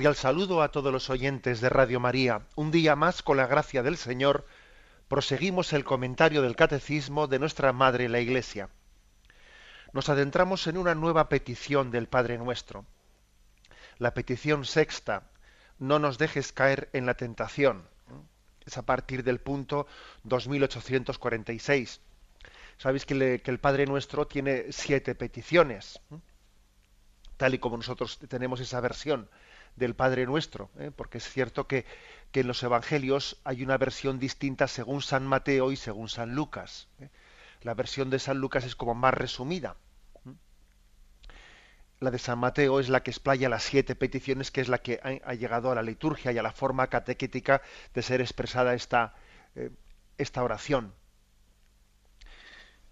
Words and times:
Cordial 0.00 0.16
saludo 0.16 0.62
a 0.62 0.70
todos 0.70 0.90
los 0.90 1.10
oyentes 1.10 1.60
de 1.60 1.68
Radio 1.68 2.00
María. 2.00 2.46
Un 2.54 2.70
día 2.70 2.96
más, 2.96 3.22
con 3.22 3.36
la 3.36 3.46
gracia 3.46 3.82
del 3.82 3.98
Señor, 3.98 4.46
proseguimos 5.08 5.74
el 5.74 5.84
comentario 5.84 6.40
del 6.40 6.56
Catecismo 6.56 7.26
de 7.26 7.38
nuestra 7.38 7.74
Madre 7.74 8.08
la 8.08 8.18
Iglesia. 8.18 8.70
Nos 9.92 10.08
adentramos 10.08 10.66
en 10.68 10.78
una 10.78 10.94
nueva 10.94 11.28
petición 11.28 11.90
del 11.90 12.06
Padre 12.06 12.38
Nuestro. 12.38 12.86
La 13.98 14.14
petición 14.14 14.64
sexta, 14.64 15.24
no 15.78 15.98
nos 15.98 16.16
dejes 16.16 16.50
caer 16.50 16.88
en 16.94 17.04
la 17.04 17.12
tentación. 17.12 17.86
Es 18.64 18.78
a 18.78 18.86
partir 18.86 19.22
del 19.22 19.38
punto 19.38 19.86
2846. 20.22 22.00
Sabéis 22.78 23.04
que, 23.04 23.42
que 23.44 23.50
el 23.50 23.60
Padre 23.60 23.84
Nuestro 23.84 24.26
tiene 24.26 24.72
siete 24.72 25.14
peticiones, 25.14 26.00
tal 27.36 27.52
y 27.52 27.58
como 27.58 27.76
nosotros 27.76 28.18
tenemos 28.30 28.60
esa 28.60 28.80
versión 28.80 29.28
del 29.76 29.94
Padre 29.94 30.26
Nuestro, 30.26 30.70
¿eh? 30.78 30.90
porque 30.94 31.18
es 31.18 31.28
cierto 31.28 31.66
que, 31.66 31.84
en 32.32 32.46
los 32.46 32.62
Evangelios 32.62 33.40
hay 33.42 33.62
una 33.62 33.76
versión 33.76 34.20
distinta 34.20 34.68
según 34.68 35.02
San 35.02 35.26
Mateo 35.26 35.72
y 35.72 35.76
según 35.76 36.08
San 36.08 36.34
Lucas. 36.34 36.88
¿eh? 37.00 37.08
La 37.62 37.74
versión 37.74 38.08
de 38.08 38.18
San 38.18 38.38
Lucas 38.38 38.64
es 38.64 38.76
como 38.76 38.94
más 38.94 39.14
resumida. 39.14 39.76
La 41.98 42.10
de 42.10 42.18
San 42.18 42.38
Mateo 42.38 42.80
es 42.80 42.88
la 42.88 43.02
que 43.02 43.10
explaya 43.10 43.48
las 43.48 43.64
siete 43.64 43.94
peticiones, 43.94 44.50
que 44.50 44.62
es 44.62 44.68
la 44.68 44.78
que 44.78 45.00
ha, 45.02 45.34
llegado 45.34 45.70
a 45.70 45.74
la 45.74 45.82
liturgia 45.82 46.32
y 46.32 46.38
a 46.38 46.42
la 46.42 46.52
forma 46.52 46.86
catequética 46.86 47.60
de 47.92 48.02
ser 48.02 48.20
expresada 48.22 48.74
esta, 48.74 49.14
eh, 49.54 49.70
esta 50.16 50.42
oración. 50.42 50.94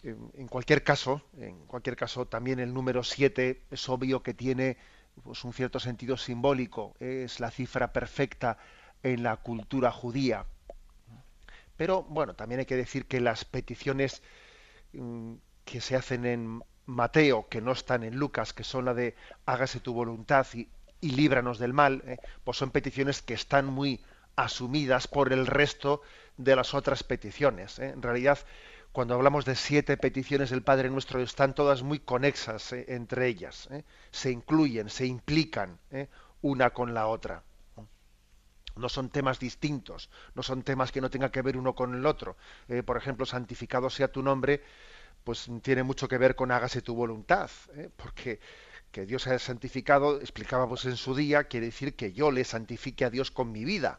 En 0.02 0.46
cualquier 0.46 0.84
caso, 0.84 1.22
en 1.38 1.66
cualquier 1.66 1.96
caso, 1.96 2.26
también 2.26 2.60
el 2.60 2.72
número 2.72 3.02
siete 3.02 3.62
es 3.70 3.88
obvio 3.88 4.22
que 4.22 4.32
tiene 4.32 4.76
pues 5.22 5.44
un 5.44 5.52
cierto 5.52 5.80
sentido 5.80 6.16
simbólico, 6.16 6.94
es 7.00 7.40
la 7.40 7.50
cifra 7.50 7.92
perfecta 7.92 8.58
en 9.02 9.22
la 9.22 9.36
cultura 9.36 9.90
judía. 9.90 10.46
Pero 11.76 12.02
bueno, 12.02 12.34
también 12.34 12.60
hay 12.60 12.66
que 12.66 12.76
decir 12.76 13.06
que 13.06 13.20
las 13.20 13.44
peticiones 13.44 14.22
mm, 14.92 15.34
que 15.64 15.80
se 15.80 15.96
hacen 15.96 16.26
en 16.26 16.62
Mateo, 16.86 17.48
que 17.48 17.60
no 17.60 17.72
están 17.72 18.02
en 18.02 18.16
Lucas, 18.16 18.52
que 18.52 18.64
son 18.64 18.86
la 18.86 18.94
de 18.94 19.14
hágase 19.46 19.80
tu 19.80 19.92
voluntad 19.92 20.46
y, 20.54 20.68
líbranos 21.00 21.58
del 21.58 21.72
mal, 21.72 22.02
eh, 22.06 22.16
pues 22.42 22.56
son 22.56 22.70
peticiones 22.70 23.22
que 23.22 23.34
están 23.34 23.66
muy 23.66 24.00
asumidas 24.34 25.06
por 25.06 25.32
el 25.32 25.46
resto 25.46 26.02
de 26.36 26.56
las 26.56 26.74
otras 26.74 27.02
peticiones. 27.04 27.78
Eh. 27.78 27.90
En 27.90 28.02
realidad, 28.02 28.38
cuando 28.92 29.14
hablamos 29.14 29.44
de 29.44 29.54
siete 29.54 29.96
peticiones 29.96 30.50
del 30.50 30.62
Padre 30.62 30.90
Nuestro, 30.90 31.20
están 31.20 31.54
todas 31.54 31.82
muy 31.82 31.98
conexas 31.98 32.72
eh, 32.72 32.86
entre 32.88 33.26
ellas, 33.28 33.68
eh. 33.70 33.84
se 34.10 34.30
incluyen, 34.30 34.88
se 34.88 35.06
implican 35.06 35.78
eh, 35.90 36.08
una 36.42 36.70
con 36.70 36.94
la 36.94 37.06
otra. 37.06 37.42
No 38.76 38.88
son 38.88 39.10
temas 39.10 39.40
distintos, 39.40 40.08
no 40.34 40.42
son 40.44 40.62
temas 40.62 40.92
que 40.92 41.00
no 41.00 41.10
tengan 41.10 41.30
que 41.30 41.42
ver 41.42 41.56
uno 41.56 41.74
con 41.74 41.96
el 41.96 42.06
otro. 42.06 42.36
por 42.84 42.96
ejemplo, 42.96 43.26
santificado 43.26 43.90
sea 43.90 44.12
tu 44.12 44.22
nombre, 44.22 44.62
pues 45.24 45.50
tiene 45.62 45.82
mucho 45.82 46.06
que 46.06 46.16
ver 46.16 46.36
con 46.36 46.52
hágase 46.52 46.80
tu 46.80 46.94
voluntad, 46.94 47.50
porque 47.96 48.38
que 48.92 49.04
Dios 49.04 49.22
sea 49.22 49.38
santificado, 49.40 50.20
explicábamos 50.20 50.84
en 50.84 50.96
su 50.96 51.16
día, 51.16 51.44
quiere 51.44 51.66
decir 51.66 51.96
que 51.96 52.12
yo 52.12 52.30
le 52.30 52.44
santifique 52.44 53.04
a 53.04 53.10
Dios 53.10 53.32
con 53.32 53.50
mi 53.50 53.64
vida. 53.64 53.98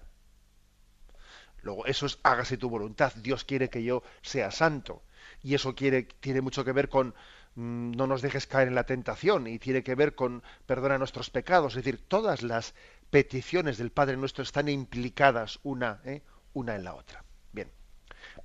Luego, 1.61 1.85
eso 1.85 2.05
es 2.05 2.19
hágase 2.23 2.57
tu 2.57 2.69
voluntad. 2.69 3.13
Dios 3.15 3.43
quiere 3.43 3.69
que 3.69 3.83
yo 3.83 4.03
sea 4.21 4.51
santo. 4.51 5.03
Y 5.43 5.55
eso 5.55 5.75
quiere, 5.75 6.03
tiene 6.03 6.41
mucho 6.41 6.63
que 6.65 6.71
ver 6.71 6.89
con 6.89 7.13
mm, 7.55 7.91
no 7.91 8.07
nos 8.07 8.21
dejes 8.21 8.47
caer 8.47 8.67
en 8.67 8.75
la 8.75 8.85
tentación 8.85 9.47
y 9.47 9.59
tiene 9.59 9.83
que 9.83 9.95
ver 9.95 10.15
con 10.15 10.43
perdona 10.65 10.97
nuestros 10.97 11.29
pecados. 11.29 11.73
Es 11.73 11.83
decir, 11.83 12.03
todas 12.07 12.41
las 12.41 12.73
peticiones 13.09 13.77
del 13.77 13.91
Padre 13.91 14.17
nuestro 14.17 14.43
están 14.43 14.67
implicadas 14.69 15.59
una, 15.63 16.01
¿eh? 16.05 16.21
una 16.53 16.75
en 16.75 16.83
la 16.83 16.93
otra. 16.93 17.23
Bien, 17.51 17.71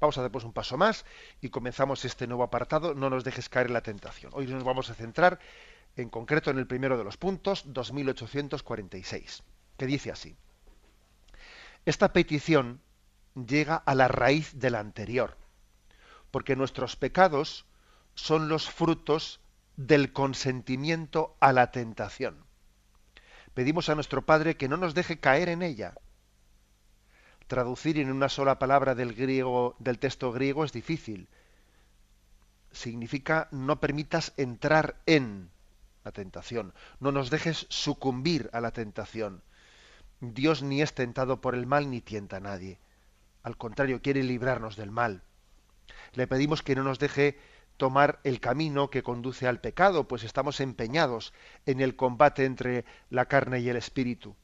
vamos 0.01 0.17
a 0.19 0.23
dar 0.23 0.31
pues 0.31 0.45
un 0.45 0.53
paso 0.53 0.77
más 0.77 1.05
y 1.41 1.51
comenzamos 1.51 2.05
este 2.05 2.27
nuevo 2.27 2.43
apartado, 2.43 2.95
no 2.95 3.11
nos 3.11 3.25
dejes 3.25 3.49
caer 3.49 3.69
en 3.69 3.75
la 3.75 3.83
tentación. 3.83 4.33
Hoy 4.35 4.47
nos 4.47 4.65
vamos 4.65 4.91
a 4.91 4.95
centrar 4.95 5.39
en 5.97 6.09
concreto 6.09 6.51
en 6.51 6.59
el 6.59 6.67
primero 6.67 6.99
de 6.99 7.05
los 7.05 7.17
puntos, 7.17 7.63
2846, 7.67 9.43
que 9.77 9.87
dice 9.87 10.11
así. 10.11 10.37
Esta 11.85 12.13
petición 12.13 12.81
llega 13.35 13.77
a 13.77 13.95
la 13.95 14.09
raíz 14.09 14.59
de 14.59 14.71
la 14.71 14.81
anterior, 14.81 15.37
porque 16.31 16.57
nuestros 16.57 16.97
pecados 16.97 17.67
son 18.15 18.49
los 18.49 18.71
frutos 18.71 19.41
del 19.77 20.13
consentimiento 20.13 21.37
a 21.41 21.53
la 21.53 21.71
tentación. 21.71 22.45
Pedimos 23.55 23.89
a 23.89 23.95
nuestro 23.95 24.25
Padre 24.25 24.57
que 24.57 24.69
no 24.69 24.77
nos 24.77 24.95
deje 24.95 25.19
caer 25.21 25.49
en 25.49 25.63
ella. 25.63 25.95
Traducir 27.47 27.99
en 27.99 28.11
una 28.11 28.29
sola 28.29 28.59
palabra 28.59 28.95
del 28.95 29.15
griego 29.15 29.77
del 29.79 29.99
texto 29.99 30.33
griego 30.33 30.65
es 30.65 30.73
difícil. 30.73 31.29
Significa 32.73 33.49
no 33.53 33.81
permitas 33.81 34.33
entrar 34.37 34.97
en 35.07 35.51
la 36.05 36.13
tentación, 36.13 36.75
no 37.01 37.13
nos 37.13 37.31
dejes 37.31 37.67
sucumbir 37.71 38.51
a 38.53 38.61
la 38.61 38.73
tentación. 38.73 39.43
Dios 40.21 40.63
ni 40.63 40.83
es 40.83 40.95
tentado 40.95 41.41
por 41.41 41.55
el 41.55 41.67
mal 41.67 41.91
ni 41.91 42.01
tienta 42.01 42.39
a 42.39 42.41
nadie. 42.41 42.79
Al 43.45 43.57
contrario, 43.57 44.03
quiere 44.03 44.25
librarnos 44.25 44.75
del 44.75 44.91
mal. 44.91 45.23
Le 46.15 46.27
pedimos 46.27 46.63
que 46.63 46.75
no 46.75 46.83
nos 46.83 46.99
deje 46.99 47.39
tomar 47.77 48.21
el 48.25 48.41
camino 48.41 48.89
que 48.89 49.03
conduce 49.03 49.47
al 49.47 49.61
pecado, 49.61 50.09
pues 50.09 50.25
estamos 50.25 50.61
empeñados 50.61 51.33
en 51.67 51.81
el 51.81 51.95
combate 51.95 52.47
entre 52.47 52.85
la 53.11 53.27
carne 53.27 53.61
y 53.61 53.69
el 53.69 53.77
espíritu. 53.77 54.35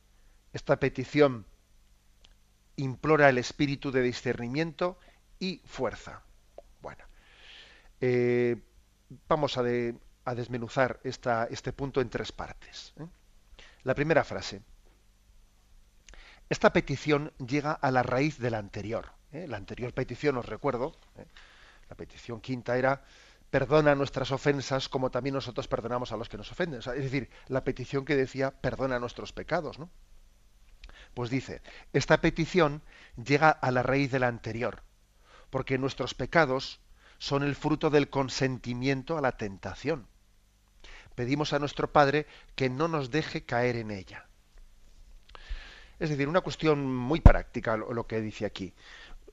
Esta 0.52 0.78
petición 0.78 1.46
implora 2.76 3.28
el 3.28 3.38
espíritu 3.38 3.90
de 3.90 4.02
discernimiento 4.02 4.98
y 5.38 5.62
fuerza. 5.64 6.22
Bueno, 6.82 7.04
eh, 8.00 8.56
vamos 9.28 9.56
a, 9.56 9.62
desmenuzar 10.34 11.00
este 11.04 11.72
punto 11.72 12.02
en 12.02 12.10
tres 12.10 12.32
partes. 12.32 12.92
¿eh? 12.98 13.06
La 13.84 13.94
primera 13.94 14.24
frase. 14.24 14.60
Esta 16.50 16.72
petición 16.72 17.32
llega 17.38 17.70
a 17.70 17.92
la 17.92 18.02
raíz 18.02 18.38
de 18.38 18.50
la 18.50 18.58
anterior. 18.58 19.12
¿eh? 19.30 19.46
La 19.48 19.56
anterior 19.56 19.94
petición, 19.94 20.36
os 20.36 20.46
recuerdo, 20.46 20.96
¿eh? 21.16 21.24
la 21.88 21.94
petición 21.94 22.40
quinta 22.40 22.76
era 22.76 23.04
perdona 23.50 23.94
nuestras 23.94 24.32
ofensas 24.32 24.88
como 24.88 25.12
también 25.12 25.34
nosotros 25.34 25.68
perdonamos 25.68 26.10
a 26.10 26.16
los 26.16 26.28
que 26.28 26.36
nos 26.36 26.50
ofenden. 26.50 26.80
es 26.80 26.84
decir, 26.84 27.30
la 27.46 27.62
petición 27.62 28.04
que 28.04 28.16
decía 28.16 28.50
perdona 28.50 28.98
nuestros 28.98 29.32
pecados. 29.32 29.78
¿no? 29.78 29.90
Pues 31.14 31.30
dice, 31.30 31.62
esta 31.92 32.20
petición 32.20 32.82
llega 33.16 33.50
a 33.50 33.70
la 33.70 33.84
raíz 33.84 34.10
de 34.10 34.18
la 34.18 34.26
anterior, 34.26 34.82
porque 35.50 35.78
nuestros 35.78 36.14
pecados 36.14 36.80
son 37.18 37.44
el 37.44 37.54
fruto 37.54 37.90
del 37.90 38.10
consentimiento 38.10 39.16
a 39.16 39.20
la 39.20 39.36
tentación. 39.36 40.08
Pedimos 41.14 41.52
a 41.52 41.60
nuestro 41.60 41.92
Padre 41.92 42.26
que 42.56 42.68
no 42.68 42.88
nos 42.88 43.12
deje 43.12 43.44
caer 43.44 43.76
en 43.76 43.92
ella. 43.92 44.29
Es 46.00 46.08
decir, 46.08 46.26
una 46.28 46.40
cuestión 46.40 46.92
muy 46.94 47.20
práctica 47.20 47.76
lo, 47.76 48.06
que 48.06 48.22
dice 48.22 48.46
aquí. 48.46 48.72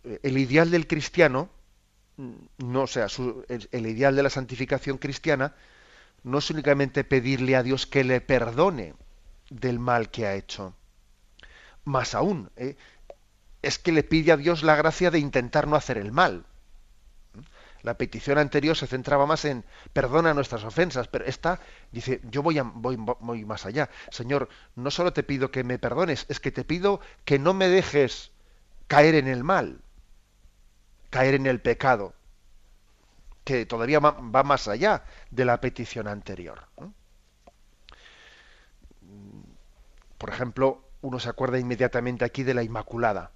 El 0.04 0.38
ideal 0.38 0.70
del 0.70 0.86
cristiano, 0.86 1.50
mm, 2.18 2.34
no 2.58 2.88
sea, 2.88 3.08
el, 3.48 3.88
ideal 3.88 4.16
de 4.16 4.24
la 4.24 4.30
santificación 4.30 4.98
cristiana, 4.98 5.56
no 6.24 6.40
es 6.40 6.50
únicamente 6.50 7.06
pedirle 7.06 7.56
a 7.56 7.64
Dios 7.64 7.88
que 7.88 8.04
le 8.04 8.20
perdone 8.20 8.96
del 9.50 9.80
mal 9.80 10.12
que 10.12 10.28
ha 10.28 10.36
hecho. 10.36 10.76
Más 11.86 12.14
aún, 12.14 12.52
¿eh? 12.58 12.76
es 13.62 13.80
que 13.80 13.94
le 13.94 14.04
pide 14.04 14.34
a 14.34 14.38
Dios 14.38 14.62
la 14.62 14.76
gracia 14.76 15.10
de 15.10 15.20
intentar 15.20 15.68
no 15.68 15.78
hacer 15.78 15.98
el 15.98 16.12
mal. 16.12 16.46
La 17.88 17.98
petición 17.98 18.38
anterior 18.38 18.76
se 18.76 18.86
centraba 18.86 19.26
más 19.26 19.46
en 19.46 19.64
perdona 19.94 20.34
nuestras 20.34 20.66
ofensas, 20.66 21.08
pero 21.08 21.24
esta 21.24 21.62
dice, 21.90 22.20
yo 22.30 22.44
voy, 22.44 22.60
voy, 22.60 23.46
más 23.46 23.66
allá. 23.66 23.90
Señor, 24.12 24.50
no 24.76 24.92
solo 24.92 25.14
te 25.14 25.24
pido 25.24 25.52
que 25.52 25.64
me 25.64 25.80
perdones, 25.80 26.26
es 26.28 26.42
que 26.42 26.52
te 26.52 26.66
pido 26.66 27.00
que 27.24 27.40
no 27.40 27.54
me 27.54 27.70
dejes 27.70 28.34
caer 28.88 29.16
en 29.16 29.30
el 29.30 29.46
mal, 29.46 29.80
caer 31.12 31.36
en 31.36 31.46
el 31.46 31.62
pecado, 31.62 32.14
que 33.46 33.66
todavía 33.66 34.00
va 34.00 34.44
más 34.44 34.68
allá 34.68 35.06
de 35.32 35.46
la 35.46 35.62
petición 35.62 36.10
anterior. 36.10 36.68
Por 40.18 40.30
ejemplo, 40.30 40.84
uno 41.00 41.20
se 41.22 41.30
acuerda 41.30 41.58
inmediatamente 41.58 42.26
aquí 42.26 42.44
de 42.44 42.54
la 42.54 42.64
Inmaculada, 42.64 43.32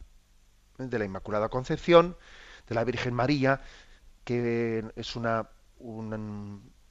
¿eh? 0.78 0.88
de 0.88 1.00
la 1.00 1.06
Inmaculada 1.06 1.48
Concepción, 1.48 2.18
de 2.68 2.76
la 2.76 2.84
Virgen 2.84 3.14
María, 3.14 3.62
que 4.32 4.86
es 4.96 5.14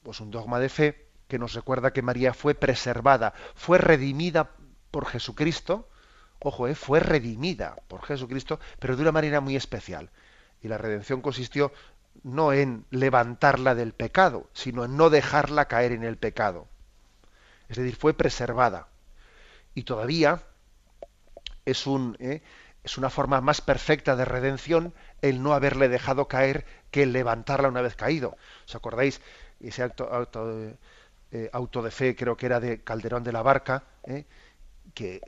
pues 0.03 0.19
un 0.19 0.31
dogma 0.31 0.59
de 0.59 0.69
fe 0.69 1.07
que 1.27 1.39
nos 1.39 1.53
recuerda 1.53 1.93
que 1.93 2.01
María 2.01 2.33
fue 2.33 2.55
preservada, 2.55 3.33
fue 3.55 3.77
redimida 3.77 4.51
por 4.91 5.05
Jesucristo, 5.05 5.87
ojo, 6.39 6.67
¿eh? 6.67 6.75
fue 6.75 6.99
redimida 6.99 7.77
por 7.87 8.03
Jesucristo, 8.03 8.59
pero 8.79 8.95
de 8.95 9.03
una 9.03 9.11
manera 9.11 9.39
muy 9.39 9.55
especial. 9.55 10.09
Y 10.61 10.67
la 10.67 10.77
redención 10.77 11.21
consistió 11.21 11.71
no 12.23 12.53
en 12.53 12.85
levantarla 12.89 13.75
del 13.75 13.93
pecado, 13.93 14.49
sino 14.53 14.85
en 14.85 14.97
no 14.97 15.09
dejarla 15.09 15.67
caer 15.67 15.93
en 15.93 16.03
el 16.03 16.17
pecado. 16.17 16.67
Es 17.69 17.77
decir, 17.77 17.95
fue 17.95 18.13
preservada. 18.13 18.89
Y 19.73 19.83
todavía 19.83 20.43
es, 21.65 21.87
un, 21.87 22.17
¿eh? 22.19 22.41
Es 22.83 22.97
una 22.97 23.09
forma 23.09 23.41
más 23.41 23.61
perfecta 23.61 24.15
de 24.15 24.25
redención 24.25 24.93
el 25.21 25.43
no 25.43 25.53
haberle 25.53 25.87
dejado 25.87 26.27
caer 26.27 26.65
que 26.89 27.05
levantarla 27.05 27.67
una 27.67 27.81
vez 27.81 27.95
caído. 27.95 28.37
¿Os 28.65 28.75
acordáis? 28.75 29.21
Ese 29.59 29.83
auto, 29.83 30.09
eh, 31.31 31.49
auto, 31.53 31.83
de 31.83 31.91
fe 31.91 32.15
creo 32.15 32.35
que 32.35 32.47
era 32.47 32.59
de 32.59 32.81
Calderón 32.83 33.23
de 33.23 33.31
la 33.31 33.43
Barca, 33.43 33.83
¿eh? 34.03 34.25
que 34.95 35.21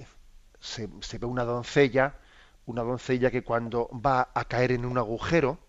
se, 0.59 0.87
ve 0.87 1.25
una 1.27 1.43
doncella, 1.43 2.15
una 2.65 2.81
doncella 2.81 3.29
que 3.29 3.43
cuando 3.43 3.89
va 3.93 4.29
a 4.33 4.45
caer 4.45 4.71
en 4.71 4.85
un 4.85 4.97
agujero, 4.97 5.59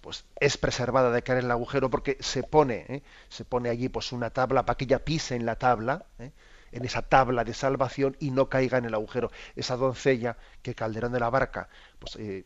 pues 0.00 0.24
es 0.36 0.56
preservada 0.56 1.10
de 1.10 1.22
caer 1.22 1.40
en 1.40 1.44
el 1.46 1.50
agujero 1.50 1.90
porque 1.90 2.16
se 2.20 2.42
pone, 2.42 2.86
¿eh? 2.88 3.02
se 3.28 3.44
pone 3.44 3.68
allí 3.68 3.90
pues 3.90 4.12
una 4.12 4.30
tabla 4.30 4.64
para 4.64 4.78
que 4.78 4.84
ella 4.84 5.04
pise 5.04 5.36
en 5.36 5.44
la 5.44 5.56
tabla, 5.56 6.06
¿eh? 6.18 6.32
En 6.72 6.84
esa 6.84 7.02
tabla 7.02 7.44
de 7.44 7.54
salvación 7.54 8.16
y 8.20 8.30
no 8.30 8.48
caiga 8.48 8.78
en 8.78 8.84
el 8.84 8.94
agujero. 8.94 9.30
Esa 9.56 9.76
doncella 9.76 10.36
que 10.62 10.74
Calderón 10.74 11.12
de 11.12 11.20
la 11.20 11.30
Barca 11.30 11.68
pues, 11.98 12.16
eh, 12.16 12.44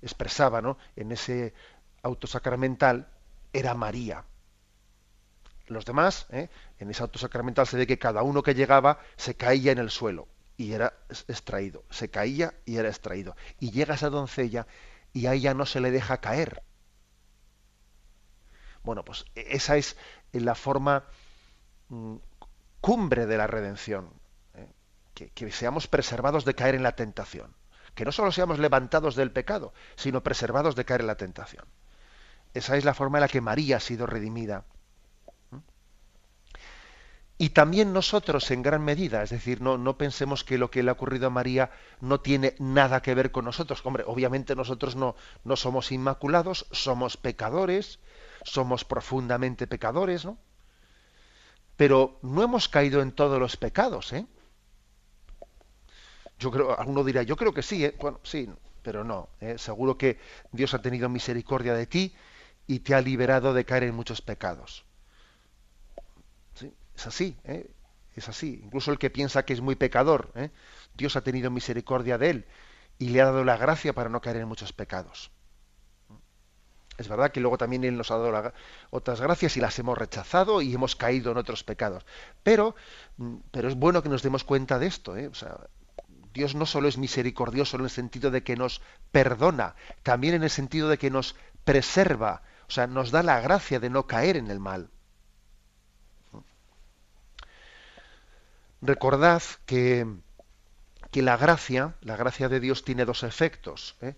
expresaba 0.00 0.60
¿no? 0.60 0.78
en 0.96 1.12
ese 1.12 1.54
auto 2.02 2.26
sacramental 2.26 3.08
era 3.52 3.74
María. 3.74 4.24
Los 5.66 5.84
demás, 5.84 6.26
en 6.30 6.90
ese 6.90 7.02
auto 7.02 7.18
sacramental 7.18 7.66
se 7.66 7.76
ve 7.76 7.86
que 7.86 7.98
cada 7.98 8.22
uno 8.22 8.42
que 8.42 8.54
llegaba 8.54 8.98
se 9.16 9.36
caía 9.36 9.72
en 9.72 9.78
el 9.78 9.90
suelo 9.90 10.28
y 10.56 10.72
era 10.72 10.92
extraído, 11.28 11.84
se 11.88 12.10
caía 12.10 12.54
y 12.66 12.76
era 12.76 12.88
extraído. 12.88 13.36
Y 13.60 13.70
llega 13.70 13.94
esa 13.94 14.10
doncella 14.10 14.66
y 15.12 15.26
a 15.26 15.34
ella 15.34 15.54
no 15.54 15.64
se 15.64 15.80
le 15.80 15.90
deja 15.90 16.20
caer 16.20 16.62
bueno, 18.82 19.04
pues 19.04 19.24
e-, 19.34 19.46
esa 19.56 19.76
es 19.76 19.96
la 20.32 20.54
forma 20.54 21.04
mm, 21.88 22.16
cumbre 22.82 23.26
de 23.26 23.38
la 23.38 23.46
redención, 23.46 24.12
¿eh? 24.54 24.68
que, 25.14 25.52
seamos 25.52 25.86
preservados 25.86 26.44
de 26.44 26.54
caer 26.54 26.74
en 26.74 26.82
la 26.82 26.96
tentación, 26.96 27.54
que 27.94 28.04
no 28.04 28.12
solo 28.12 28.32
seamos 28.32 28.58
levantados 28.58 29.14
del 29.14 29.30
pecado, 29.30 29.72
sino 29.96 30.22
preservados 30.22 30.74
de 30.76 30.84
caer 30.84 31.00
en 31.00 31.06
la 31.06 31.16
tentación. 31.16 31.64
Esa 32.52 32.76
es 32.76 32.84
la 32.84 32.92
forma 32.92 33.18
en 33.18 33.22
la 33.22 33.28
que 33.28 33.40
María 33.40 33.78
ha 33.78 33.80
sido 33.80 34.06
redimida. 34.06 34.64
Y 37.38 37.50
también 37.50 37.92
nosotros 37.92 38.50
en 38.50 38.62
gran 38.62 38.84
medida, 38.84 39.22
es 39.22 39.30
decir, 39.30 39.60
no, 39.60 39.78
no, 39.78 39.96
pensemos 39.96 40.44
que 40.44 40.58
lo 40.58 40.70
que 40.70 40.82
le 40.82 40.90
ha 40.90 40.92
ocurrido 40.92 41.28
a 41.28 41.30
María 41.30 41.70
no 42.00 42.20
tiene 42.20 42.54
nada 42.58 43.00
que 43.00 43.14
ver 43.14 43.32
con 43.32 43.44
nosotros. 43.44 43.80
Hombre, 43.84 44.04
obviamente 44.06 44.54
nosotros 44.54 44.96
no, 44.96 45.16
no 45.44 45.56
somos 45.56 45.90
inmaculados, 45.92 46.66
somos 46.72 47.16
pecadores, 47.16 48.00
somos 48.44 48.84
profundamente 48.84 49.66
pecadores, 49.66 50.24
¿no? 50.24 50.38
Pero 51.76 52.18
no 52.22 52.42
hemos 52.42 52.68
caído 52.68 53.02
en 53.02 53.12
todos 53.12 53.38
los 53.38 53.56
pecados, 53.56 54.12
¿eh? 54.12 54.26
Yo 56.38 56.50
creo, 56.50 56.78
alguno 56.78 57.04
dirá, 57.04 57.22
yo 57.22 57.36
creo 57.36 57.54
que 57.54 57.62
sí, 57.62 57.84
¿eh? 57.84 57.94
Bueno, 58.00 58.20
sí, 58.22 58.48
pero 58.82 59.04
no. 59.04 59.28
¿eh? 59.40 59.56
Seguro 59.58 59.96
que 59.96 60.18
Dios 60.50 60.74
ha 60.74 60.82
tenido 60.82 61.08
misericordia 61.08 61.74
de 61.74 61.86
ti 61.86 62.14
y 62.66 62.80
te 62.80 62.94
ha 62.94 63.00
liberado 63.00 63.54
de 63.54 63.64
caer 63.64 63.84
en 63.84 63.94
muchos 63.94 64.20
pecados. 64.20 64.84
¿Sí? 66.54 66.72
Es 66.96 67.06
así, 67.06 67.36
¿eh? 67.44 67.70
es 68.16 68.28
así. 68.28 68.60
Incluso 68.64 68.90
el 68.90 68.98
que 68.98 69.10
piensa 69.10 69.44
que 69.44 69.52
es 69.52 69.60
muy 69.60 69.76
pecador. 69.76 70.32
Dios 70.94 71.16
ha 71.16 71.22
tenido 71.22 71.50
misericordia 71.50 72.18
de 72.18 72.30
él 72.30 72.46
y 72.98 73.08
le 73.08 73.20
ha 73.20 73.26
dado 73.26 73.44
la 73.44 73.56
gracia 73.56 73.92
para 73.92 74.10
no 74.10 74.20
caer 74.20 74.36
en 74.36 74.48
muchos 74.48 74.72
pecados. 74.72 75.30
Es 77.02 77.08
verdad 77.08 77.32
que 77.32 77.40
luego 77.40 77.58
también 77.58 77.82
Él 77.84 77.96
nos 77.96 78.10
ha 78.10 78.16
dado 78.16 78.52
otras 78.90 79.20
gracias 79.20 79.56
y 79.56 79.60
las 79.60 79.76
hemos 79.78 79.98
rechazado 79.98 80.62
y 80.62 80.72
hemos 80.72 80.96
caído 80.96 81.32
en 81.32 81.36
otros 81.36 81.64
pecados. 81.64 82.06
Pero, 82.42 82.76
mm, 83.16 83.36
pero 83.50 83.68
es 83.68 83.74
bueno 83.74 84.02
que 84.02 84.08
nos 84.08 84.22
demos 84.22 84.44
cuenta 84.44 84.78
de 84.78 84.86
esto. 84.86 85.16
¿eh? 85.16 85.30
Dios 86.32 86.54
no 86.54 86.64
solo 86.64 86.88
es 86.88 86.96
misericordioso 86.96 87.76
en 87.76 87.84
el 87.84 87.90
sentido 87.90 88.30
de 88.30 88.42
que 88.42 88.56
nos 88.56 88.80
perdona, 89.10 89.74
también 90.02 90.34
en 90.34 90.44
el 90.44 90.50
sentido 90.50 90.88
de 90.88 90.96
que 90.96 91.10
nos 91.10 91.34
preserva, 91.64 92.42
o 92.68 92.70
sea, 92.70 92.86
nos 92.86 93.10
da 93.10 93.22
la 93.22 93.40
gracia 93.40 93.80
de 93.80 93.90
no 93.90 94.06
caer 94.06 94.36
en 94.36 94.50
el 94.50 94.60
mal. 94.60 94.88
Recordad 98.80 99.42
que, 99.66 100.06
que 101.10 101.22
la 101.22 101.36
gracia, 101.36 101.94
la 102.00 102.16
gracia 102.16 102.48
de 102.48 102.60
Dios 102.60 102.84
tiene 102.84 103.04
dos 103.04 103.24
efectos. 103.24 103.96
¿eh? 104.00 104.14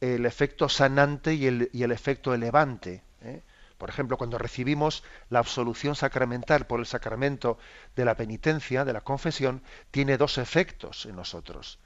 El 0.00 0.26
efecto 0.26 0.68
sanante 0.68 1.34
y 1.34 1.46
el, 1.46 1.70
y 1.72 1.82
el 1.82 1.92
efecto 1.92 2.32
elevante. 2.34 3.02
¿eh? 3.22 3.42
Por 3.78 3.88
ejemplo, 3.88 4.16
cuando 4.18 4.38
recibimos 4.38 5.04
la 5.30 5.38
absolución 5.38 5.94
sacramental 5.94 6.66
por 6.66 6.80
el 6.80 6.86
sacramento 6.86 7.58
de 7.96 8.04
la 8.04 8.14
penitencia, 8.14 8.84
de 8.84 8.92
la 8.92 9.00
confesión, 9.00 9.62
tiene 9.90 10.18
dos 10.18 10.38
efectos 10.38 11.06
en 11.06 11.16
nosotros. 11.16 11.78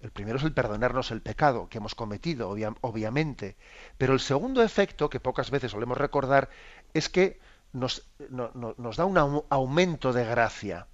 El 0.00 0.10
primero 0.10 0.38
es 0.38 0.44
el 0.44 0.52
perdonarnos 0.52 1.10
el 1.10 1.22
pecado 1.22 1.68
que 1.68 1.78
hemos 1.78 1.94
cometido, 1.94 2.50
obviamente. 2.80 3.56
Pero 3.96 4.12
el 4.12 4.20
segundo 4.20 4.62
efecto, 4.62 5.08
que 5.08 5.20
pocas 5.20 5.50
veces 5.50 5.70
solemos 5.70 5.96
recordar, 5.98 6.50
es 6.92 7.08
que 7.08 7.40
nos, 7.72 8.06
nos 8.30 8.96
da 8.96 9.04
un 9.04 9.44
aumento 9.48 10.12
de 10.12 10.24
gracia. 10.24 10.86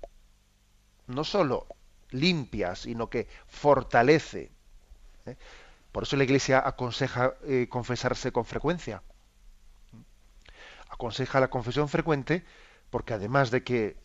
No 1.07 1.25
solo 1.25 1.67
limpia, 2.11 2.75
sino 2.75 3.11
que 3.11 3.29
fortalece. 3.47 4.51
¿eh? 5.27 5.37
Por 5.93 6.05
eso 6.05 6.17
la 6.17 6.25
Iglesia 6.25 6.63
aconseja 6.65 7.35
eh, 7.45 7.67
confesarse 7.69 8.33
con 8.33 8.45
frecuencia. 8.45 9.03
Aconseja 10.89 11.41
la 11.41 11.51
confesión 11.51 11.89
frecuente 11.89 12.45
porque 12.91 13.15
además 13.15 13.53
de 13.53 13.63
que 13.63 13.97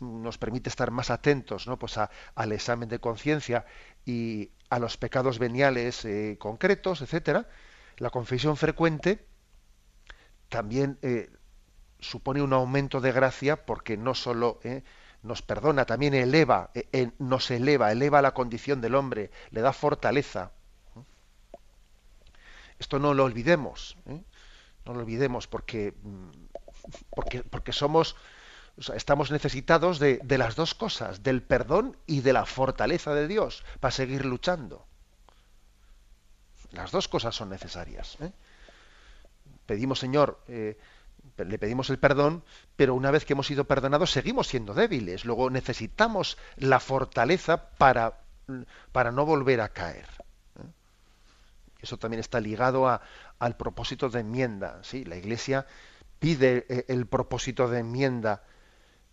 nos 0.00 0.38
permite 0.38 0.68
estar 0.68 0.90
más 0.90 1.10
atentos 1.10 1.68
¿no? 1.68 1.78
pues 1.78 1.96
al 1.98 2.52
examen 2.52 2.88
de 2.88 2.98
conciencia 2.98 3.64
y 4.04 4.50
a 4.70 4.80
los 4.80 4.96
pecados 4.96 5.38
veniales 5.38 6.04
eh, 6.04 6.36
concretos, 6.40 7.00
etcétera, 7.00 7.48
la 7.96 8.10
confesión 8.10 8.56
frecuente 8.56 9.24
también 10.48 10.98
eh, 11.02 11.30
supone 12.00 12.42
un 12.42 12.52
aumento 12.52 13.00
de 13.00 13.12
gracia 13.12 13.64
porque 13.66 13.96
no 13.96 14.14
solo 14.14 14.58
nos 15.22 15.42
perdona, 15.42 15.84
también 15.84 16.14
eleva, 16.14 16.72
nos 17.18 17.50
eleva, 17.52 17.92
eleva 17.92 18.20
la 18.20 18.34
condición 18.34 18.80
del 18.80 18.96
hombre, 18.96 19.30
le 19.50 19.60
da 19.60 19.72
fortaleza. 19.72 20.53
Esto 22.84 22.98
no 22.98 23.14
lo 23.14 23.24
olvidemos, 23.24 23.96
¿eh? 24.04 24.20
no 24.84 24.92
lo 24.92 25.00
olvidemos 25.00 25.46
porque, 25.46 25.94
porque, 27.08 27.42
porque 27.42 27.72
somos, 27.72 28.14
estamos 28.94 29.30
necesitados 29.30 29.98
de, 29.98 30.20
las 30.36 30.54
dos 30.54 30.74
cosas, 30.74 31.22
del 31.22 31.42
perdón 31.42 31.96
y 32.06 32.20
de 32.20 32.34
la 32.34 32.44
fortaleza 32.44 33.14
de 33.14 33.26
Dios 33.26 33.64
para 33.80 33.90
seguir 33.90 34.26
luchando. 34.26 34.86
Las 36.72 36.90
dos 36.90 37.08
cosas 37.08 37.34
son 37.34 37.48
necesarias. 37.48 38.18
¿eh? 38.20 38.32
Pedimos, 39.64 39.98
Señor, 39.98 40.44
eh, 40.48 40.76
le 41.38 41.58
pedimos 41.58 41.88
el 41.88 41.98
perdón, 41.98 42.44
pero 42.76 42.94
una 42.94 43.10
vez 43.10 43.24
que 43.24 43.32
hemos 43.32 43.46
sido 43.46 43.64
perdonados 43.64 44.10
seguimos 44.10 44.48
siendo 44.48 44.74
débiles. 44.74 45.24
Luego 45.24 45.48
necesitamos 45.48 46.36
la 46.58 46.80
fortaleza 46.80 47.70
para, 47.78 48.20
para 48.92 49.10
no 49.10 49.24
volver 49.24 49.62
a 49.62 49.70
caer. 49.70 50.06
Eso 51.84 51.98
también 51.98 52.20
está 52.20 52.40
ligado 52.40 52.88
a, 52.88 53.02
al 53.38 53.56
propósito 53.56 54.08
de 54.08 54.20
enmienda. 54.20 54.80
¿sí? 54.82 55.04
La 55.04 55.16
Iglesia 55.16 55.66
pide 56.18 56.64
eh, 56.70 56.86
el 56.88 57.06
propósito 57.06 57.68
de 57.68 57.80
enmienda 57.80 58.42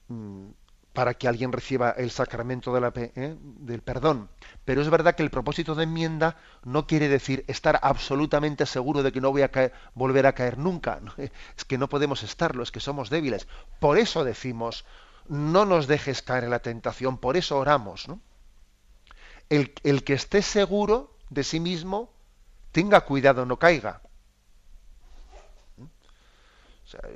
mm, 0.08 0.48
para 0.94 1.14
que 1.14 1.28
alguien 1.28 1.52
reciba 1.52 1.92
el 1.92 2.12
sacramento 2.12 2.74
de 2.74 2.80
la, 2.82 2.94
eh, 2.96 3.36
del 3.40 3.82
perdón. 3.82 4.30
Pero 4.64 4.82
es 4.82 4.90
verdad 4.90 5.16
que 5.16 5.24
el 5.24 5.30
propósito 5.30 5.76
de 5.76 5.84
enmienda 5.84 6.38
no 6.64 6.88
quiere 6.88 7.10
decir 7.10 7.44
estar 7.48 7.78
absolutamente 7.82 8.66
seguro 8.66 9.04
de 9.04 9.12
que 9.12 9.20
no 9.20 9.32
voy 9.32 9.42
a 9.42 9.52
volver 9.94 10.26
a 10.26 10.34
caer 10.34 10.58
nunca. 10.58 11.02
Es 11.58 11.66
que 11.66 11.78
no 11.78 11.90
podemos 11.90 12.24
estarlo, 12.24 12.64
es 12.64 12.72
que 12.72 12.80
somos 12.80 13.10
débiles. 13.10 13.48
Por 13.80 13.98
eso 13.98 14.24
decimos, 14.24 14.86
no 15.28 15.66
nos 15.66 15.88
dejes 15.88 16.22
caer 16.22 16.46
en 16.46 16.50
la 16.52 16.62
tentación, 16.62 17.18
por 17.18 17.36
eso 17.36 17.58
oramos. 17.58 18.08
El, 19.50 19.74
el 19.84 20.06
que 20.06 20.14
esté 20.14 20.42
seguro 20.42 21.14
de 21.30 21.44
sí 21.44 21.60
mismo 21.60 22.10
tenga 22.72 23.02
cuidado, 23.02 23.46
no 23.46 23.58
caiga. 23.58 24.02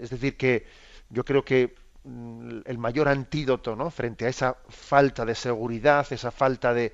es 0.01 0.09
decir, 0.09 0.37
que 0.37 0.65
yo 1.09 1.25
creo 1.25 1.43
que 1.43 1.75
mm, 2.03 2.61
el 2.65 2.77
mayor 2.77 3.07
antídoto 3.07 3.75
¿no? 3.75 3.91
frente 3.91 4.25
a 4.25 4.29
esa 4.29 4.57
falta 4.69 5.25
de 5.25 5.35
seguridad, 5.35 6.07
esa 6.11 6.31
falta 6.31 6.73
de, 6.73 6.93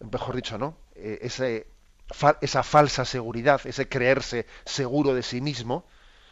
mejor 0.00 0.36
dicho, 0.36 0.58
¿no? 0.58 0.76
Eh, 0.94 1.18
esa 1.20 2.62
falsa 2.62 3.04
seguridad, 3.04 3.60
ese 3.64 3.88
creerse 3.88 4.46
seguro 4.64 5.14
de 5.14 5.22
sí 5.22 5.40
mismo, 5.40 5.86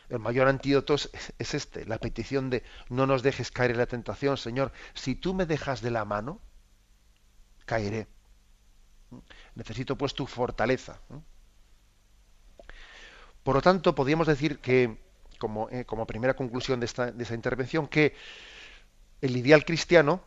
el 0.08 0.20
mayor 0.20 0.48
antídoto 0.48 0.94
es, 0.94 1.10
es, 1.38 1.54
este, 1.54 1.84
la 1.84 1.98
petición 1.98 2.48
de 2.50 2.62
no 2.88 3.06
nos 3.06 3.22
dejes 3.22 3.50
caer 3.50 3.72
en 3.72 3.78
la 3.78 3.86
tentación, 3.86 4.36
Señor. 4.36 4.72
Si 4.94 5.16
tú 5.16 5.34
me 5.34 5.46
dejas 5.46 5.82
de 5.82 5.90
la 5.90 6.04
mano, 6.04 6.40
caeré. 7.64 8.06
Necesito 9.54 9.96
pues 9.96 10.14
tu 10.14 10.26
fortaleza. 10.26 11.00
Por 13.46 13.54
lo 13.54 13.62
tanto, 13.62 13.94
podríamos 13.94 14.26
decir 14.26 14.58
que, 14.58 14.98
como, 15.38 15.68
eh, 15.70 15.86
primera 16.08 16.34
conclusión 16.34 16.80
de 16.80 16.86
esta, 16.86 17.12
de 17.12 17.22
esta 17.22 17.36
intervención, 17.36 17.86
que 17.86 18.12
el 19.20 19.36
ideal 19.36 19.64
cristiano 19.64 20.20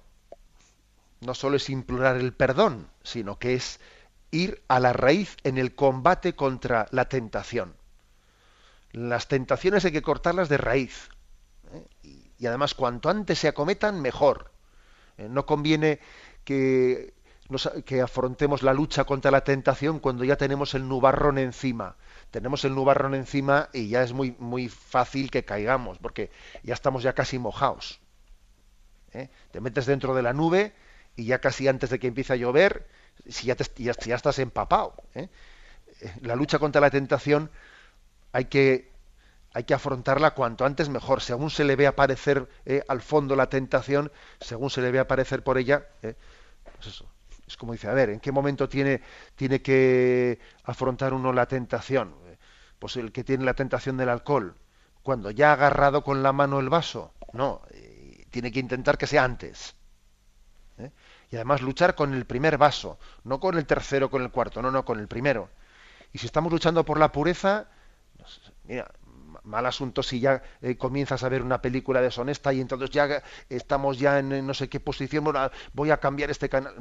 no 1.20 1.36
solo 1.36 1.58
es 1.58 1.70
implorar 1.70 2.16
el 2.16 2.32
perdón, 2.32 2.88
sino 3.04 3.38
que 3.38 3.56
es 3.56 3.82
ir 4.32 4.64
a 4.70 4.80
la 4.80 4.94
raíz 4.94 5.36
en 5.44 5.58
el 5.58 5.76
combate 5.76 6.34
contra 6.34 6.88
la 6.92 7.10
tentación. 7.10 7.76
Las 8.94 9.28
tentaciones 9.28 9.84
hay 9.84 9.92
que 9.92 10.02
cortarlas 10.02 10.48
de 10.48 10.56
raíz. 10.56 11.10
¿eh? 11.74 12.32
Y, 12.38 12.46
además, 12.46 12.74
cuanto 12.74 13.10
antes 13.10 13.38
se 13.38 13.50
acometan, 13.50 14.02
mejor. 14.02 14.50
Eh, 15.18 15.28
no 15.30 15.46
conviene 15.46 16.00
que, 16.46 17.14
que 17.86 18.02
afrontemos 18.02 18.62
la 18.62 18.74
lucha 18.74 19.06
contra 19.06 19.32
la 19.32 19.44
tentación 19.44 20.00
cuando 20.00 20.24
ya 20.24 20.36
tenemos 20.36 20.76
el 20.76 20.88
nubarrón 20.88 21.40
encima. 21.40 21.96
Tenemos 22.30 22.64
el 22.64 22.76
nubarrón 22.76 23.16
encima 23.16 23.70
y 23.74 23.90
ya 23.90 24.04
es 24.04 24.14
muy, 24.14 24.36
muy 24.38 24.70
fácil 24.70 25.32
que 25.32 25.44
caigamos, 25.44 25.98
porque 25.98 26.30
ya 26.62 26.76
estamos 26.76 27.02
ya 27.02 27.14
casi 27.14 27.40
mojados. 27.40 28.00
¿eh? 29.14 29.30
Te 29.52 29.62
metes 29.62 29.88
dentro 29.88 30.14
de 30.14 30.22
la 30.22 30.34
nube 30.34 30.74
y 31.16 31.26
ya 31.26 31.40
casi 31.40 31.68
antes 31.68 31.90
de 31.90 31.98
que 31.98 32.08
empiece 32.08 32.34
a 32.34 32.36
llover, 32.36 32.88
si 33.28 33.48
ya, 33.48 33.58
ya, 33.78 34.16
estás 34.16 34.38
empapado. 34.38 34.94
La 36.22 36.36
lucha 36.36 36.60
contra 36.60 36.80
la 36.80 36.92
tentación 36.92 37.50
hay 38.32 38.46
que, 38.46 38.92
hay 39.54 39.64
que 39.64 39.74
afrontarla 39.74 40.36
cuanto 40.36 40.66
antes 40.66 40.88
mejor. 40.88 41.22
Según 41.22 41.50
se 41.50 41.64
le 41.64 41.76
ve 41.76 41.88
aparecer 41.88 42.48
eh, 42.66 42.84
al 42.88 43.02
fondo 43.02 43.36
la 43.36 43.50
tentación, 43.50 44.12
según 44.40 44.70
se 44.70 44.82
le 44.82 44.92
ve 44.92 45.00
aparecer 45.00 45.44
por 45.44 45.58
ella, 45.58 45.88
eh, 46.04 46.14
pues 46.76 46.88
eso. 46.88 47.10
Es 47.50 47.58
como 47.58 47.74
dice, 47.74 47.88
a 47.88 47.94
ver, 47.94 48.12
¿en 48.12 48.20
qué 48.20 48.32
momento 48.32 48.70
tiene, 48.70 49.02
tiene 49.36 49.60
que 49.62 50.40
afrontar 50.66 51.14
uno 51.14 51.34
la 51.34 51.48
tentación? 51.48 52.14
Pues 52.78 52.96
el 52.96 53.12
que 53.12 53.24
tiene 53.24 53.44
la 53.44 53.56
tentación 53.56 53.98
del 53.98 54.10
alcohol, 54.10 54.56
cuando 55.02 55.32
ya 55.32 55.50
ha 55.50 55.54
agarrado 55.54 56.04
con 56.04 56.22
la 56.22 56.32
mano 56.32 56.60
el 56.60 56.70
vaso. 56.70 57.12
No, 57.34 57.62
eh, 57.72 58.26
tiene 58.30 58.52
que 58.52 58.60
intentar 58.60 59.00
que 59.00 59.08
sea 59.08 59.24
antes. 59.24 59.76
Y 61.32 61.36
además 61.36 61.62
luchar 61.62 61.96
con 61.96 62.14
el 62.14 62.26
primer 62.26 62.58
vaso, 62.58 63.00
no 63.24 63.40
con 63.40 63.58
el 63.58 63.66
tercero, 63.66 64.10
con 64.12 64.22
el 64.22 64.32
cuarto, 64.32 64.62
no, 64.62 64.70
no, 64.72 64.86
con 64.86 65.00
el 65.00 65.08
primero. 65.08 65.50
Y 66.14 66.20
si 66.20 66.28
estamos 66.28 66.52
luchando 66.52 66.86
por 66.86 67.00
la 67.00 67.12
pureza, 67.12 67.68
mira, 68.64 68.92
mal 69.50 69.66
asunto 69.66 70.04
si 70.04 70.20
ya 70.20 70.42
eh, 70.62 70.78
comienzas 70.78 71.24
a 71.24 71.30
ver 71.30 71.42
una 71.42 71.62
película 71.62 72.02
deshonesta 72.02 72.54
y 72.54 72.62
entonces 72.62 72.92
ya 72.92 73.22
estamos 73.50 74.00
ya 74.00 74.20
en 74.20 74.46
no 74.46 74.54
sé 74.54 74.70
qué 74.70 74.80
posición, 74.80 75.26
voy 75.74 75.92
a 75.92 75.98
cambiar 75.98 76.30
este 76.30 76.48
canal. 76.50 76.76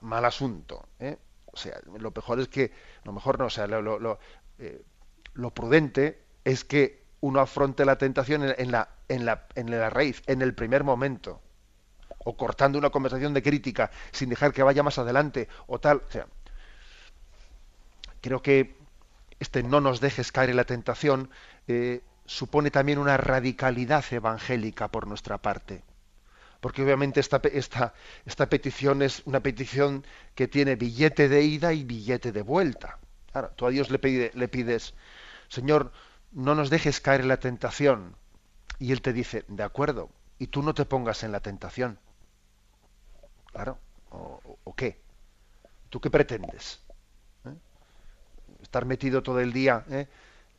mal 0.00 0.24
asunto. 0.24 0.88
¿eh? 0.98 1.16
O 1.46 1.56
sea, 1.56 1.78
lo 1.98 2.10
mejor 2.10 2.40
es 2.40 2.48
que, 2.48 2.72
lo 3.04 3.12
mejor 3.12 3.38
no, 3.38 3.46
o 3.46 3.50
sea, 3.50 3.66
lo, 3.66 3.80
lo, 3.82 4.18
eh, 4.58 4.82
prudente 5.54 6.22
es 6.44 6.64
que 6.64 7.04
uno 7.20 7.40
afronte 7.40 7.84
la 7.84 7.96
tentación 7.96 8.42
en, 8.42 8.72
la, 8.72 8.88
en, 9.08 9.24
la, 9.24 9.46
en 9.54 9.70
la 9.70 9.90
raíz, 9.90 10.22
en 10.26 10.42
el 10.42 10.54
primer 10.54 10.82
momento. 10.82 11.40
O 12.26 12.36
cortando 12.36 12.78
una 12.78 12.90
conversación 12.90 13.34
de 13.34 13.42
crítica 13.42 13.90
sin 14.10 14.30
dejar 14.30 14.52
que 14.52 14.62
vaya 14.62 14.82
más 14.82 14.98
adelante 14.98 15.48
o 15.66 15.78
tal. 15.78 16.02
Sea, 16.08 16.26
creo 18.20 18.40
que 18.40 18.76
este 19.38 19.62
no 19.62 19.80
nos 19.80 20.00
dejes 20.00 20.32
caer 20.32 20.50
en 20.50 20.56
la 20.56 20.64
tentación, 20.64 21.30
eh, 21.68 22.00
supone 22.26 22.70
también 22.70 22.98
una 22.98 23.16
radicalidad 23.16 24.04
evangélica 24.10 24.88
por 24.88 25.06
nuestra 25.06 25.38
parte. 25.38 25.82
Porque 26.60 26.82
obviamente 26.82 27.20
esta, 27.20 27.40
esta, 27.52 27.92
esta 28.24 28.48
petición 28.48 29.02
es 29.02 29.22
una 29.26 29.40
petición 29.40 30.06
que 30.34 30.48
tiene 30.48 30.76
billete 30.76 31.28
de 31.28 31.42
ida 31.42 31.72
y 31.72 31.84
billete 31.84 32.32
de 32.32 32.42
vuelta. 32.42 32.98
Claro, 33.32 33.50
tú 33.54 33.66
a 33.66 33.70
Dios 33.70 33.90
le, 33.90 34.30
le 34.32 34.48
pides, 34.48 34.94
Señor, 35.48 35.92
no 36.32 36.54
nos 36.54 36.70
dejes 36.70 37.00
caer 37.00 37.20
en 37.20 37.28
la 37.28 37.38
tentación. 37.38 38.16
Y 38.78 38.92
Él 38.92 39.02
te 39.02 39.12
dice, 39.12 39.44
de 39.48 39.62
acuerdo, 39.62 40.10
y 40.38 40.46
tú 40.46 40.62
no 40.62 40.74
te 40.74 40.84
pongas 40.84 41.22
en 41.22 41.32
la 41.32 41.40
tentación. 41.40 41.98
Claro, 43.52 43.78
¿o, 44.10 44.74
qué? 44.74 45.00
¿Tú 45.90 46.00
qué 46.00 46.10
pretendes? 46.10 46.80
estar 48.62 48.86
metido 48.86 49.22
todo 49.22 49.40
el 49.40 49.52
día 49.52 49.84
¿eh? 49.90 50.08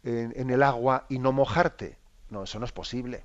En, 0.05 0.49
el 0.49 0.63
agua 0.63 1.05
y 1.09 1.19
no 1.19 1.31
mojarte. 1.31 1.97
No, 2.29 2.43
eso 2.43 2.59
no 2.59 2.65
es 2.65 2.71
posible. 2.71 3.23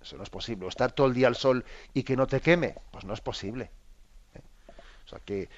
Eso 0.00 0.16
no 0.16 0.22
es 0.22 0.30
posible. 0.30 0.66
O 0.66 0.68
estar 0.68 0.92
todo 0.92 1.08
el 1.08 1.14
día 1.14 1.26
al 1.26 1.36
sol 1.36 1.64
y 1.92 2.04
que 2.04 2.16
no 2.16 2.26
te 2.26 2.40
queme, 2.40 2.76
pues 2.92 3.04
no 3.04 3.12
es 3.12 3.20
posible. 3.20 3.70
¿eh? 4.34 4.40
O 5.04 5.08
sea 5.08 5.18
que, 5.18 5.48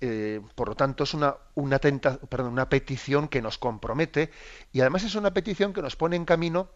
eh, 0.00 0.40
por 0.54 0.68
lo 0.68 0.74
tanto, 0.74 1.04
es 1.04 1.14
una, 1.14 1.36
una, 1.54 1.80
una 2.40 2.68
petición 2.68 3.28
que 3.28 3.40
nos 3.40 3.58
compromete 3.58 4.30
y 4.72 4.80
además 4.80 5.04
es 5.04 5.14
una 5.14 5.32
petición 5.32 5.72
que 5.72 5.82
nos 5.82 5.96
pone 5.96 6.16
en 6.16 6.24
camino 6.24 6.68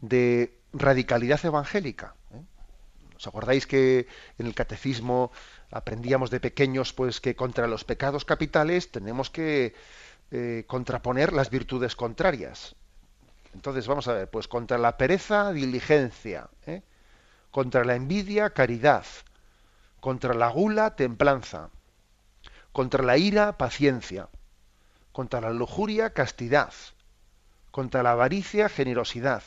de 0.00 0.58
radicalidad 0.72 1.44
evangélica. 1.44 2.14
¿Os 3.16 3.26
acordáis 3.26 3.66
que 3.66 4.08
en 4.38 4.46
el 4.46 4.54
catecismo 4.54 5.30
aprendíamos 5.70 6.30
de 6.30 6.40
pequeños 6.40 6.92
pues 6.92 7.20
que 7.20 7.36
contra 7.36 7.66
los 7.66 7.84
pecados 7.84 8.24
capitales 8.24 8.90
tenemos 8.90 9.30
que 9.30 9.74
eh, 10.30 10.64
contraponer 10.66 11.32
las 11.32 11.50
virtudes 11.50 11.96
contrarias. 11.96 12.74
Entonces 13.54 13.86
vamos 13.86 14.06
a 14.08 14.14
ver, 14.14 14.30
pues 14.30 14.48
contra 14.48 14.78
la 14.78 14.96
pereza, 14.96 15.52
diligencia, 15.52 16.48
¿eh? 16.66 16.82
contra 17.50 17.84
la 17.84 17.96
envidia, 17.96 18.50
caridad, 18.50 19.04
contra 20.00 20.34
la 20.34 20.48
gula, 20.48 20.94
templanza, 20.94 21.70
contra 22.72 23.02
la 23.02 23.18
ira, 23.18 23.58
paciencia, 23.58 24.28
contra 25.12 25.40
la 25.40 25.50
lujuria, 25.50 26.10
castidad, 26.10 26.72
contra 27.70 28.02
la 28.02 28.12
avaricia, 28.12 28.68
generosidad, 28.68 29.42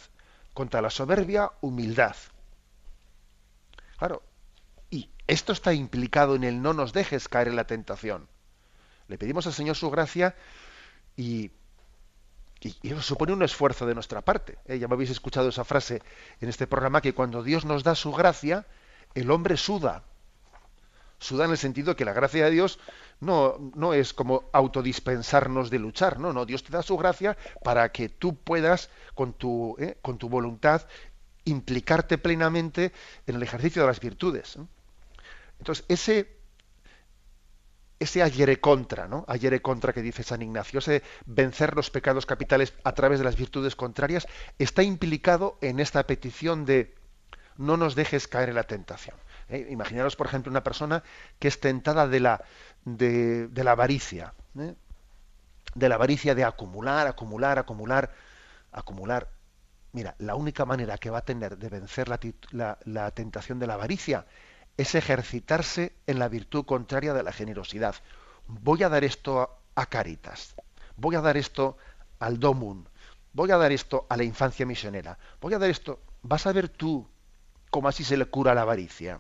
contra 0.54 0.82
la 0.82 0.90
soberbia, 0.90 1.52
humildad. 1.62 2.16
Claro, 3.98 4.22
esto 5.28 5.54
está 5.54 5.74
implicado 5.74 6.36
en 6.36 6.44
el 6.44 6.62
no 6.62 6.74
nos 6.74 6.94
dejes 6.94 7.28
caer 7.28 7.48
en 7.48 7.56
la 7.56 7.68
tentación. 7.68 8.28
Le 9.08 9.18
pedimos 9.18 9.48
al 9.48 9.54
Señor 9.54 9.76
su 9.76 9.90
gracia 9.90 10.36
y, 11.16 11.52
eso 12.82 13.02
supone 13.02 13.34
un 13.34 13.44
esfuerzo 13.44 13.86
de 13.86 13.94
nuestra 13.94 14.22
parte. 14.22 14.58
¿eh? 14.66 14.80
Ya 14.80 14.88
me 14.88 14.96
habéis 14.96 15.10
escuchado 15.10 15.50
esa 15.50 15.66
frase 15.66 16.02
en 16.40 16.50
este 16.50 16.68
programa 16.68 17.02
que 17.02 17.14
cuando 17.14 17.44
Dios 17.44 17.66
nos 17.66 17.84
da 17.84 17.96
su 17.96 18.12
gracia, 18.14 18.66
el 19.16 19.32
hombre 19.32 19.58
suda. 19.58 20.04
Suda 21.20 21.46
en 21.46 21.52
el 21.52 21.58
sentido 21.58 21.96
que 21.96 22.06
la 22.06 22.14
gracia 22.14 22.46
de 22.46 22.52
Dios 22.52 22.80
no, 23.20 23.58
no 23.76 23.94
es 23.94 24.14
como 24.14 24.50
autodispensarnos 24.52 25.70
de 25.70 25.80
luchar, 25.80 26.20
no, 26.20 26.34
no, 26.34 26.46
Dios 26.46 26.64
te 26.64 26.72
da 26.72 26.84
su 26.84 26.98
gracia 26.98 27.38
para 27.64 27.92
que 27.92 28.10
tú 28.10 28.36
puedas 28.36 28.90
con 29.14 29.34
tu, 29.34 29.76
¿eh? 29.80 29.98
con 30.02 30.18
tu 30.18 30.28
voluntad 30.28 30.86
implicarte 31.46 32.18
plenamente 32.18 32.92
en 33.28 33.36
el 33.36 33.44
ejercicio 33.44 33.82
de 33.82 33.88
las 33.88 34.00
virtudes. 34.00 34.58
Entonces, 35.64 35.86
ese, 35.88 36.28
ese 37.98 38.22
ayere 38.22 38.60
contra, 38.60 39.08
¿no? 39.08 39.24
Ayere 39.30 39.62
contra 39.62 39.94
que 39.94 40.02
dice 40.02 40.22
San 40.22 40.42
Ignacio, 40.42 40.80
ese 40.80 41.04
vencer 41.26 41.74
los 41.74 41.90
pecados 41.90 42.26
capitales 42.26 42.74
a 42.84 42.92
través 42.92 43.20
de 43.20 43.24
las 43.24 43.38
virtudes 43.38 43.78
contrarias, 43.78 44.28
está 44.60 44.84
implicado 44.84 45.58
en 45.62 45.80
esta 45.80 46.06
petición 46.06 46.66
de 46.66 46.94
no 47.56 47.78
nos 47.78 47.96
dejes 47.96 48.28
caer 48.28 48.50
en 48.50 48.56
la 48.56 48.64
tentación. 48.64 49.16
¿eh? 49.48 49.66
Imaginaros, 49.70 50.18
por 50.18 50.28
ejemplo, 50.28 50.50
una 50.50 50.64
persona 50.64 51.02
que 51.40 51.48
es 51.48 51.62
tentada 51.62 52.10
de 52.10 52.20
la, 52.20 52.44
de, 52.84 53.50
la 53.56 53.72
avaricia, 53.72 54.34
¿eh? 54.60 54.76
de 55.76 55.90
la 55.90 55.96
avaricia 55.96 56.36
de 56.36 56.44
acumular, 56.44 57.08
acumular, 57.08 57.58
acumular, 57.58 58.12
acumular. 58.74 59.30
Mira, 59.94 60.14
la 60.18 60.36
única 60.36 60.66
manera 60.66 60.98
que 60.98 61.10
va 61.10 61.20
a 61.20 61.26
tener 61.26 61.58
de 61.58 61.70
vencer 61.70 62.10
la, 62.10 62.78
la 62.84 63.12
tentación 63.12 63.60
de 63.60 63.68
la 63.68 63.76
avaricia 63.76 64.26
es 64.78 64.96
ejercitarse 64.96 65.94
en 66.08 66.20
la 66.20 66.30
virtud 66.30 66.66
contraria 66.66 67.14
de 67.14 67.24
la 67.24 67.32
generosidad. 67.32 67.96
Voy 68.48 68.84
a 68.84 68.90
dar 68.90 69.04
esto 69.04 69.60
a 69.76 69.86
Caritas, 69.86 70.56
voy 70.98 71.16
a 71.16 71.22
dar 71.22 71.38
esto 71.38 71.78
al 72.20 72.40
Domun, 72.40 72.88
voy 73.34 73.52
a 73.52 73.58
dar 73.58 73.72
esto 73.72 74.06
a 74.10 74.18
la 74.18 74.24
infancia 74.24 74.66
misionera, 74.66 75.18
voy 75.42 75.54
a 75.54 75.60
dar 75.60 75.70
esto. 75.70 76.00
Vas 76.22 76.48
a 76.48 76.54
ver 76.54 76.70
tú 76.70 77.08
cómo 77.70 77.88
así 77.88 78.04
se 78.04 78.18
le 78.18 78.26
cura 78.26 78.54
la 78.54 78.62
avaricia. 78.62 79.20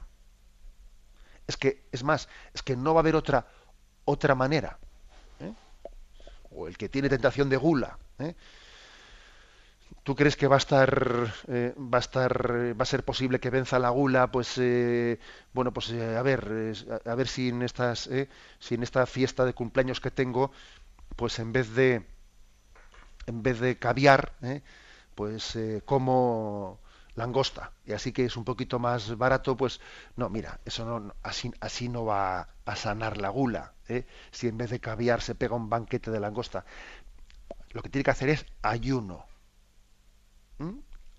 Es 1.47 1.57
que, 1.57 1.85
es 1.91 2.03
más, 2.03 2.29
es 2.53 2.61
que 2.61 2.75
no 2.75 2.93
va 2.93 2.99
a 2.99 3.01
haber 3.01 3.15
otra, 3.15 3.47
otra 4.05 4.35
manera. 4.35 4.79
¿eh? 5.39 5.53
O 6.51 6.67
el 6.67 6.77
que 6.77 6.87
tiene 6.87 7.09
tentación 7.09 7.49
de 7.49 7.57
gula. 7.57 7.97
¿eh? 8.19 8.35
¿Tú 10.03 10.15
crees 10.15 10.35
que 10.35 10.47
va 10.47 10.55
a 10.55 10.57
estar, 10.57 11.33
eh, 11.47 11.73
va 11.77 11.97
a 11.97 12.01
estar, 12.01 12.31
va 12.79 12.83
a 12.83 12.85
ser 12.85 13.05
posible 13.05 13.39
que 13.39 13.49
venza 13.49 13.79
la 13.79 13.89
gula? 13.89 14.31
Pues 14.31 14.57
eh, 14.57 15.19
bueno, 15.53 15.71
pues 15.73 15.91
a 15.91 16.21
ver, 16.21 16.73
a 17.05 17.15
ver 17.15 17.27
si 17.27 17.49
en 17.49 17.61
estas, 17.61 18.09
si 18.59 18.75
en 18.75 18.83
esta 18.83 19.05
fiesta 19.05 19.45
de 19.45 19.53
cumpleaños 19.53 20.01
que 20.01 20.11
tengo, 20.11 20.51
pues 21.15 21.39
en 21.39 21.53
vez 21.53 21.73
de, 21.73 22.05
en 23.27 23.43
vez 23.43 23.59
de 23.59 23.77
caviar, 23.77 24.33
pues 25.15 25.57
como 25.85 26.79
langosta 27.15 27.71
y 27.85 27.93
así 27.93 28.11
que 28.11 28.25
es 28.25 28.37
un 28.37 28.43
poquito 28.43 28.79
más 28.79 29.17
barato, 29.17 29.55
pues 29.55 29.79
no, 30.15 30.29
mira, 30.29 30.59
eso 30.65 30.85
no, 30.85 31.13
así, 31.23 31.89
no 31.89 32.05
va 32.05 32.49
a 32.65 32.75
sanar 32.75 33.17
la 33.17 33.29
gula. 33.29 33.73
¿eh? 33.87 34.05
Si 34.31 34.47
en 34.47 34.57
vez 34.57 34.69
de 34.69 34.79
caviar 34.79 35.21
se 35.21 35.35
pega 35.35 35.55
un 35.55 35.69
banquete 35.69 36.11
de 36.11 36.19
langosta, 36.19 36.65
lo 37.71 37.81
que 37.81 37.89
tiene 37.89 38.03
que 38.03 38.11
hacer 38.11 38.29
es 38.29 38.45
ayuno, 38.61 39.25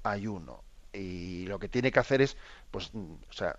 ayuno 0.03 0.63
y 0.93 1.47
lo 1.47 1.59
que 1.59 1.69
tiene 1.69 1.91
que 1.91 1.99
hacer 1.99 2.23
es, 2.23 2.37
pues, 2.71 2.91
o 2.95 3.33
sea, 3.33 3.59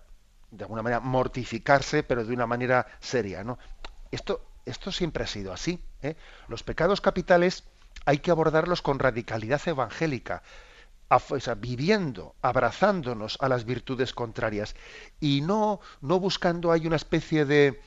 de 0.50 0.64
alguna 0.64 0.82
manera 0.82 1.00
mortificarse, 1.00 2.02
pero 2.02 2.24
de 2.24 2.32
una 2.32 2.46
manera 2.46 2.86
seria, 3.00 3.44
¿no? 3.44 3.58
Esto, 4.10 4.40
esto 4.64 4.90
siempre 4.90 5.24
ha 5.24 5.26
sido 5.26 5.52
así. 5.52 5.82
¿eh? 6.02 6.16
Los 6.48 6.62
pecados 6.62 7.00
capitales 7.00 7.64
hay 8.04 8.18
que 8.18 8.30
abordarlos 8.30 8.82
con 8.82 8.98
radicalidad 8.98 9.60
evangélica 9.66 10.42
viviendo, 11.58 12.34
abrazándonos 12.42 13.38
a 13.40 13.48
las 13.48 13.64
virtudes 13.64 14.12
contrarias 14.12 14.74
y 15.20 15.40
no, 15.40 15.80
no 16.00 16.18
buscando 16.18 16.72
hay 16.72 16.86
una 16.86 16.96
especie 16.96 17.44
de 17.44 17.80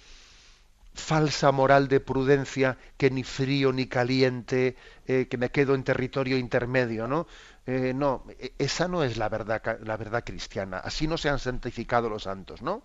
falsa 0.93 1.51
moral 1.51 1.87
de 1.87 1.99
prudencia 1.99 2.77
que 2.97 3.11
ni 3.11 3.23
frío 3.23 3.71
ni 3.71 3.87
caliente, 3.87 4.75
eh, 5.07 5.27
que 5.29 5.37
me 5.37 5.49
quedo 5.49 5.75
en 5.75 5.83
territorio 5.83 6.37
intermedio, 6.37 7.07
¿no? 7.07 7.27
Eh, 7.65 7.93
no, 7.95 8.25
e, 8.39 8.53
esa 8.57 8.87
no 8.87 9.03
es 9.03 9.17
la 9.17 9.29
verdad, 9.29 9.61
la 9.83 9.97
verdad 9.97 10.23
cristiana. 10.25 10.79
Así 10.79 11.07
no 11.07 11.17
se 11.17 11.29
han 11.29 11.39
santificado 11.39 12.09
los 12.09 12.23
santos, 12.23 12.61
¿no? 12.61 12.83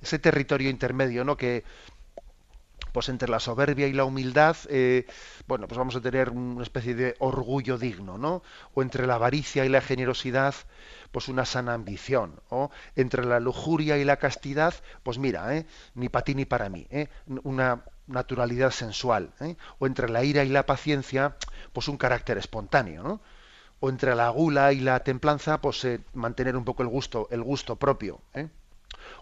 Ese 0.00 0.18
territorio 0.18 0.68
intermedio, 0.68 1.24
¿no? 1.24 1.36
Que, 1.36 1.64
pues 2.92 3.08
entre 3.08 3.28
la 3.28 3.40
soberbia 3.40 3.86
y 3.86 3.92
la 3.92 4.04
humildad, 4.04 4.56
eh, 4.68 5.06
bueno, 5.46 5.66
pues 5.66 5.78
vamos 5.78 5.96
a 5.96 6.00
tener 6.00 6.30
una 6.30 6.62
especie 6.62 6.94
de 6.94 7.16
orgullo 7.20 7.78
digno, 7.78 8.18
¿no? 8.18 8.42
O 8.74 8.82
entre 8.82 9.06
la 9.06 9.14
avaricia 9.14 9.64
y 9.64 9.68
la 9.70 9.80
generosidad, 9.80 10.54
pues 11.10 11.28
una 11.28 11.46
sana 11.46 11.74
ambición. 11.74 12.40
O 12.50 12.70
entre 12.96 13.24
la 13.24 13.40
lujuria 13.40 13.96
y 13.96 14.04
la 14.04 14.18
castidad, 14.18 14.74
pues 15.02 15.18
mira, 15.18 15.56
¿eh? 15.56 15.66
ni 15.94 16.08
para 16.10 16.24
ti 16.24 16.34
ni 16.34 16.44
para 16.44 16.68
mí, 16.68 16.86
¿eh? 16.90 17.08
una 17.44 17.84
naturalidad 18.06 18.70
sensual. 18.70 19.32
¿eh? 19.40 19.56
O 19.78 19.86
entre 19.86 20.08
la 20.08 20.24
ira 20.24 20.44
y 20.44 20.48
la 20.48 20.66
paciencia, 20.66 21.36
pues 21.72 21.88
un 21.88 21.96
carácter 21.96 22.38
espontáneo, 22.38 23.02
¿no? 23.02 23.20
O 23.80 23.88
entre 23.90 24.14
la 24.14 24.28
gula 24.28 24.72
y 24.72 24.80
la 24.80 25.00
templanza, 25.00 25.60
pues 25.60 25.86
mantener 26.14 26.56
un 26.56 26.64
poco 26.64 26.82
el 26.82 26.88
gusto, 26.88 27.28
el 27.30 27.42
gusto 27.42 27.76
propio. 27.76 28.20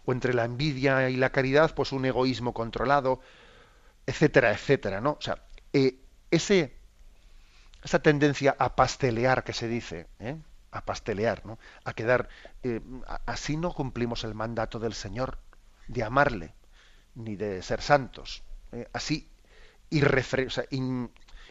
O 0.05 0.13
entre 0.13 0.35
la 0.35 0.45
envidia 0.45 1.09
y 1.09 1.17
la 1.17 1.31
caridad, 1.31 1.75
pues 1.75 1.93
un 1.93 2.05
egoísmo 2.05 2.53
controlado 2.53 3.21
etcétera, 4.07 4.53
etcétera, 4.53 5.01
¿no? 5.01 5.13
O 5.13 5.21
sea, 5.21 5.43
eh, 5.73 6.01
ese, 6.31 6.77
esa 7.85 8.01
tendencia 8.01 8.57
a 8.59 8.75
pastelear 8.77 9.45
que 9.45 9.53
se 9.53 9.69
dice, 9.69 10.09
¿eh? 10.19 10.37
a 10.73 10.85
pastelear, 10.85 11.45
¿no? 11.47 11.59
A 11.85 11.93
quedar, 11.95 12.29
eh, 12.63 12.81
así 13.27 13.57
no 13.57 13.73
cumplimos 13.73 14.25
el 14.25 14.35
mandato 14.35 14.79
del 14.79 14.95
Señor 14.95 15.39
de 15.89 16.03
amarle, 16.05 16.55
ni 17.15 17.37
de 17.37 17.63
ser 17.63 17.83
santos. 17.83 18.43
Así, 18.93 19.29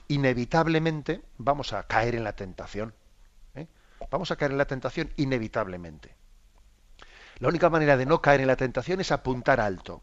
inevitablemente 0.07 1.21
vamos 1.37 1.73
a 1.73 1.83
caer 1.83 2.15
en 2.15 2.23
la 2.23 2.33
tentación. 2.33 2.93
Vamos 4.11 4.31
a 4.31 4.37
caer 4.37 4.51
en 4.51 4.57
la 4.57 4.65
tentación 4.65 5.11
inevitablemente. 5.17 6.15
La 7.39 7.49
única 7.49 7.69
manera 7.69 7.97
de 7.97 8.05
no 8.05 8.21
caer 8.21 8.41
en 8.41 8.47
la 8.47 8.55
tentación 8.55 9.01
es 9.01 9.11
apuntar 9.11 9.59
alto. 9.59 10.01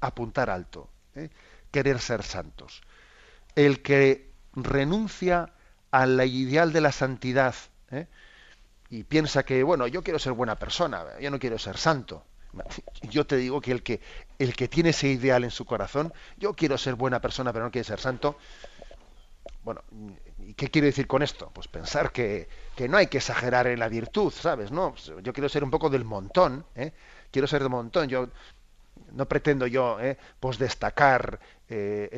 Apuntar 0.00 0.50
alto. 0.50 0.88
¿eh? 1.14 1.30
querer 1.70 2.00
ser 2.00 2.22
santos. 2.22 2.82
El 3.54 3.82
que 3.82 4.32
renuncia 4.54 5.52
al 5.90 6.20
ideal 6.26 6.72
de 6.72 6.80
la 6.80 6.92
santidad 6.92 7.54
¿eh? 7.90 8.06
y 8.90 9.04
piensa 9.04 9.44
que, 9.44 9.62
bueno, 9.62 9.86
yo 9.86 10.02
quiero 10.02 10.18
ser 10.18 10.32
buena 10.32 10.58
persona, 10.58 11.04
yo 11.20 11.30
no 11.30 11.38
quiero 11.38 11.58
ser 11.58 11.76
santo. 11.76 12.24
Yo 13.02 13.26
te 13.26 13.36
digo 13.36 13.60
que 13.60 13.72
el 13.72 13.82
que, 13.82 14.00
el 14.38 14.54
que 14.54 14.68
tiene 14.68 14.90
ese 14.90 15.08
ideal 15.08 15.44
en 15.44 15.50
su 15.50 15.64
corazón, 15.64 16.12
yo 16.38 16.54
quiero 16.54 16.78
ser 16.78 16.94
buena 16.94 17.20
persona 17.20 17.52
pero 17.52 17.64
no 17.64 17.70
quiere 17.70 17.84
ser 17.84 18.00
santo, 18.00 18.36
bueno, 19.64 19.82
¿y 20.38 20.54
qué 20.54 20.70
quiero 20.70 20.86
decir 20.86 21.08
con 21.08 21.22
esto? 21.22 21.50
Pues 21.52 21.66
pensar 21.66 22.12
que, 22.12 22.48
que, 22.76 22.88
no 22.88 22.96
hay 22.96 23.08
que 23.08 23.18
exagerar 23.18 23.66
en 23.66 23.80
la 23.80 23.88
virtud, 23.88 24.32
¿sabes? 24.32 24.70
No, 24.70 24.94
yo 25.22 25.32
quiero 25.32 25.48
ser 25.48 25.64
un 25.64 25.72
poco 25.72 25.90
del 25.90 26.04
montón, 26.04 26.64
¿eh? 26.76 26.92
quiero 27.32 27.48
ser 27.48 27.62
del 27.62 27.70
montón. 27.70 28.08
Yo 28.08 28.28
no 29.12 29.26
pretendo 29.26 29.66
yo 29.66 29.98
eh, 30.00 30.16
pues 30.38 30.58
destacar 30.58 31.40
eh, 31.68 32.08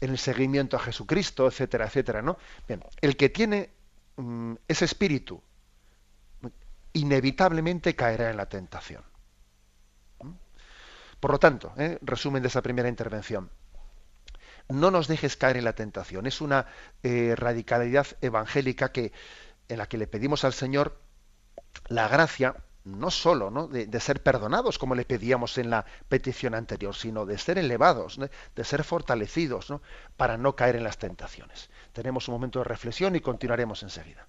en, 0.00 0.10
el 0.10 0.18
seguimiento 0.18 0.76
a 0.76 0.80
Jesucristo, 0.80 1.46
etcétera, 1.46 1.86
etcétera, 1.86 2.22
¿no? 2.22 2.38
Bien, 2.66 2.82
el 3.02 3.16
que 3.16 3.28
tiene 3.28 3.70
mm, 4.16 4.54
ese 4.66 4.86
espíritu 4.86 5.42
inevitablemente 6.94 7.94
caerá 7.94 8.30
en 8.30 8.38
la 8.38 8.46
tentación. 8.46 9.02
Por 11.26 11.32
lo 11.32 11.40
tanto, 11.40 11.72
eh, 11.76 11.98
resumen 12.02 12.40
de 12.40 12.46
esa 12.46 12.62
primera 12.62 12.88
intervención, 12.88 13.50
no 14.68 14.92
nos 14.92 15.08
dejes 15.08 15.36
caer 15.36 15.56
en 15.56 15.64
la 15.64 15.72
tentación. 15.72 16.24
Es 16.24 16.40
una 16.40 16.66
radicalidad 17.02 18.06
evangélica 18.20 18.92
que 18.92 19.10
en 19.68 19.78
la 19.78 19.88
que 19.88 19.98
le 19.98 20.06
pedimos 20.06 20.44
al 20.44 20.52
Señor 20.52 21.00
la 21.88 22.06
gracia 22.06 22.54
no 22.84 23.10
solo. 23.10 23.50
De, 23.66 24.00
ser 24.00 24.22
perdonados 24.22 24.78
como 24.78 24.94
le 24.94 25.04
pedíamos 25.04 25.58
en 25.58 25.68
la 25.68 25.84
petición 26.08 26.54
anterior, 26.54 26.94
sino 26.94 27.26
de 27.26 27.38
ser 27.38 27.58
elevados, 27.58 28.20
de 28.54 28.64
ser 28.64 28.84
fortalecidos 28.84 29.74
para 30.16 30.36
no 30.36 30.54
caer 30.54 30.76
en 30.76 30.84
las 30.84 30.98
tentaciones. 30.98 31.70
Tenemos 31.92 32.28
un 32.28 32.34
momento 32.34 32.60
de 32.60 32.66
reflexión 32.66 33.16
y 33.16 33.20
continuaremos 33.20 33.82
enseguida. 33.82 34.28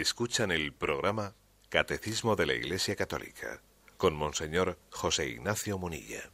Escuchan 0.00 0.50
el 0.50 0.72
programa 0.72 1.34
Catecismo 1.68 2.34
de 2.34 2.46
la 2.46 2.54
Iglesia 2.54 2.96
Católica 2.96 3.60
con 3.96 4.16
Monseñor 4.16 4.76
José 4.90 5.28
Ignacio 5.28 5.78
Munilla. 5.78 6.30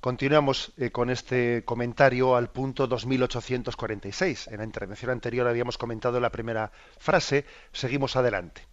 Continuamos 0.00 0.72
eh, 0.78 0.90
con 0.90 1.10
este 1.10 1.62
comentario 1.66 2.36
al 2.36 2.48
punto 2.48 2.86
2846. 2.86 4.48
En 4.48 4.56
la 4.56 4.64
intervención 4.64 5.10
anterior 5.10 5.46
habíamos 5.46 5.76
comentado 5.76 6.20
la 6.20 6.32
primera 6.32 6.72
frase, 6.98 7.44
seguimos 7.72 8.16
adelante. 8.16 8.66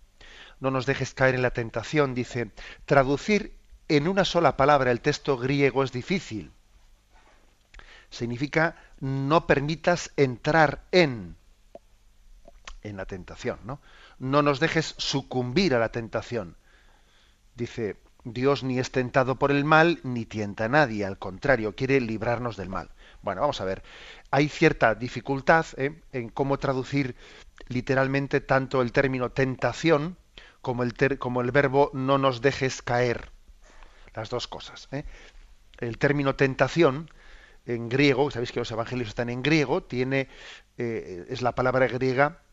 No 0.62 0.72
nos 0.72 0.86
dejes 0.86 1.14
caer 1.14 1.36
en 1.36 1.42
la 1.42 1.52
tentación, 1.52 2.16
dice, 2.16 2.52
traducir 2.86 3.58
en 3.90 4.08
una 4.08 4.24
sola 4.24 4.56
palabra 4.56 4.90
el 4.90 5.02
texto 5.02 5.38
griego 5.38 5.84
es 5.84 5.92
difícil. 5.92 6.54
Significa 8.10 8.78
no 9.02 9.48
permitas 9.48 10.14
entrar 10.16 10.86
en 10.94 11.36
en 12.90 12.98
la 12.98 13.06
tentación, 13.06 13.60
¿no? 13.66 13.82
No 14.20 14.42
nos 14.42 14.60
dejes 14.60 14.96
sucumbir 14.98 15.74
a 15.74 15.80
la 15.80 15.90
tentación. 15.90 16.56
Dice, 17.56 17.98
Dios 18.24 18.64
ni 18.64 18.80
es 18.80 18.92
tentado 18.92 19.38
por 19.38 19.52
el 19.52 19.66
mal 19.66 20.00
ni 20.04 20.26
tienta 20.26 20.66
a 20.66 20.70
nadie, 20.70 21.06
al 21.06 21.18
contrario, 21.18 21.76
quiere 21.76 22.00
librarnos 22.00 22.58
del 22.58 22.70
mal. 22.70 22.92
Bueno, 23.22 23.42
vamos 23.42 23.62
a 23.62 23.66
ver. 23.66 23.84
Hay 24.32 24.50
cierta 24.50 24.96
dificultad 24.96 25.66
¿eh? 25.78 26.02
en 26.12 26.30
cómo 26.30 26.58
traducir 26.60 27.16
literalmente 27.68 28.42
tanto 28.42 28.82
el 28.82 28.92
término 28.92 29.32
tentación 29.32 30.18
como 30.62 30.84
el, 30.84 30.94
como 31.20 31.42
el 31.42 31.52
verbo 31.52 31.92
no 31.94 32.18
nos 32.18 32.42
dejes 32.42 32.82
caer. 32.82 33.32
Las 34.14 34.30
dos 34.30 34.48
cosas. 34.48 34.88
¿eh? 34.92 35.06
El 35.80 35.98
término 35.98 36.36
tentación 36.36 37.10
en 37.66 37.90
griego, 37.90 38.30
sabéis 38.30 38.52
que 38.52 38.60
los 38.60 38.72
evangelios 38.72 39.10
están 39.10 39.30
en 39.30 39.42
griego, 39.42 39.84
tiene 39.84 40.30
eh, 40.78 41.26
es 41.30 41.42
la 41.42 41.56
palabra 41.56 41.88
griega 41.88 42.45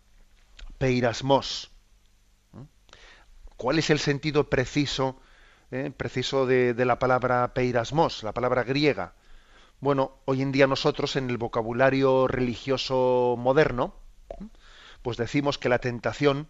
peirasmos. 0.82 1.70
¿Cuál 3.56 3.78
es 3.78 3.90
el 3.90 4.00
sentido 4.00 4.50
preciso, 4.50 5.20
eh, 5.70 5.92
preciso 5.96 6.44
de, 6.44 6.74
la 6.84 6.98
palabra 6.98 7.54
peirasmos, 7.54 8.24
la 8.24 8.34
palabra 8.34 8.64
griega? 8.64 9.14
Bueno, 9.78 10.18
hoy 10.24 10.42
en 10.42 10.50
día 10.50 10.66
nosotros 10.66 11.14
en 11.14 11.30
el 11.30 11.38
vocabulario 11.38 12.26
religioso 12.26 13.36
moderno, 13.38 13.94
pues 15.02 15.16
decimos 15.16 15.56
que 15.56 15.68
la 15.68 15.78
tentación 15.78 16.48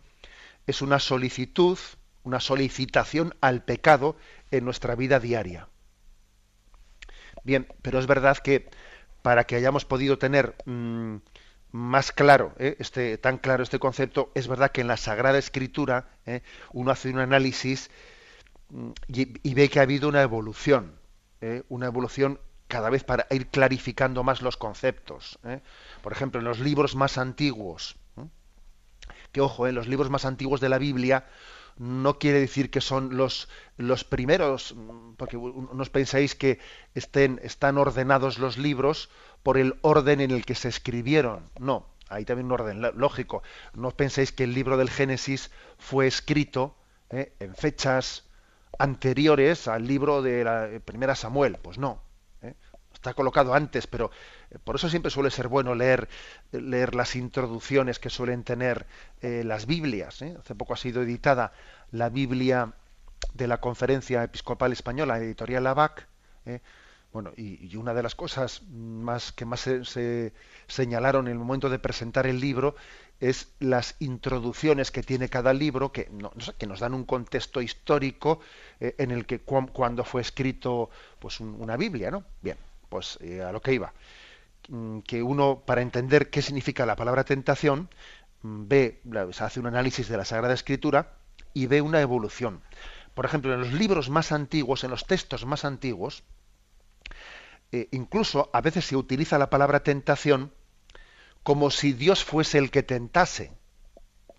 es 0.66 0.81
una 0.81 0.99
solicitud, 0.99 1.79
una 2.23 2.40
solicitación 2.40 3.35
al 3.42 3.62
pecado 3.62 4.16
en 4.51 4.64
nuestra 4.64 4.95
vida 4.95 5.21
diaria. 5.21 5.68
Bien, 7.45 7.68
pero 7.83 7.99
es 7.99 8.07
verdad 8.07 8.38
que 8.38 8.71
para 9.21 9.45
que 9.45 9.57
hayamos 9.57 9.85
podido 9.85 10.16
tener 10.16 10.57
mm, 10.64 11.16
más 11.73 12.13
claro, 12.13 12.55
¿eh? 12.59 12.77
este, 12.79 13.17
tan 13.19 13.39
claro 13.39 13.63
este 13.63 13.79
concepto, 13.79 14.31
es 14.35 14.47
verdad 14.47 14.71
que 14.71 14.83
en 14.83 14.89
la 14.89 14.99
Sagrada 14.99 15.39
Escritura 15.39 16.11
¿eh? 16.27 16.43
uno 16.73 16.91
hace 16.91 17.09
un 17.09 17.19
análisis 17.19 17.91
mm, 18.69 18.91
y, 19.09 19.55
ve 19.55 19.71
que 19.71 19.81
ha 19.81 19.83
habido 19.83 20.09
una 20.09 20.23
evolución, 20.23 20.93
¿eh? 21.41 21.63
una 21.71 21.87
evolución 21.87 22.39
cada 22.69 22.91
vez 22.91 23.05
para 23.05 23.27
ir 23.31 23.49
clarificando 23.49 24.23
más 24.23 24.41
los 24.41 24.57
conceptos. 24.57 25.39
Por 26.03 26.13
ejemplo, 26.13 26.41
en 26.41 26.47
los 26.47 26.59
libros 26.59 26.95
más 26.95 27.19
antiguos, 27.19 27.97
que 29.31 29.43
ojo, 29.43 29.67
en 29.67 29.75
los 29.75 29.89
libros 29.89 30.09
más 30.09 30.25
antiguos 30.25 30.61
de 30.63 30.71
la 30.71 30.79
Biblia 30.79 31.27
no 31.77 32.19
quiere 32.19 32.41
decir 32.41 32.71
que 32.71 32.81
son 32.81 33.17
los, 33.17 33.49
los 33.77 34.05
primeros, 34.05 34.75
porque 35.17 35.37
no 35.37 35.83
os 35.83 35.91
pensáis 35.91 36.35
que 36.35 36.61
estén, 36.95 37.41
están 37.43 37.79
ordenados 37.79 38.39
los 38.39 38.59
libros 38.59 39.11
por 39.42 39.59
el 39.59 39.76
orden 39.83 40.20
en 40.20 40.31
el 40.31 40.44
que 40.44 40.55
se 40.55 40.68
escribieron. 40.68 41.42
No, 41.59 41.87
hay 42.09 42.24
también 42.24 42.46
un 42.46 42.52
orden 42.52 42.83
lógico. 42.94 43.42
No 43.74 43.90
penséis 43.90 44.33
que 44.33 44.44
el 44.44 44.55
libro 44.55 44.76
del 44.76 44.90
Génesis 44.90 45.50
fue 45.78 46.07
escrito 46.07 46.76
¿eh? 47.11 47.33
en 47.40 47.55
fechas 47.55 48.24
anteriores 48.78 49.68
al 49.68 49.87
libro 49.87 50.22
de 50.22 50.44
la 50.44 50.68
eh, 50.68 50.81
primera 50.81 51.14
Samuel. 51.14 51.59
Pues 51.62 51.78
no. 51.78 52.02
¿eh? 52.42 52.55
Está 52.92 53.14
colocado 53.14 53.55
antes, 53.55 53.87
pero 53.87 54.11
por 54.64 54.76
eso 54.76 54.88
siempre 54.88 55.11
suele 55.11 55.31
ser 55.31 55.48
bueno 55.48 55.74
leer, 55.74 56.09
leer 56.52 56.94
las 56.94 57.16
introducciones 57.16 57.98
que 57.98 58.11
suelen 58.11 58.44
tener 58.44 58.87
las 59.22 59.66
Biblias. 59.66 60.20
Hace 60.20 60.55
poco 60.55 60.74
ha 60.74 60.76
sido 60.76 61.02
editada 61.02 61.52
la 61.90 62.11
Biblia 62.11 62.74
de 63.33 63.46
la 63.48 63.61
Conferencia 63.61 64.22
Episcopal 64.22 64.72
Española, 64.72 65.16
editorial 65.18 65.66
ABAC, 65.66 66.07
bueno, 67.12 67.33
y, 67.37 67.77
una 67.77 67.92
de 67.92 68.03
las 68.03 68.14
cosas 68.14 68.62
más 68.70 69.33
que 69.33 69.44
más 69.44 69.61
se, 69.61 70.33
señalaron 70.66 71.27
en 71.27 71.33
el 71.33 71.38
momento 71.38 71.68
de 71.68 71.79
presentar 71.79 72.27
el 72.27 72.40
libro 72.40 72.75
es 73.20 73.53
las 73.61 73.96
introducciones 74.01 74.90
que 74.90 75.03
tiene 75.03 75.29
cada 75.29 75.53
libro, 75.53 75.92
que, 75.92 76.11
que 76.59 76.66
nos 76.66 76.81
dan 76.81 76.94
un 76.94 77.05
contexto 77.05 77.61
histórico 77.61 78.40
eh, 78.81 78.94
en 78.98 79.11
el 79.11 79.27
que 79.27 79.40
cuando 79.40 80.05
fue 80.05 80.22
escrito 80.22 80.90
pues 81.18 81.38
una 81.40 81.77
Biblia, 81.77 82.11
¿no? 82.11 82.25
Bien, 82.40 82.57
pues 82.88 83.18
eh, 83.20 83.42
a 83.42 83.53
lo 83.53 83.61
que 83.61 83.75
iba. 83.75 83.92
Mm, 84.68 85.01
que 85.01 85.22
uno, 85.22 85.62
para 85.66 85.83
entender 85.83 86.31
qué 86.31 86.40
significa 86.42 86.87
la 86.87 86.96
palabra 86.96 87.25
tentación, 87.25 87.90
mm, 88.42 88.68
ve, 88.68 89.01
hace 89.38 89.61
un 89.61 89.66
análisis 89.66 90.09
de 90.09 90.16
la 90.16 90.25
Sagrada 90.25 90.55
Escritura 90.55 91.12
y 91.53 91.66
ve 91.66 91.83
una 91.83 92.01
evolución. 92.01 92.62
Por 93.14 93.27
ejemplo, 93.27 93.53
en 93.53 93.61
los 93.61 93.72
libros 93.72 94.09
más 94.09 94.33
antiguos, 94.33 94.85
en 94.85 94.90
los 94.90 95.07
textos 95.07 95.44
más 95.44 95.64
antiguos, 95.64 96.25
eh, 97.73 97.89
incluso 97.91 98.51
a 98.53 98.61
veces 98.61 98.85
se 98.85 98.97
utiliza 98.97 99.39
la 99.39 99.49
palabra 99.49 99.83
tentación 99.83 100.53
como 101.43 101.71
si 101.71 101.95
Dios 101.95 102.23
fuese 102.23 102.59
el 102.59 102.71
que 102.71 102.83
tentase. 102.83 103.51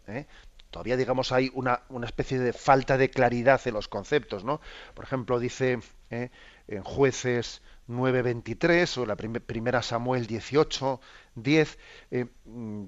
¿eh? 0.07 0.27
Todavía, 0.69 0.97
digamos, 0.97 1.31
hay 1.31 1.51
una, 1.55 1.81
especie 2.03 2.39
de 2.39 2.53
falta 2.53 2.95
de 2.97 3.09
claridad 3.09 3.59
en 3.65 3.73
los 3.73 3.87
conceptos, 3.87 4.43
¿no? 4.43 4.61
Por 4.93 5.05
ejemplo, 5.05 5.39
dice 5.39 5.79
¿eh? 6.11 6.29
en 6.67 6.83
Jueces 6.83 7.61
9.23 7.89 8.97
o 8.97 9.05
la 9.07 9.15
primera 9.15 9.81
Samuel 9.81 10.27
18, 10.27 11.01
10, 11.35 11.79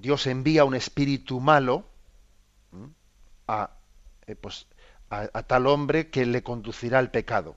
Dios 0.00 0.26
envía 0.26 0.64
un 0.64 0.74
espíritu 0.74 1.38
malo 1.40 1.84
a, 3.46 3.70
pues, 4.40 4.66
a 5.10 5.42
tal 5.42 5.66
hombre 5.66 6.08
que 6.08 6.24
le 6.24 6.42
conducirá 6.42 6.98
al 6.98 7.10
pecado 7.10 7.56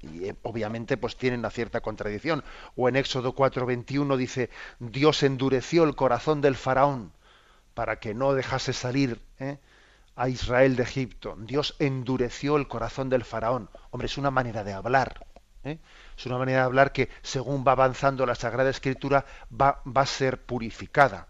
y 0.00 0.24
eh, 0.24 0.36
obviamente 0.42 0.96
pues 0.96 1.16
tienen 1.16 1.40
una 1.40 1.50
cierta 1.50 1.80
contradicción. 1.80 2.44
O 2.74 2.88
en 2.88 2.96
Éxodo 2.96 3.34
4:21 3.34 4.16
dice, 4.16 4.50
Dios 4.78 5.22
endureció 5.22 5.84
el 5.84 5.94
corazón 5.94 6.40
del 6.40 6.56
faraón 6.56 7.12
para 7.74 7.98
que 8.00 8.14
no 8.14 8.34
dejase 8.34 8.72
salir 8.72 9.20
¿eh? 9.38 9.58
a 10.16 10.28
Israel 10.28 10.76
de 10.76 10.82
Egipto. 10.82 11.36
Dios 11.38 11.76
endureció 11.78 12.56
el 12.56 12.68
corazón 12.68 13.10
del 13.10 13.24
faraón. 13.24 13.68
Hombre, 13.90 14.06
es 14.06 14.18
una 14.18 14.30
manera 14.30 14.64
de 14.64 14.72
hablar. 14.72 15.26
¿eh? 15.64 15.78
Es 16.16 16.26
una 16.26 16.38
manera 16.38 16.60
de 16.60 16.64
hablar 16.64 16.92
que 16.92 17.10
según 17.22 17.64
va 17.66 17.72
avanzando 17.72 18.24
la 18.24 18.34
Sagrada 18.34 18.70
Escritura 18.70 19.26
va, 19.52 19.82
va 19.86 20.02
a 20.02 20.06
ser 20.06 20.42
purificada. 20.42 21.28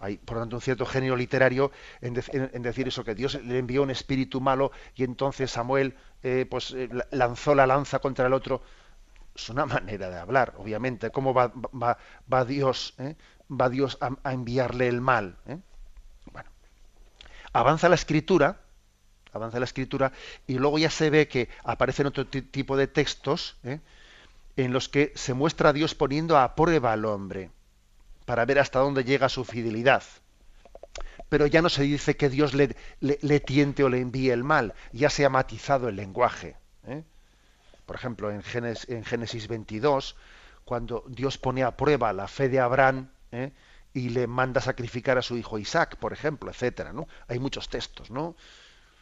Hay, 0.00 0.16
por 0.16 0.36
lo 0.36 0.42
tanto, 0.42 0.56
un 0.56 0.62
cierto 0.62 0.86
genio 0.86 1.14
literario 1.14 1.70
en, 2.00 2.14
decir 2.14 2.88
eso, 2.88 3.04
que 3.04 3.14
Dios 3.14 3.34
le 3.44 3.58
envió 3.58 3.82
un 3.82 3.90
espíritu 3.90 4.40
malo 4.40 4.72
y 4.94 5.04
entonces 5.04 5.50
Samuel 5.50 5.94
eh, 6.22 6.46
pues, 6.48 6.72
eh, 6.72 6.88
lanzó 7.10 7.54
la 7.54 7.66
lanza 7.66 7.98
contra 7.98 8.26
el 8.26 8.32
otro. 8.32 8.62
Es 9.36 9.50
una 9.50 9.66
manera 9.66 10.08
de 10.08 10.18
hablar, 10.18 10.54
obviamente. 10.56 11.10
¿Cómo 11.10 11.34
va, 11.34 11.52
va, 11.52 12.44
Dios, 12.46 12.94
eh? 12.96 13.14
va 13.48 13.68
Dios 13.68 13.98
a, 14.00 14.32
enviarle 14.32 14.88
el 14.88 15.02
mal? 15.02 15.36
Bueno, 16.32 16.48
avanza 17.52 17.90
la 17.90 17.94
escritura, 17.94 18.58
avanza 19.34 19.58
la 19.58 19.66
escritura 19.66 20.12
y 20.46 20.54
luego 20.54 20.78
ya 20.78 20.88
se 20.88 21.10
ve 21.10 21.28
que 21.28 21.50
aparecen 21.62 22.06
otro 22.06 22.26
tipo 22.26 22.78
de 22.78 22.86
textos 22.86 23.58
en 24.56 24.72
los 24.72 24.88
que 24.88 25.12
se 25.14 25.34
muestra 25.34 25.68
a 25.68 25.72
Dios 25.74 25.94
poniendo 25.94 26.38
a 26.38 26.54
prueba 26.54 26.94
al 26.94 27.04
hombre 27.04 27.50
para 28.30 28.44
ver 28.44 28.60
hasta 28.60 28.78
dónde 28.78 29.02
llega 29.02 29.28
su 29.28 29.44
fidelidad. 29.44 30.04
Pero 31.28 31.46
ya 31.46 31.62
no 31.62 31.68
se 31.68 31.82
dice 31.82 32.16
que 32.16 32.28
Dios 32.28 32.54
le, 32.54 33.40
tiente 33.40 33.82
o 33.82 33.88
le 33.88 33.98
envíe 33.98 34.30
el 34.30 34.44
mal, 34.44 34.72
ya 34.92 35.10
se 35.10 35.24
ha 35.24 35.28
matizado 35.28 35.88
el 35.88 35.96
lenguaje. 35.96 36.56
¿eh? 36.86 37.02
Por 37.86 37.96
ejemplo, 37.96 38.30
en 38.30 38.44
Génesis, 38.44 38.88
en 38.88 39.04
Génesis 39.04 39.48
22, 39.48 40.14
cuando 40.64 41.02
Dios 41.08 41.38
pone 41.38 41.64
a 41.64 41.76
prueba 41.76 42.12
la 42.12 42.28
fe 42.28 42.48
de 42.48 42.60
Abraham 42.60 43.10
¿eh? 43.32 43.50
y 43.94 44.10
le 44.10 44.28
manda 44.28 44.60
sacrificar 44.60 45.18
a 45.18 45.22
su 45.22 45.36
hijo 45.36 45.58
Isaac, 45.58 45.96
por 45.96 46.12
ejemplo, 46.12 46.52
etcétera, 46.52 46.92
¿no? 46.92 47.08
Hay 47.26 47.40
muchos 47.40 47.68
textos, 47.68 48.12
¿no? 48.12 48.36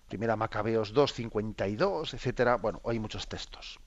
Primera 0.08 0.36
Macabeos 0.36 0.94
2, 0.94 1.12
52, 1.12 2.14
etcétera. 2.14 2.56
Bueno, 2.56 2.80
hay 2.86 2.98
muchos 2.98 3.28
textos. 3.28 3.78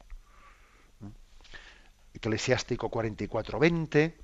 Eclesiástico 2.13 2.89
44, 2.89 3.57
20. 3.57 4.17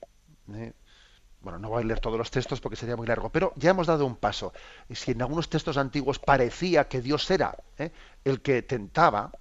¿eh? 0.53 0.73
Bueno, 1.41 1.59
no 1.59 1.69
voy 1.69 1.83
a 1.83 1.85
leer 1.85 1.99
todos 1.99 2.17
los 2.17 2.31
textos 2.31 2.59
porque 2.59 2.75
sería 2.75 2.95
muy 2.95 3.07
largo, 3.07 3.29
pero 3.29 3.53
ya 3.55 3.69
hemos 3.69 3.87
dado 3.87 4.05
un 4.05 4.15
paso. 4.15 4.53
Si 4.89 5.11
en 5.11 5.21
algunos 5.21 5.49
textos 5.49 5.77
antiguos 5.77 6.19
parecía 6.19 6.87
que 6.87 7.01
Dios 7.01 7.29
era 7.31 7.55
¿eh? 7.77 7.91
el 8.25 8.41
que 8.41 8.61
tentaba, 8.61 9.31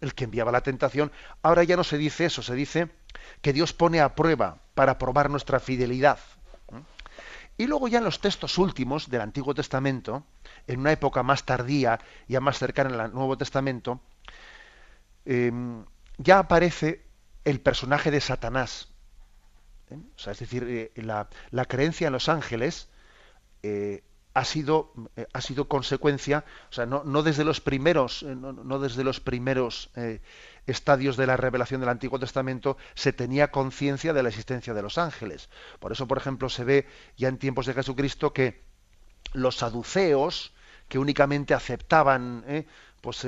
el 0.00 0.14
que 0.14 0.24
enviaba 0.24 0.50
la 0.50 0.62
tentación, 0.62 1.12
ahora 1.42 1.62
ya 1.64 1.76
no 1.76 1.84
se 1.84 1.98
dice 1.98 2.26
eso, 2.26 2.42
se 2.42 2.54
dice 2.54 2.88
que 3.42 3.52
Dios 3.52 3.72
pone 3.72 4.00
a 4.00 4.14
prueba 4.14 4.58
para 4.74 4.98
probar 4.98 5.30
nuestra 5.30 5.60
fidelidad. 5.60 6.18
Y 7.58 7.66
luego 7.66 7.88
ya 7.88 7.98
en 7.98 8.04
los 8.04 8.20
textos 8.20 8.58
últimos 8.58 9.08
del 9.08 9.22
Antiguo 9.22 9.54
Testamento, 9.54 10.26
en 10.66 10.80
una 10.80 10.92
época 10.92 11.22
más 11.22 11.44
tardía, 11.44 11.98
ya 12.28 12.40
más 12.40 12.58
cercana 12.58 13.04
al 13.04 13.14
Nuevo 13.14 13.38
Testamento, 13.38 14.00
em, 15.24 15.84
ya 16.18 16.38
aparece 16.38 17.06
el 17.44 17.60
personaje 17.60 18.10
de 18.10 18.20
Satanás. 18.20 18.88
¿Eh? 19.90 19.98
O 20.16 20.18
sea, 20.18 20.32
es 20.32 20.38
decir, 20.38 20.64
eh, 20.68 20.92
la, 20.96 21.28
creencia 21.66 22.08
en 22.08 22.12
los 22.12 22.28
ángeles 22.28 22.88
eh, 23.62 24.02
ha 24.34 24.44
sido, 24.44 24.92
ha 25.32 25.40
sido 25.40 25.66
consecuencia, 25.66 26.44
o 26.70 26.72
sea, 26.72 26.84
no, 26.84 27.04
no 27.04 27.22
desde 27.22 27.42
los 27.42 27.62
primeros, 27.62 28.22
no, 28.22 28.52
no 28.52 28.78
desde 28.78 29.02
los 29.02 29.18
primeros 29.18 29.90
estadios 30.66 31.16
de 31.16 31.26
la 31.26 31.38
revelación 31.38 31.80
del 31.80 31.88
Antiguo 31.88 32.18
Testamento 32.18 32.76
se 32.94 33.14
tenía 33.14 33.50
conciencia 33.50 34.12
de 34.12 34.22
la 34.22 34.28
existencia 34.28 34.74
de 34.74 34.82
los 34.82 34.98
ángeles. 34.98 35.48
Por 35.80 35.92
eso, 35.92 36.06
por 36.06 36.18
ejemplo, 36.18 36.50
se 36.50 36.64
ve 36.64 36.86
ya 37.16 37.28
en 37.28 37.38
tiempos 37.38 37.64
de 37.64 37.72
Jesucristo 37.72 38.34
que 38.34 38.62
los 39.32 39.56
saduceos, 39.56 40.52
que 40.86 40.98
únicamente 40.98 41.54
aceptaban 41.54 42.44
pues, 43.00 43.26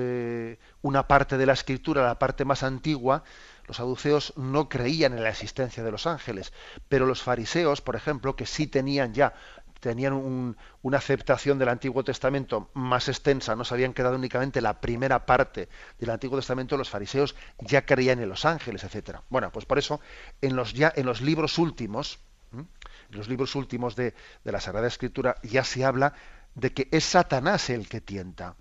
una 0.83 1.09
parte 1.09 1.39
de 1.39 1.47
la 1.47 1.55
escritura, 1.55 2.03
la 2.03 2.19
parte 2.19 2.45
más 2.45 2.63
antigua, 2.63 3.25
los 3.69 3.77
saduceos 3.77 4.33
no 4.37 4.69
creían 4.69 5.13
en 5.13 5.23
la 5.23 5.29
existencia 5.29 5.85
de 5.85 5.93
los 5.93 6.07
ángeles, 6.07 6.53
pero 6.89 7.07
los 7.07 7.23
fariseos, 7.23 7.83
por 7.83 7.95
ejemplo, 7.95 8.35
que 8.35 8.47
sí 8.47 8.67
tenían 8.67 9.13
ya 9.13 9.35
tenían 9.81 10.57
una 10.83 10.99
aceptación 10.99 11.57
del 11.59 11.69
Antiguo 11.69 12.03
Testamento 12.03 12.69
más 12.75 13.09
extensa, 13.09 13.55
no 13.55 13.65
se 13.65 13.75
habían 13.75 13.95
quedado 13.95 14.17
únicamente 14.17 14.61
la 14.61 14.81
primera 14.81 15.25
parte 15.25 15.69
del 16.01 16.11
Antiguo 16.11 16.37
Testamento, 16.37 16.77
los 16.77 16.91
fariseos 16.91 17.37
ya 17.61 17.87
creían 17.87 18.19
en 18.21 18.29
los 18.29 18.45
ángeles, 18.45 18.83
etcétera. 18.83 19.23
Bueno, 19.29 19.53
pues 19.53 19.67
por 19.67 19.79
eso 19.79 20.01
en 20.41 20.57
los 20.57 20.73
ya 20.73 20.93
en 20.97 21.07
los 21.07 21.21
libros 21.21 21.59
últimos, 21.59 22.19
en 22.53 22.67
los 23.11 23.29
libros 23.29 23.55
últimos 23.55 23.95
de, 23.95 24.15
de 24.43 24.53
la 24.53 24.61
Sagrada 24.61 24.89
Escritura 24.89 25.37
ya 25.45 25.63
se 25.63 25.85
habla 25.85 26.15
de 26.57 26.73
que 26.73 26.89
es 26.91 27.05
Satanás 27.05 27.71
el 27.71 27.89
que 27.89 28.01
tienta. 28.01 28.57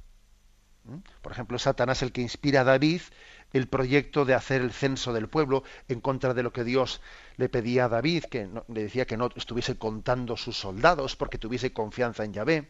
Por 1.22 1.32
ejemplo, 1.32 1.60
Satanás 1.60 2.02
el 2.02 2.12
que 2.12 2.22
inspira 2.22 2.62
a 2.62 2.63
David 2.63 3.02
el 3.54 3.68
proyecto 3.68 4.26
de 4.26 4.34
hacer 4.34 4.62
el 4.62 4.72
censo 4.72 5.14
del 5.14 5.28
pueblo 5.28 5.64
en 5.88 6.02
contra 6.02 6.34
de 6.34 6.44
lo 6.44 6.52
que 6.52 6.64
Dios 6.64 7.02
le 7.38 7.50
pedía 7.50 7.86
a 7.86 7.90
David, 7.90 8.26
que 8.26 8.50
le 8.68 8.84
decía 8.84 9.06
que 9.06 9.18
no 9.18 9.30
estuviese 9.36 9.78
contando 9.78 10.38
sus 10.38 10.58
soldados 10.58 11.16
porque 11.16 11.38
tuviese 11.38 11.74
confianza 11.74 12.24
en 12.24 12.34
Yahvé. 12.34 12.70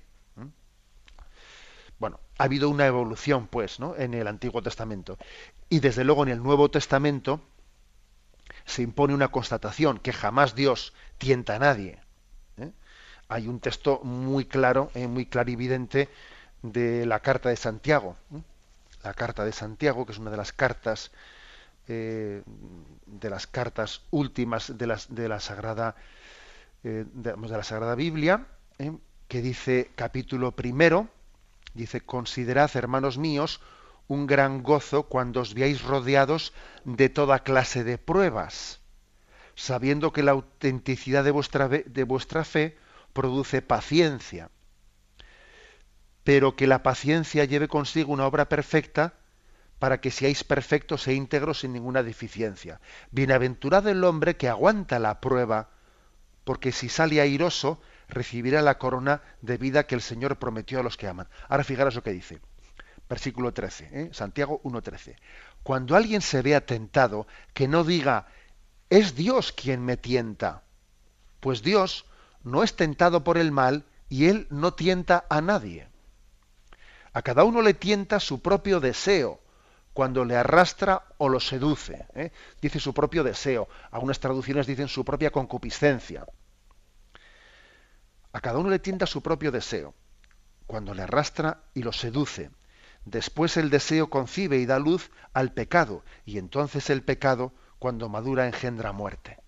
Bueno, 2.00 2.20
ha 2.38 2.44
habido 2.44 2.70
una 2.70 2.86
evolución, 2.86 3.48
pues, 3.48 3.80
¿no? 3.80 3.96
en 3.96 4.14
el 4.14 4.28
Antiguo 4.28 4.62
Testamento. 4.62 5.18
Y 5.68 5.80
desde 5.80 6.04
luego 6.04 6.24
en 6.24 6.30
el 6.30 6.44
Nuevo 6.44 6.70
Testamento 6.70 7.42
se 8.66 8.84
impone 8.84 9.16
una 9.16 9.30
constatación, 9.30 9.98
que 9.98 10.14
jamás 10.14 10.54
Dios 10.54 10.94
tienta 11.18 11.56
a 11.56 11.60
nadie. 11.60 12.00
¿eh? 12.58 12.72
Hay 13.30 13.48
un 13.48 13.60
texto 13.60 14.02
muy 14.04 14.46
claro, 14.46 14.92
eh, 14.94 15.08
muy 15.08 15.26
clarividente 15.26 16.10
de 16.62 17.08
la 17.08 17.20
carta 17.22 17.50
de 17.50 17.56
Santiago 17.56 18.16
la 19.08 19.14
carta 19.14 19.46
de 19.46 19.54
Santiago, 19.54 20.06
que 20.06 20.12
es 20.12 20.20
una 20.20 20.32
de 20.32 20.38
las 20.38 20.52
cartas 20.52 21.12
eh, 21.88 22.44
de 23.06 23.30
las 23.30 23.48
cartas 23.48 24.02
últimas 24.12 24.78
de, 24.78 24.86
las, 24.86 25.16
de 25.16 25.30
la 25.30 25.40
sagrada 25.40 25.96
eh, 26.84 27.06
de, 27.14 27.38
la 27.38 27.64
sagrada 27.64 27.96
Biblia, 27.96 28.48
eh, 28.78 28.92
que 29.30 29.42
dice 29.42 29.92
capítulo 29.96 30.52
primero, 30.52 31.08
dice 31.74 32.02
considerad 32.02 32.70
hermanos 32.76 33.18
míos 33.18 33.62
un 34.10 34.28
gran 34.28 34.62
gozo 34.62 35.04
cuando 35.04 35.40
os 35.40 35.54
veáis 35.54 35.82
rodeados 35.82 36.52
de 36.84 37.08
toda 37.08 37.40
clase 37.40 37.86
de 37.86 37.98
pruebas, 37.98 38.82
sabiendo 39.56 40.12
que 40.12 40.24
la 40.24 40.32
autenticidad 40.34 41.24
de 41.24 41.32
vuestra, 41.32 41.70
de 41.70 42.04
vuestra 42.04 42.44
fe 42.44 42.78
produce 43.14 43.62
paciencia 43.62 44.50
pero 46.28 46.58
que 46.58 46.68
la 46.68 46.84
paciencia 46.84 47.46
lleve 47.46 47.70
consigo 47.70 48.12
una 48.12 48.26
obra 48.26 48.50
perfecta 48.50 49.14
para 49.80 50.02
que 50.02 50.12
seáis 50.12 50.44
perfectos 50.44 51.08
e 51.08 51.14
íntegros 51.14 51.62
sin 51.62 51.72
ninguna 51.72 52.04
deficiencia. 52.04 52.82
Bienaventurado 53.12 53.90
el 53.90 54.04
hombre 54.04 54.36
que 54.36 54.50
aguanta 54.50 55.00
la 55.00 55.22
prueba, 55.22 55.70
porque 56.44 56.74
si 56.74 56.90
sale 56.90 57.22
airoso, 57.22 57.80
recibirá 58.10 58.62
la 58.62 58.78
corona 58.78 59.22
de 59.42 59.56
vida 59.56 59.88
que 59.88 59.96
el 59.96 60.02
Señor 60.02 60.38
prometió 60.38 60.82
a 60.82 60.84
los 60.84 60.98
que 60.98 61.08
aman. 61.08 61.30
Ahora 61.48 61.64
fijaros 61.64 61.96
lo 61.96 62.04
que 62.04 62.12
dice. 62.12 62.42
Versículo 63.08 63.54
13, 63.54 63.90
¿eh? 63.94 64.10
Santiago 64.12 64.60
1.13. 64.66 65.16
Cuando 65.64 65.96
alguien 65.96 66.20
se 66.20 66.42
vea 66.42 66.66
tentado, 66.66 67.26
que 67.54 67.70
no 67.70 67.86
diga, 67.86 68.28
es 68.90 69.16
Dios 69.16 69.54
quien 69.54 69.86
me 69.86 69.96
tienta, 69.96 70.64
pues 71.40 71.62
Dios 71.62 72.06
no 72.44 72.64
es 72.64 72.76
tentado 72.76 73.24
por 73.24 73.38
el 73.38 73.54
mal 73.54 73.86
y 74.10 74.26
Él 74.26 74.48
no 74.50 74.74
tienta 74.74 75.26
a 75.30 75.40
nadie. 75.40 75.88
A 77.18 77.24
cada 77.24 77.44
uno 77.46 77.64
le 77.64 77.74
tienta 77.74 78.20
su 78.20 78.44
propio 78.44 78.80
deseo 78.80 79.40
cuando 79.92 80.24
le 80.24 80.36
arrastra 80.36 81.08
o 81.18 81.30
lo 81.30 81.40
seduce. 81.40 82.06
¿eh? 82.14 82.32
Dice 82.62 82.80
su 82.80 82.94
propio 82.94 83.24
deseo. 83.24 83.68
Algunas 83.90 84.20
traducciones 84.20 84.68
dicen 84.68 84.88
su 84.88 85.04
propia 85.04 85.32
concupiscencia. 85.32 86.28
A 88.34 88.40
cada 88.40 88.60
uno 88.60 88.70
le 88.70 88.78
tienta 88.78 89.08
su 89.08 89.24
propio 89.24 89.52
deseo 89.52 89.96
cuando 90.68 90.94
le 90.94 91.02
arrastra 91.02 91.64
y 91.74 91.82
lo 91.82 91.92
seduce. 91.92 92.52
Después 93.04 93.58
el 93.58 93.72
deseo 93.72 94.12
concibe 94.12 94.60
y 94.60 94.68
da 94.68 94.78
luz 94.78 95.10
al 95.34 95.54
pecado, 95.54 96.04
y 96.24 96.38
entonces 96.38 96.92
el 96.92 97.02
pecado, 97.02 97.52
cuando 97.80 98.10
madura, 98.10 98.46
engendra 98.46 98.92
muerte. 98.92 99.40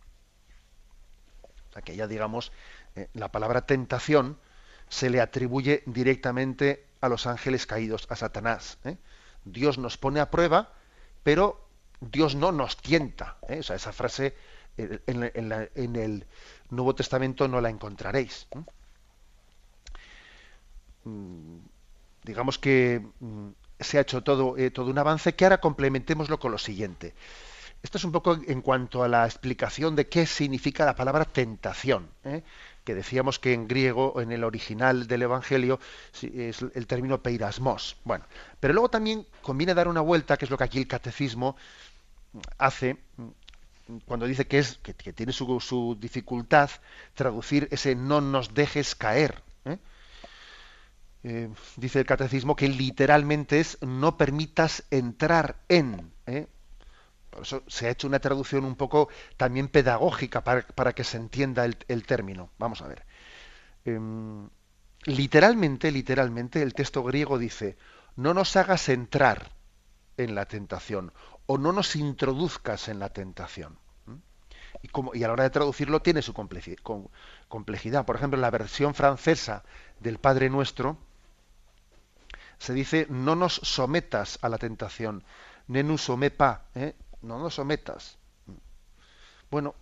O 1.77 1.81
que 1.81 1.95
ya 1.95 2.07
digamos, 2.07 2.51
eh, 2.95 3.09
la 3.13 3.31
palabra 3.31 3.67
tentación 3.67 4.39
se 4.87 5.11
le 5.11 5.21
atribuye 5.21 5.83
directamente 5.85 6.88
a 7.01 7.09
los 7.09 7.27
ángeles 7.27 7.65
caídos, 7.65 8.07
a 8.09 8.15
Satanás. 8.15 8.77
¿eh? 8.83 8.97
Dios 9.45 9.77
nos 9.77 9.97
pone 9.97 10.19
a 10.19 10.29
prueba, 10.29 10.73
pero 11.23 11.67
Dios 12.01 12.35
no 12.35 12.51
nos 12.51 12.77
tienta. 12.77 13.37
¿eh? 13.47 13.59
O 13.59 13.63
sea, 13.63 13.75
esa 13.75 13.93
frase 13.93 14.35
eh, 14.77 14.99
en, 15.07 15.95
el 15.95 16.25
Nuevo 16.69 16.95
Testamento 16.95 17.47
no 17.47 17.61
la 17.61 17.69
encontraréis. 17.69 18.47
Mm, 21.05 21.57
digamos 22.23 22.59
que 22.59 23.01
mm, 23.19 23.49
se 23.79 23.97
ha 23.97 24.01
hecho 24.01 24.23
todo, 24.23 24.55
todo 24.73 24.89
un 24.89 24.97
avance, 24.97 25.35
que 25.35 25.45
ahora 25.45 25.61
complementémoslo 25.61 26.39
con 26.39 26.51
lo 26.51 26.57
siguiente. 26.57 27.13
Esto 27.81 27.97
es 27.97 28.03
un 28.03 28.11
poco 28.11 28.37
en 28.45 28.61
cuanto 28.61 29.03
a 29.03 29.07
la 29.07 29.25
explicación 29.25 29.95
de 29.95 30.09
qué 30.09 30.25
significa 30.25 30.85
la 30.85 30.95
palabra 30.95 31.23
tentación 31.23 32.09
que 32.83 32.95
decíamos 32.95 33.39
que 33.39 33.53
en 33.53 33.67
griego, 33.67 34.21
en 34.21 34.31
el 34.31 34.43
original 34.43 35.07
del 35.07 35.23
Evangelio, 35.23 35.79
es 36.21 36.61
el 36.61 36.87
término 36.87 37.21
peirasmos. 37.21 37.97
Bueno, 38.03 38.25
pero 38.59 38.73
luego 38.73 38.89
también 38.89 39.25
conviene 39.41 39.73
dar 39.73 39.87
una 39.87 40.01
vuelta, 40.01 40.37
que 40.37 40.45
es 40.45 40.51
lo 40.51 40.57
que 40.57 40.63
aquí 40.63 40.79
el 40.79 40.87
catecismo 40.87 41.55
hace, 42.57 42.97
cuando 44.05 44.25
dice 44.25 44.47
que, 44.47 44.59
es, 44.59 44.77
que, 44.77 45.13
tiene 45.13 45.33
su, 45.33 45.97
dificultad 45.99 46.69
traducir 47.15 47.67
ese 47.71 47.95
no 47.95 48.21
nos 48.21 48.53
dejes 48.53 48.95
caer. 48.95 49.41
¿eh? 49.65 49.77
Eh, 51.23 51.49
dice 51.75 51.99
el 51.99 52.05
catecismo 52.05 52.55
que 52.55 52.67
literalmente 52.67 53.59
es 53.59 53.77
no 53.81 54.17
permitas 54.17 54.83
entrar 54.91 55.57
en. 55.67 56.11
¿eh? 56.27 56.47
Eso 57.41 57.63
se 57.67 57.87
ha 57.87 57.91
hecho 57.91 58.07
una 58.07 58.19
traducción 58.19 58.65
un 58.65 58.75
poco 58.75 59.09
también 59.37 59.67
pedagógica 59.67 60.43
para, 60.43 60.93
que 60.93 61.03
se 61.03 61.17
entienda 61.17 61.65
el, 61.65 62.05
término. 62.05 62.49
Vamos 62.57 62.81
a 62.81 62.87
ver. 62.87 63.05
Em, 63.85 64.49
literalmente, 65.05 65.91
literalmente, 65.91 66.61
el 66.61 66.73
texto 66.73 67.03
griego 67.03 67.37
dice, 67.37 67.77
no 68.15 68.33
nos 68.33 68.55
hagas 68.55 68.89
entrar 68.89 69.51
en 70.17 70.35
la 70.35 70.45
tentación 70.45 71.13
o 71.45 71.57
no 71.57 71.71
nos 71.71 71.95
introduzcas 71.95 72.89
en 72.89 72.99
la 72.99 73.09
tentación. 73.09 73.77
Y, 74.81 74.87
como, 74.89 75.15
y 75.15 75.23
a 75.23 75.27
la 75.27 75.33
hora 75.33 75.43
de 75.43 75.49
traducirlo 75.49 76.01
tiene 76.01 76.21
su 76.21 76.33
complejidad. 76.33 78.05
Por 78.05 78.15
ejemplo, 78.15 78.37
en 78.37 78.41
la 78.41 78.51
versión 78.51 78.93
francesa 78.93 79.63
del 79.99 80.19
Padre 80.19 80.49
Nuestro 80.49 80.97
se 82.59 82.73
dice, 82.73 83.07
no 83.09 83.35
nos 83.35 83.55
sometas 83.55 84.37
a 84.41 84.49
la 84.49 84.57
tentación, 84.57 85.23
ne 85.67 85.83
nous 85.83 86.09
pas, 86.35 86.59
¿eh? 86.75 86.93
No 87.21 87.39
nos 87.39 87.55
sometas. 87.55 88.17
Bueno, 89.49 89.75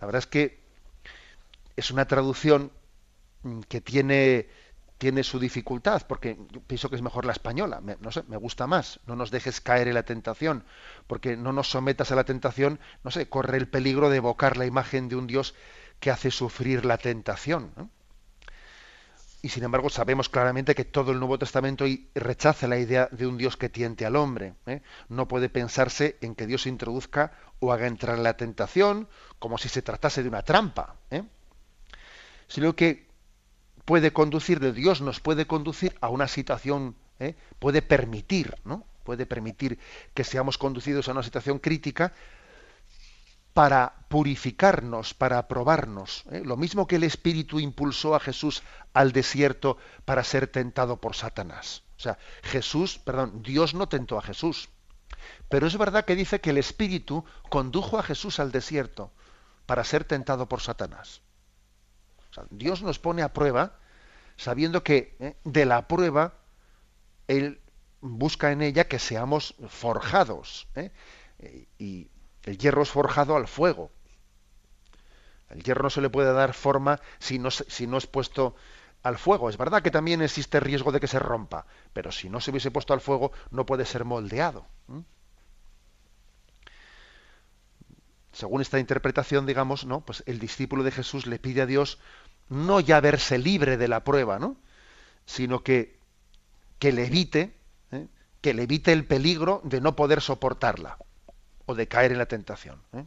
la 0.00 0.06
verdad 0.06 0.20
es 0.20 0.26
que 0.26 0.60
es 1.76 1.90
una 1.90 2.06
traducción 2.06 2.72
que 3.68 3.80
tiene, 3.80 4.48
tiene 4.98 5.22
su 5.22 5.38
dificultad, 5.38 6.02
porque 6.06 6.36
yo 6.50 6.60
pienso 6.60 6.88
que 6.88 6.96
es 6.96 7.02
mejor 7.02 7.24
la 7.24 7.32
española, 7.32 7.80
me, 7.80 7.96
no 8.00 8.12
sé, 8.12 8.22
me 8.28 8.36
gusta 8.36 8.66
más, 8.66 9.00
no 9.06 9.16
nos 9.16 9.30
dejes 9.30 9.60
caer 9.60 9.88
en 9.88 9.94
la 9.94 10.04
tentación, 10.04 10.64
porque 11.06 11.36
no 11.36 11.52
nos 11.52 11.68
sometas 11.70 12.12
a 12.12 12.16
la 12.16 12.24
tentación, 12.24 12.78
no 13.04 13.10
sé, 13.10 13.28
corre 13.28 13.56
el 13.56 13.68
peligro 13.68 14.10
de 14.10 14.18
evocar 14.18 14.56
la 14.56 14.66
imagen 14.66 15.08
de 15.08 15.16
un 15.16 15.26
Dios 15.26 15.54
que 16.00 16.10
hace 16.10 16.30
sufrir 16.30 16.84
la 16.84 16.98
tentación. 16.98 17.72
Y 19.44 19.48
sin 19.48 19.64
embargo 19.64 19.90
sabemos 19.90 20.28
claramente 20.28 20.76
que 20.76 20.84
todo 20.84 21.10
el 21.10 21.18
Nuevo 21.18 21.36
Testamento 21.36 21.84
rechaza 22.14 22.68
la 22.68 22.78
idea 22.78 23.08
de 23.10 23.26
un 23.26 23.36
Dios 23.36 23.56
que 23.56 23.68
tiente 23.68 24.06
al 24.06 24.14
hombre. 24.14 24.54
¿eh? 24.66 24.82
No 25.08 25.26
puede 25.26 25.48
pensarse 25.48 26.16
en 26.20 26.36
que 26.36 26.46
Dios 26.46 26.64
introduzca 26.66 27.32
o 27.58 27.72
haga 27.72 27.88
entrar 27.88 28.20
la 28.20 28.36
tentación 28.36 29.08
como 29.40 29.58
si 29.58 29.68
se 29.68 29.82
tratase 29.82 30.22
de 30.22 30.28
una 30.28 30.42
trampa. 30.42 30.94
¿eh? 31.10 31.24
Sino 32.46 32.76
que 32.76 33.08
puede 33.84 34.12
conducir, 34.12 34.60
de 34.60 34.72
Dios 34.72 35.00
nos 35.00 35.18
puede 35.18 35.48
conducir 35.48 35.96
a 36.00 36.08
una 36.08 36.28
situación, 36.28 36.94
¿eh? 37.18 37.34
puede 37.58 37.82
permitir, 37.82 38.54
¿no? 38.64 38.86
Puede 39.02 39.26
permitir 39.26 39.80
que 40.14 40.22
seamos 40.22 40.56
conducidos 40.56 41.08
a 41.08 41.12
una 41.12 41.24
situación 41.24 41.58
crítica 41.58 42.12
para 43.54 44.06
purificarnos, 44.08 45.14
para 45.14 45.46
probarnos. 45.48 46.24
¿eh? 46.30 46.42
Lo 46.44 46.56
mismo 46.56 46.86
que 46.86 46.96
el 46.96 47.04
Espíritu 47.04 47.60
impulsó 47.60 48.14
a 48.14 48.20
Jesús 48.20 48.62
al 48.92 49.12
desierto 49.12 49.76
para 50.04 50.24
ser 50.24 50.46
tentado 50.46 51.00
por 51.00 51.14
Satanás. 51.14 51.82
O 51.96 52.00
sea, 52.00 52.18
Jesús, 52.42 52.98
perdón, 52.98 53.42
Dios 53.42 53.74
no 53.74 53.88
tentó 53.88 54.18
a 54.18 54.22
Jesús. 54.22 54.68
Pero 55.48 55.66
es 55.66 55.76
verdad 55.76 56.04
que 56.04 56.16
dice 56.16 56.40
que 56.40 56.50
el 56.50 56.58
Espíritu 56.58 57.24
condujo 57.48 57.98
a 57.98 58.02
Jesús 58.02 58.40
al 58.40 58.52
desierto 58.52 59.12
para 59.66 59.84
ser 59.84 60.04
tentado 60.04 60.48
por 60.48 60.60
Satanás. 60.60 61.20
Dios 62.50 62.82
nos 62.82 62.98
pone 62.98 63.22
a 63.22 63.32
prueba 63.32 63.78
sabiendo 64.36 64.82
que 64.82 65.16
¿eh? 65.20 65.36
de 65.44 65.66
la 65.66 65.86
prueba 65.86 66.34
Él 67.28 67.60
busca 68.00 68.50
en 68.50 68.62
ella 68.62 68.88
que 68.88 68.98
seamos 68.98 69.54
forjados. 69.68 70.66
¿eh? 70.74 70.90
Y 71.78 72.08
el 72.44 72.58
hierro 72.58 72.82
es 72.82 72.90
forjado 72.90 73.36
al 73.36 73.48
fuego. 73.48 73.90
El 75.50 75.62
hierro 75.62 75.84
no 75.84 75.90
se 75.90 76.00
le 76.00 76.10
puede 76.10 76.32
dar 76.32 76.54
forma 76.54 77.00
si 77.18 77.38
no, 77.38 77.50
si 77.50 77.86
no 77.86 77.98
es 77.98 78.06
puesto 78.06 78.54
al 79.02 79.18
fuego. 79.18 79.50
Es 79.50 79.56
verdad 79.56 79.82
que 79.82 79.90
también 79.90 80.22
existe 80.22 80.60
riesgo 80.60 80.92
de 80.92 81.00
que 81.00 81.06
se 81.06 81.18
rompa, 81.18 81.66
pero 81.92 82.10
si 82.10 82.30
no 82.30 82.40
se 82.40 82.50
hubiese 82.50 82.70
puesto 82.70 82.94
al 82.94 83.00
fuego 83.00 83.32
no 83.50 83.66
puede 83.66 83.84
ser 83.84 84.04
moldeado. 84.04 84.66
Según 88.32 88.62
esta 88.62 88.78
interpretación, 88.78 89.44
digamos, 89.44 89.84
¿no? 89.84 90.00
Pues 90.00 90.22
el 90.26 90.38
discípulo 90.38 90.82
de 90.84 90.90
Jesús 90.90 91.26
le 91.26 91.38
pide 91.38 91.62
a 91.62 91.66
Dios 91.66 91.98
no 92.48 92.80
ya 92.80 93.00
verse 93.00 93.38
libre 93.38 93.76
de 93.76 93.88
la 93.88 94.04
prueba, 94.04 94.38
¿no? 94.38 94.56
sino 95.26 95.62
que, 95.62 95.98
que 96.78 96.92
le 96.92 97.06
evite, 97.06 97.56
¿eh? 97.92 98.08
que 98.40 98.54
le 98.54 98.64
evite 98.64 98.92
el 98.92 99.06
peligro 99.06 99.60
de 99.64 99.80
no 99.80 99.96
poder 99.96 100.20
soportarla 100.20 100.98
o 101.66 101.74
de 101.74 101.88
caer 101.88 102.12
en 102.12 102.18
la 102.18 102.26
tentación. 102.26 102.82
¿eh? 102.92 103.04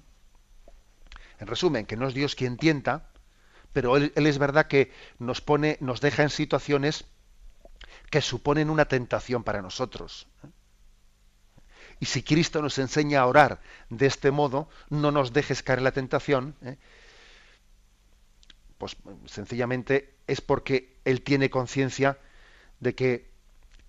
En 1.40 1.48
resumen, 1.48 1.86
que 1.86 1.98
no 1.98 2.08
es 2.08 2.14
Dios 2.14 2.36
quien 2.36 2.58
tienta, 2.58 3.10
pero 3.74 3.98
él, 3.98 4.12
es 4.16 4.38
verdad 4.38 4.68
que 4.68 4.92
nos 5.20 5.42
pone, 5.42 5.78
nos 5.82 6.00
deja 6.00 6.24
en 6.24 6.30
situaciones 6.30 7.06
que 8.10 8.22
suponen 8.22 8.70
una 8.70 8.86
tentación 8.86 9.44
para 9.44 9.62
nosotros. 9.62 10.28
¿eh? 10.44 10.48
Y 12.00 12.06
si 12.06 12.24
Cristo 12.24 12.62
nos 12.62 12.78
enseña 12.78 13.22
a 13.22 13.26
orar 13.26 13.62
de 13.90 14.06
este 14.06 14.32
modo, 14.32 14.70
no 14.90 15.12
nos 15.12 15.34
dejes 15.34 15.64
caer 15.64 15.80
en 15.80 15.86
la 15.86 15.92
tentación, 15.92 16.56
¿eh? 16.62 16.78
pues 18.78 18.98
sencillamente 19.26 20.16
es 20.28 20.42
porque 20.42 20.98
Él 21.06 21.22
tiene 21.22 21.50
conciencia 21.50 22.18
de 22.80 22.96
que 22.96 23.35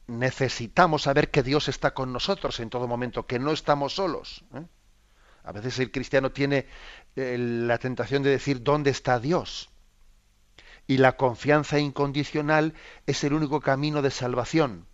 necesitamos 0.07 1.03
saber 1.03 1.31
que 1.31 1.43
Dios 1.43 1.69
está 1.69 1.95
con 1.95 2.13
nosotros 2.13 2.61
en 2.61 2.71
todo 2.71 2.87
momento, 2.87 3.27
que 3.27 3.39
no 3.39 3.53
estamos 3.53 3.95
solos. 3.95 4.45
¿eh? 4.55 4.65
A 5.45 5.53
veces 5.53 5.79
el 5.79 5.91
cristiano 5.91 6.33
tiene 6.33 6.67
eh, 7.17 7.37
la 7.39 7.79
tentación 7.79 8.23
de 8.23 8.31
decir 8.31 8.63
¿dónde 8.63 8.91
está 8.91 9.19
Dios? 9.19 9.71
Y 10.87 10.99
la 10.99 11.17
confianza 11.17 11.79
incondicional 11.79 12.75
es 13.07 13.25
el 13.25 13.33
único 13.33 13.61
camino 13.61 14.03
de 14.03 14.11
salvación. 14.11 14.87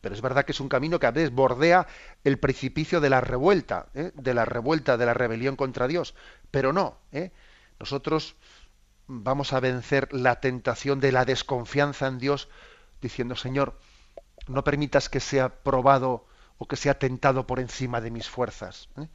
Pero 0.00 0.14
es 0.14 0.22
verdad 0.22 0.44
que 0.44 0.52
es 0.52 0.60
un 0.60 0.68
camino 0.68 0.98
que 0.98 1.06
a 1.06 1.12
veces 1.12 1.30
bordea 1.30 1.86
el 2.24 2.38
precipicio 2.38 3.00
de 3.00 3.10
la 3.10 3.20
revuelta, 3.20 3.86
¿eh? 3.94 4.10
de 4.14 4.34
la 4.34 4.44
revuelta, 4.44 4.96
de 4.96 5.06
la 5.06 5.14
rebelión 5.14 5.56
contra 5.56 5.86
Dios. 5.86 6.14
Pero 6.50 6.72
no, 6.72 6.98
nosotros 7.78 8.34
vamos 9.06 9.52
a 9.52 9.60
vencer 9.60 10.12
la 10.12 10.40
tentación 10.40 11.00
de 11.00 11.12
la 11.12 11.24
desconfianza 11.24 12.06
en 12.06 12.18
Dios 12.18 12.48
diciendo, 13.00 13.36
Señor, 13.36 13.78
no 14.46 14.64
permitas 14.64 15.08
que 15.08 15.20
sea 15.20 15.48
probado 15.48 16.26
o 16.58 16.66
que 16.66 16.76
sea 16.76 16.98
tentado 16.98 17.46
por 17.46 17.60
encima 17.60 18.00
de 18.00 18.10
mis 18.10 18.28
fuerzas. 18.28 18.88
¿eh? 18.98 19.08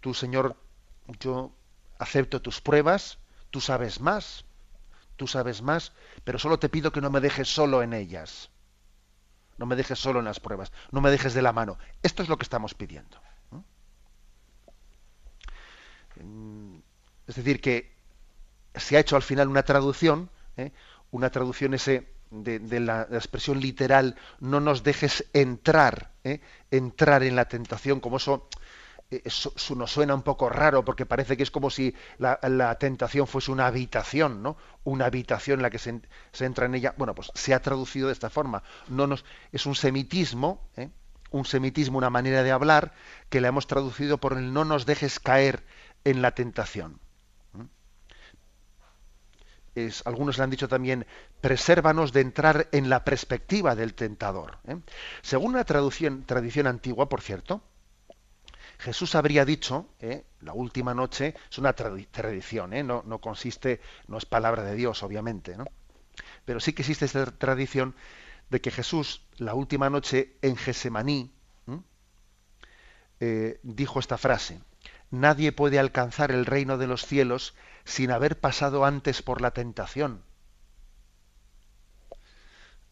Tú, 0.00 0.14
Señor, 0.14 0.56
yo 1.18 1.52
acepto 1.98 2.42
tus 2.42 2.60
pruebas, 2.60 3.18
tú 3.50 3.60
sabes 3.60 4.00
más, 4.00 4.44
tú 5.16 5.26
sabes 5.26 5.62
más, 5.62 5.92
pero 6.24 6.38
solo 6.38 6.58
te 6.58 6.68
pido 6.68 6.92
que 6.92 7.00
no 7.00 7.10
me 7.10 7.20
dejes 7.20 7.48
solo 7.48 7.82
en 7.82 7.92
ellas. 7.92 8.50
No 9.58 9.66
me 9.66 9.76
dejes 9.76 9.98
solo 9.98 10.20
en 10.20 10.24
las 10.24 10.40
pruebas, 10.40 10.72
no 10.90 11.00
me 11.00 11.10
dejes 11.10 11.34
de 11.34 11.42
la 11.42 11.52
mano. 11.52 11.78
Esto 12.02 12.22
es 12.22 12.28
lo 12.28 12.38
que 12.38 12.44
estamos 12.44 12.74
pidiendo. 12.74 13.20
Es 17.26 17.36
decir, 17.36 17.60
que 17.60 17.94
se 18.74 18.96
ha 18.96 19.00
hecho 19.00 19.16
al 19.16 19.22
final 19.22 19.48
una 19.48 19.62
traducción, 19.62 20.30
¿eh? 20.56 20.72
una 21.10 21.30
traducción 21.30 21.74
ese 21.74 22.08
de, 22.30 22.80
la, 22.80 23.02
expresión 23.10 23.60
literal, 23.60 24.16
no 24.38 24.60
nos 24.60 24.82
dejes 24.82 25.26
entrar, 25.32 26.12
¿eh? 26.24 26.40
entrar 26.70 27.22
en 27.22 27.36
la 27.36 27.46
tentación, 27.46 28.00
como 28.00 28.18
eso, 28.18 28.48
eh, 29.10 29.22
eso, 29.24 29.52
nos 29.74 29.90
suena 29.90 30.14
un 30.14 30.22
poco 30.22 30.48
raro, 30.48 30.84
porque 30.84 31.06
parece 31.06 31.36
que 31.36 31.42
es 31.42 31.50
como 31.50 31.70
si 31.70 31.94
la, 32.18 32.76
tentación 32.78 33.26
fuese 33.26 33.50
una 33.50 33.66
habitación, 33.66 34.42
¿no? 34.42 34.56
Una 34.84 35.06
habitación 35.06 35.58
en 35.58 35.62
la 35.62 35.70
que 35.70 35.78
se, 35.78 36.00
entra 36.38 36.66
en 36.66 36.74
ella. 36.74 36.94
Bueno, 36.96 37.14
pues 37.14 37.30
se 37.34 37.52
ha 37.52 37.60
traducido 37.60 38.06
de 38.06 38.12
esta 38.12 38.30
forma. 38.30 38.62
No 38.88 39.06
nos, 39.06 39.24
es 39.52 39.66
un 39.66 39.74
semitismo, 39.74 40.68
¿eh? 40.76 40.90
un 41.30 41.44
semitismo, 41.44 41.98
una 41.98 42.10
manera 42.10 42.42
de 42.42 42.50
hablar, 42.50 42.92
que 43.28 43.40
la 43.40 43.48
hemos 43.48 43.66
traducido 43.66 44.18
por 44.18 44.34
el 44.34 44.52
no 44.52 44.64
nos 44.64 44.86
dejes 44.86 45.20
caer 45.20 45.64
en 46.04 46.22
la 46.22 46.32
tentación 46.32 47.00
algunos 50.04 50.38
le 50.38 50.44
han 50.44 50.50
dicho 50.50 50.68
también, 50.68 51.06
presérvanos 51.40 52.12
de 52.12 52.20
entrar 52.20 52.68
en 52.72 52.88
la 52.88 53.04
perspectiva 53.04 53.74
del 53.74 53.94
tentador. 53.94 54.58
¿eh? 54.66 54.76
Según 55.22 55.52
una 55.52 55.64
traducción, 55.64 56.24
tradición 56.24 56.66
antigua, 56.66 57.08
por 57.08 57.20
cierto, 57.20 57.62
Jesús 58.78 59.14
habría 59.14 59.44
dicho, 59.44 59.88
¿eh? 60.00 60.24
la 60.40 60.52
última 60.54 60.94
noche, 60.94 61.34
es 61.50 61.58
una 61.58 61.74
tradición, 61.74 62.72
¿eh? 62.72 62.82
no, 62.82 63.18
consiste, 63.20 63.80
no 64.08 64.18
es 64.18 64.24
palabra 64.24 64.62
de 64.62 64.74
Dios, 64.74 65.02
obviamente, 65.02 65.56
¿no? 65.56 65.66
pero 66.44 66.60
sí 66.60 66.72
que 66.72 66.82
existe 66.82 67.04
esta 67.04 67.26
tradición 67.26 67.94
de 68.48 68.60
que 68.60 68.70
Jesús, 68.70 69.22
la 69.36 69.54
última 69.54 69.90
noche 69.90 70.36
en 70.42 70.56
Gesemaní, 70.56 71.32
dijo 73.62 74.00
esta 74.00 74.16
frase, 74.16 74.60
nadie 75.10 75.52
puede 75.52 75.78
alcanzar 75.78 76.30
el 76.30 76.46
reino 76.46 76.78
de 76.78 76.86
los 76.86 77.04
cielos 77.04 77.54
sin 77.84 78.10
haber 78.10 78.38
pasado 78.38 78.84
antes 78.84 79.22
por 79.22 79.40
la 79.40 79.50
tentación. 79.52 80.22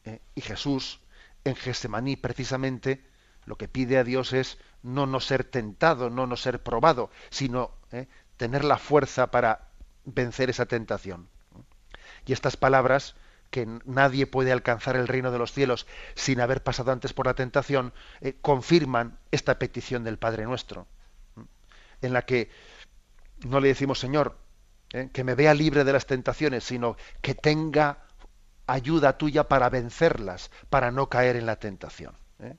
Eh, 0.05 0.21
y 0.35 0.41
Jesús, 0.41 1.01
en 1.45 1.57
Gesemaní, 1.57 2.17
precisamente, 2.17 3.05
lo 3.45 3.57
que 3.57 3.69
pide 3.69 3.99
a 3.99 4.05
Dios 4.05 4.33
es 4.33 4.59
no 4.83 5.07
no 5.07 5.21
ser 5.21 5.45
tentado, 5.45 6.11
no 6.11 6.27
no 6.27 6.37
ser 6.37 6.63
probado, 6.63 7.11
sino 7.31 7.73
eh, 7.93 8.07
tener 8.37 8.65
la 8.65 8.79
fuerza 8.79 9.31
para 9.31 9.69
vencer 10.05 10.51
esa 10.51 10.67
tentación. 10.67 11.29
Y 12.27 12.33
estas 12.33 12.57
palabras, 12.57 13.15
que 13.51 13.67
nadie 13.85 14.27
puede 14.27 14.53
alcanzar 14.53 14.97
el 14.97 15.09
reino 15.09 15.31
de 15.31 15.39
los 15.39 15.53
cielos 15.53 15.87
sin 16.15 16.41
haber 16.41 16.63
pasado 16.63 16.93
antes 16.93 17.13
por 17.13 17.27
la 17.27 17.35
tentación, 17.35 17.93
eh, 18.21 18.37
confirman 18.41 19.19
esta 19.31 19.59
petición 19.59 20.05
del 20.05 20.19
Padre 20.19 20.45
nuestro, 20.45 20.87
en 22.03 22.12
la 22.12 22.22
que 22.22 22.51
no 23.44 23.61
le 23.61 23.68
decimos, 23.68 23.99
Señor, 23.99 24.36
¿eh? 24.92 25.11
que 25.12 25.24
me 25.24 25.34
vea 25.34 25.55
libre 25.55 25.84
de 25.84 25.92
las 25.92 26.07
tentaciones, 26.07 26.64
sino 26.64 26.96
que 27.20 27.34
tenga 27.34 28.05
ayuda 28.66 29.16
tuya 29.16 29.49
para 29.49 29.70
vencerlas, 29.70 30.51
para 30.70 30.90
no 30.90 31.09
caer 31.09 31.36
en 31.36 31.46
la 31.46 31.57
tentación. 31.57 32.14
¿eh? 32.40 32.57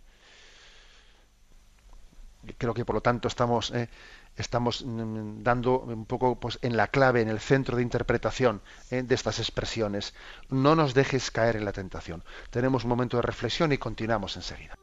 Creo 2.57 2.73
que 2.73 2.85
por 2.85 2.95
lo 2.95 3.01
tanto 3.01 3.27
estamos, 3.27 3.71
¿eh? 3.71 3.89
estamos 4.35 4.83
mm, 4.85 5.43
dando 5.43 5.81
un 5.81 6.05
poco 6.05 6.39
pues, 6.39 6.57
en 6.61 6.77
la 6.77 6.87
clave, 6.87 7.21
en 7.21 7.29
el 7.29 7.39
centro 7.39 7.77
de 7.77 7.83
interpretación 7.83 8.61
de 8.89 9.13
estas 9.13 9.39
expresiones. 9.39 10.13
No 10.49 10.75
nos 10.75 10.93
dejes 10.93 11.31
caer 11.31 11.57
en 11.57 11.65
la 11.65 11.73
tentación. 11.73 12.23
Tenemos 12.49 12.83
un 12.83 12.89
momento 12.89 13.17
de 13.17 13.23
reflexión 13.23 13.71
y 13.71 13.77
continuamos 13.77 14.35
enseguida. 14.35 14.78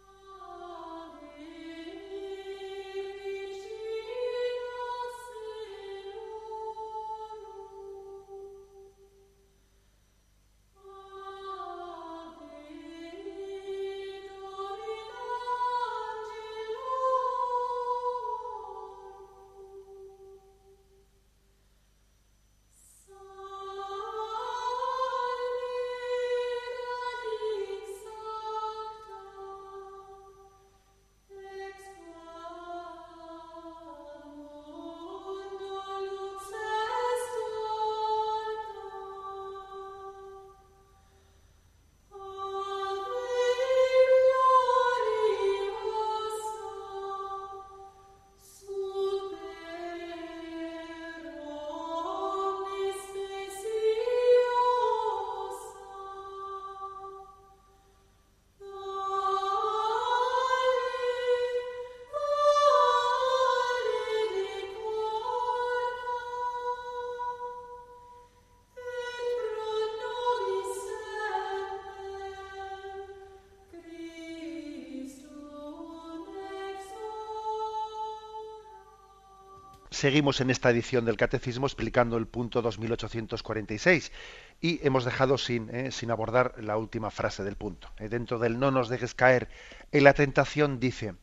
Seguimos 79.96 80.42
en 80.42 80.50
esta 80.50 80.68
edición 80.68 81.06
del 81.06 81.16
Catecismo 81.16 81.66
explicando 81.66 82.18
el 82.18 82.26
punto 82.26 82.60
2846 82.60 84.12
y 84.60 84.86
hemos 84.86 85.06
dejado 85.06 85.38
sin, 85.38 85.74
eh, 85.74 85.90
sin 85.90 86.10
abordar 86.10 86.62
la 86.62 86.76
última 86.76 87.10
frase 87.10 87.42
del 87.44 87.56
punto. 87.56 87.88
Eh, 87.96 88.10
dentro 88.10 88.38
del 88.38 88.58
no 88.58 88.70
nos 88.70 88.90
dejes 88.90 89.14
caer 89.14 89.48
en 89.92 90.04
la 90.04 90.12
tentación 90.12 90.80
dice, 90.80 91.14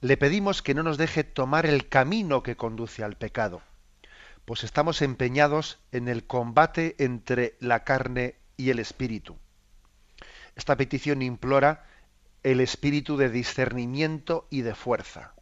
le 0.00 0.16
pedimos 0.16 0.62
que 0.62 0.72
no 0.72 0.84
nos 0.84 0.98
deje 0.98 1.24
tomar 1.24 1.66
el 1.66 1.88
camino 1.88 2.44
que 2.44 2.54
conduce 2.54 3.02
al 3.02 3.16
pecado, 3.16 3.60
pues 4.44 4.62
estamos 4.62 5.02
empeñados 5.02 5.80
en 5.90 6.06
el 6.06 6.24
combate 6.24 6.94
entre 6.98 7.56
la 7.58 7.82
carne 7.82 8.36
y 8.56 8.70
el 8.70 8.78
espíritu. 8.78 9.36
Esta 10.54 10.76
petición 10.76 11.22
implora 11.22 11.86
el 12.44 12.60
espíritu 12.60 13.16
de 13.16 13.30
discernimiento 13.30 14.46
y 14.48 14.60
de 14.60 14.76
fuerza 14.76 15.34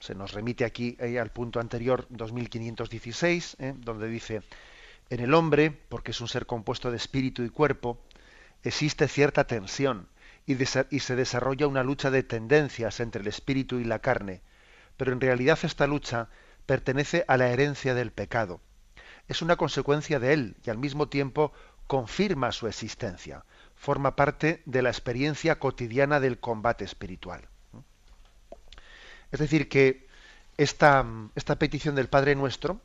se 0.00 0.14
nos 0.14 0.32
remite 0.32 0.64
aquí 0.64 0.96
eh, 0.98 1.20
al 1.20 1.30
punto 1.30 1.60
anterior 1.60 2.06
2516, 2.08 3.56
eh, 3.60 3.74
donde 3.76 4.08
dice, 4.08 4.42
en 5.10 5.20
el 5.20 5.34
hombre, 5.34 5.70
porque 5.70 6.12
es 6.12 6.20
un 6.20 6.28
ser 6.28 6.46
compuesto 6.46 6.90
de 6.90 6.96
espíritu 6.96 7.42
y 7.42 7.50
cuerpo, 7.50 8.00
existe 8.64 9.08
cierta 9.08 9.46
tensión 9.46 10.08
y, 10.46 10.54
y 10.54 11.00
se 11.00 11.16
desarrolla 11.16 11.66
una 11.66 11.84
lucha 11.84 12.10
de 12.10 12.22
tendencias 12.22 12.98
entre 13.00 13.20
el 13.20 13.28
espíritu 13.28 13.78
y 13.78 13.84
la 13.84 13.98
carne, 13.98 14.40
pero 14.96 15.12
en 15.12 15.20
realidad 15.20 15.58
esta 15.62 15.86
lucha 15.86 16.28
pertenece 16.64 17.24
a 17.28 17.36
la 17.36 17.50
herencia 17.50 17.94
del 17.94 18.10
pecado. 18.10 18.60
Es 19.28 19.42
una 19.42 19.56
consecuencia 19.56 20.18
de 20.18 20.32
él 20.32 20.56
y 20.64 20.70
al 20.70 20.78
mismo 20.78 21.08
tiempo 21.08 21.52
confirma 21.86 22.52
su 22.52 22.68
existencia, 22.68 23.44
forma 23.76 24.16
parte 24.16 24.62
de 24.64 24.80
la 24.80 24.88
experiencia 24.88 25.58
cotidiana 25.58 26.20
del 26.20 26.38
combate 26.38 26.84
espiritual. 26.84 27.49
Es 29.30 29.38
decir, 29.38 29.68
que 29.68 30.06
esta, 30.56 31.06
esta 31.34 31.58
petición 31.58 31.94
del 31.94 32.08
Padre 32.08 32.34
Nuestro 32.34 32.80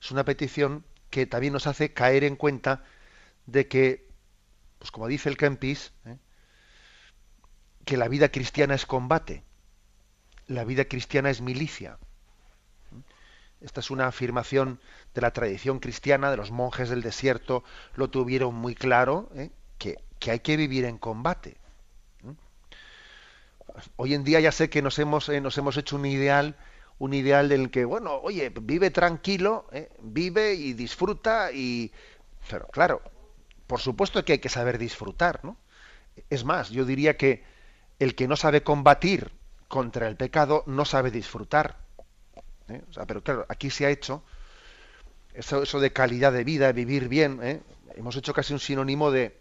es 0.00 0.10
una 0.10 0.24
petición 0.24 0.84
que 1.10 1.26
también 1.26 1.52
nos 1.52 1.66
hace 1.66 1.92
caer 1.92 2.24
en 2.24 2.36
cuenta 2.36 2.84
de 3.46 3.68
que, 3.68 4.08
pues 4.78 4.90
como 4.90 5.06
dice 5.06 5.28
el 5.28 5.36
Kempis, 5.36 5.92
¿eh? 6.06 6.18
que 7.84 7.96
la 7.96 8.08
vida 8.08 8.30
cristiana 8.30 8.74
es 8.74 8.86
combate, 8.86 9.44
la 10.46 10.64
vida 10.64 10.86
cristiana 10.86 11.30
es 11.30 11.40
milicia. 11.40 11.98
Esta 13.60 13.80
es 13.80 13.90
una 13.90 14.08
afirmación 14.08 14.80
de 15.14 15.22
la 15.22 15.32
tradición 15.32 15.78
cristiana, 15.78 16.30
de 16.30 16.36
los 16.36 16.50
monjes 16.50 16.90
del 16.90 17.00
desierto, 17.00 17.64
lo 17.94 18.10
tuvieron 18.10 18.54
muy 18.54 18.74
claro, 18.74 19.30
¿eh? 19.36 19.50
que, 19.78 19.96
que, 20.18 20.32
hay 20.32 20.40
que 20.40 20.56
vivir 20.56 20.84
en 20.84 20.98
combate 20.98 21.56
hoy 23.96 24.14
en 24.14 24.24
día 24.24 24.40
ya 24.40 24.52
sé 24.52 24.70
que 24.70 24.82
nos 24.82 24.98
hemos, 24.98 25.28
eh, 25.28 25.40
nos 25.40 25.58
hemos 25.58 25.76
hecho 25.76 25.96
un 25.96 26.06
ideal, 26.06 26.56
un 26.98 27.14
ideal 27.14 27.48
del 27.48 27.70
que, 27.70 27.84
bueno, 27.84 28.14
oye, 28.22 28.52
vive 28.60 28.90
tranquilo, 28.90 29.66
eh, 29.72 29.90
vive 30.00 30.54
y 30.54 30.72
disfruta 30.72 31.52
y... 31.52 31.92
Pero 32.48 32.66
claro, 32.68 33.02
por 33.66 33.80
supuesto 33.80 34.24
que 34.24 34.34
hay 34.34 34.38
que 34.38 34.48
saber 34.48 34.78
disfrutar, 34.78 35.44
¿no? 35.44 35.56
Es 36.30 36.44
más, 36.44 36.70
yo 36.70 36.84
diría 36.84 37.16
que 37.16 37.42
el 37.98 38.14
que 38.14 38.28
no 38.28 38.36
sabe 38.36 38.62
combatir 38.62 39.32
contra 39.68 40.06
el 40.08 40.16
pecado 40.16 40.62
no 40.66 40.84
sabe 40.84 41.10
disfrutar. 41.10 41.78
¿eh? 42.68 42.82
pero 43.06 43.22
claro, 43.22 43.46
aquí 43.48 43.70
se 43.70 43.86
ha 43.86 43.90
hecho 43.90 44.22
eso, 45.32 45.62
eso 45.62 45.80
de 45.80 45.92
calidad 45.92 46.32
de 46.32 46.44
vida, 46.44 46.70
vivir 46.72 47.08
bien, 47.08 47.62
hemos 47.96 48.14
hecho 48.14 48.32
casi 48.32 48.52
un 48.52 48.60
sinónimo 48.60 49.10
de 49.10 49.36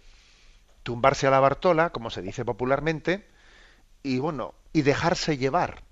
tumbarse 0.82 1.28
a 1.28 1.32
la 1.32 1.40
Bartola, 1.40 1.92
como 1.92 2.10
se 2.10 2.22
dice 2.22 2.44
popularmente, 2.44 3.28
y 4.04 4.20
bueno, 4.20 4.54
y 4.74 4.82
dejarse 4.82 5.38
llevar. 5.38 5.84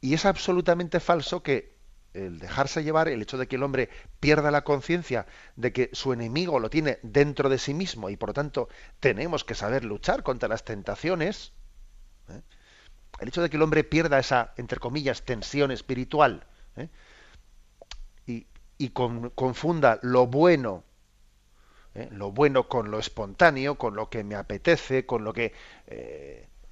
Y 0.00 0.14
es 0.14 0.24
absolutamente 0.24 0.98
falso 0.98 1.42
que 1.42 1.72
el 2.14 2.38
dejarse 2.38 2.82
llevar, 2.84 3.08
el 3.08 3.22
hecho 3.22 3.38
de 3.38 3.46
que 3.46 3.56
el 3.56 3.62
hombre 3.62 3.88
pierda 4.20 4.50
la 4.50 4.64
conciencia 4.64 5.26
de 5.56 5.72
que 5.72 5.90
su 5.92 6.12
enemigo 6.12 6.58
lo 6.58 6.70
tiene 6.70 6.98
dentro 7.02 7.48
de 7.48 7.58
sí 7.58 7.74
mismo 7.74 8.10
y 8.10 8.16
por 8.16 8.30
lo 8.30 8.34
tanto 8.34 8.68
tenemos 9.00 9.44
que 9.44 9.54
saber 9.54 9.84
luchar 9.84 10.22
contra 10.22 10.48
las 10.48 10.64
tentaciones, 10.64 11.52
¿eh? 12.28 12.42
el 13.20 13.28
hecho 13.28 13.42
de 13.42 13.50
que 13.50 13.56
el 13.56 13.62
hombre 13.62 13.84
pierda 13.84 14.18
esa, 14.18 14.52
entre 14.56 14.78
comillas, 14.78 15.22
tensión 15.22 15.70
espiritual 15.70 16.46
¿eh? 16.76 16.88
y, 18.26 18.46
confunda 18.90 20.00
lo 20.02 20.26
bueno, 20.26 20.82
¿eh? 21.94 22.08
lo 22.10 22.32
bueno 22.32 22.68
con 22.68 22.90
lo 22.90 22.98
espontáneo, 22.98 23.78
con 23.78 23.94
lo 23.94 24.10
que 24.10 24.24
me 24.24 24.34
apetece, 24.34 25.06
con 25.06 25.22
lo 25.22 25.32
que 25.32 25.52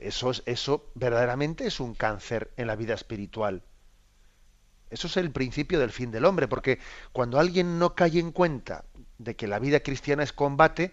eso, 0.00 0.30
es, 0.30 0.42
eso 0.46 0.90
verdaderamente 0.94 1.66
es 1.66 1.80
un 1.80 1.94
cáncer 1.94 2.52
en 2.56 2.66
la 2.66 2.76
vida 2.76 2.94
espiritual. 2.94 3.62
Eso 4.90 5.06
es 5.06 5.16
el 5.16 5.30
principio 5.30 5.78
del 5.78 5.92
fin 5.92 6.10
del 6.10 6.24
hombre, 6.24 6.48
porque 6.48 6.80
cuando 7.12 7.38
alguien 7.38 7.78
no 7.78 7.94
cae 7.94 8.18
en 8.18 8.32
cuenta 8.32 8.84
de 9.18 9.36
que 9.36 9.46
la 9.46 9.58
vida 9.58 9.80
cristiana 9.80 10.22
es 10.22 10.32
combate, 10.32 10.92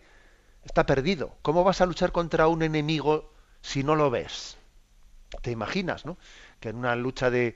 está 0.64 0.86
perdido. 0.86 1.36
¿Cómo 1.41 1.64
vas 1.64 1.82
a 1.82 1.86
luchar 1.86 2.12
contra 2.12 2.47
un 2.47 2.62
enemigo 2.62 3.34
si 3.62 3.84
no 3.84 3.95
lo 3.95 4.12
ves? 4.12 4.58
¿Te 5.41 5.51
imaginas, 5.51 6.05
no? 6.05 6.18
Que 6.60 6.70
en 6.70 6.78
una 6.78 6.95
lucha 6.95 7.30
de, 7.32 7.55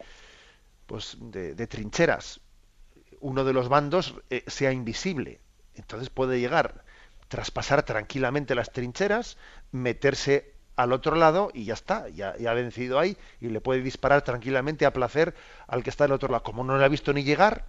pues, 0.87 1.17
de, 1.19 1.67
trincheras, 1.67 2.41
uno 3.19 3.43
de 3.43 3.53
los 3.53 3.69
bandos 3.69 4.15
eh, 4.29 4.43
sea 4.47 4.71
invisible. 4.71 5.39
Entonces 5.75 6.09
puede 6.09 6.39
llegar, 6.39 6.83
traspasar 7.27 7.83
tranquilamente 7.83 8.55
las 8.55 8.71
trincheras, 8.71 9.37
meterse 9.71 10.50
al 10.75 10.93
otro 10.93 11.15
lado 11.15 11.51
y 11.53 11.65
ya 11.65 11.73
está, 11.73 12.09
ya, 12.09 12.29
ha 12.47 12.53
vencido 12.53 12.99
ahí 12.99 13.17
y 13.39 13.49
le 13.49 13.61
puede 13.61 13.81
disparar 13.81 14.21
tranquilamente 14.23 14.85
a 14.85 14.93
placer 14.93 15.35
al 15.67 15.83
que 15.83 15.89
está 15.89 16.05
al 16.05 16.11
otro 16.11 16.29
lado. 16.29 16.43
Como 16.43 16.63
no 16.63 16.77
le 16.77 16.85
ha 16.85 16.89
visto 16.89 17.13
ni 17.13 17.23
llegar, 17.23 17.65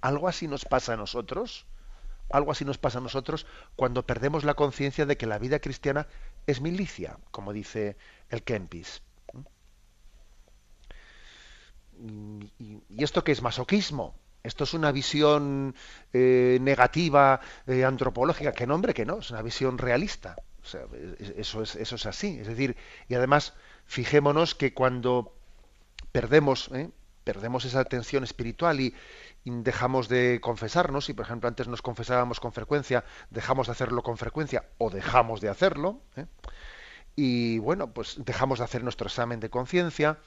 algo 0.00 0.28
así 0.28 0.48
nos 0.48 0.64
pasa 0.64 0.94
a 0.94 0.96
nosotros, 0.96 1.66
algo 2.30 2.52
así 2.52 2.64
nos 2.64 2.78
pasa 2.78 2.98
a 2.98 3.02
nosotros 3.02 3.46
cuando 3.76 4.06
perdemos 4.06 4.44
la 4.44 4.54
conciencia 4.54 5.06
de 5.06 5.16
que 5.16 5.26
la 5.26 5.38
vida 5.38 5.58
cristiana 5.60 6.06
es 6.46 6.60
milicia, 6.60 7.18
como 7.30 7.52
dice 7.52 7.96
el 8.28 8.42
Kempis. 8.42 9.02
¿Y, 12.58 12.82
esto 13.02 13.24
qué 13.24 13.32
es 13.32 13.42
masoquismo? 13.42 14.14
Esto 14.42 14.64
es 14.64 14.72
una 14.72 14.90
visión 14.90 15.74
eh, 16.14 16.58
negativa, 16.62 17.40
eh, 17.66 17.84
antropológica, 17.84 18.52
que 18.52 18.66
nombre 18.66 18.94
que 18.94 19.04
no, 19.04 19.18
es 19.18 19.30
una 19.30 19.42
visión 19.42 19.76
realista 19.76 20.36
eso, 21.36 21.62
es, 21.62 22.06
así. 22.06 22.38
Es 22.40 22.46
decir, 22.46 22.76
y 23.08 23.14
además, 23.14 23.54
fijémonos 23.86 24.54
que 24.54 24.74
cuando 24.74 25.34
perdemos, 26.12 26.70
¿eh? 26.72 26.90
perdemos 27.24 27.64
esa 27.64 27.84
tensión 27.84 28.24
espiritual 28.24 28.80
y, 28.80 28.94
dejamos 29.44 30.08
de 30.08 30.38
confesarnos, 30.42 31.08
y 31.08 31.14
por 31.14 31.24
ejemplo 31.24 31.48
antes 31.48 31.66
nos 31.66 31.80
confesábamos 31.80 32.40
con 32.40 32.52
frecuencia, 32.52 33.04
dejamos 33.30 33.68
de 33.68 33.72
hacerlo 33.72 34.02
con 34.02 34.18
frecuencia 34.18 34.66
o 34.76 34.90
dejamos 34.90 35.40
de 35.40 35.48
hacerlo, 35.48 36.02
¿eh? 36.16 36.26
y 37.16 37.58
bueno, 37.58 37.92
pues 37.92 38.16
dejamos 38.18 38.58
de 38.58 38.66
hacer 38.66 38.84
nuestro 38.84 39.06
examen 39.06 39.40
de 39.40 39.48
conciencia, 39.48 40.18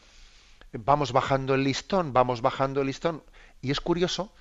vamos 0.72 1.12
bajando 1.12 1.54
el 1.54 1.64
listón, 1.64 2.12
vamos 2.12 2.42
bajando 2.42 2.82
el 2.82 2.88
listón, 2.88 3.24
y 3.62 3.70
es 3.70 3.80
curioso 3.80 4.34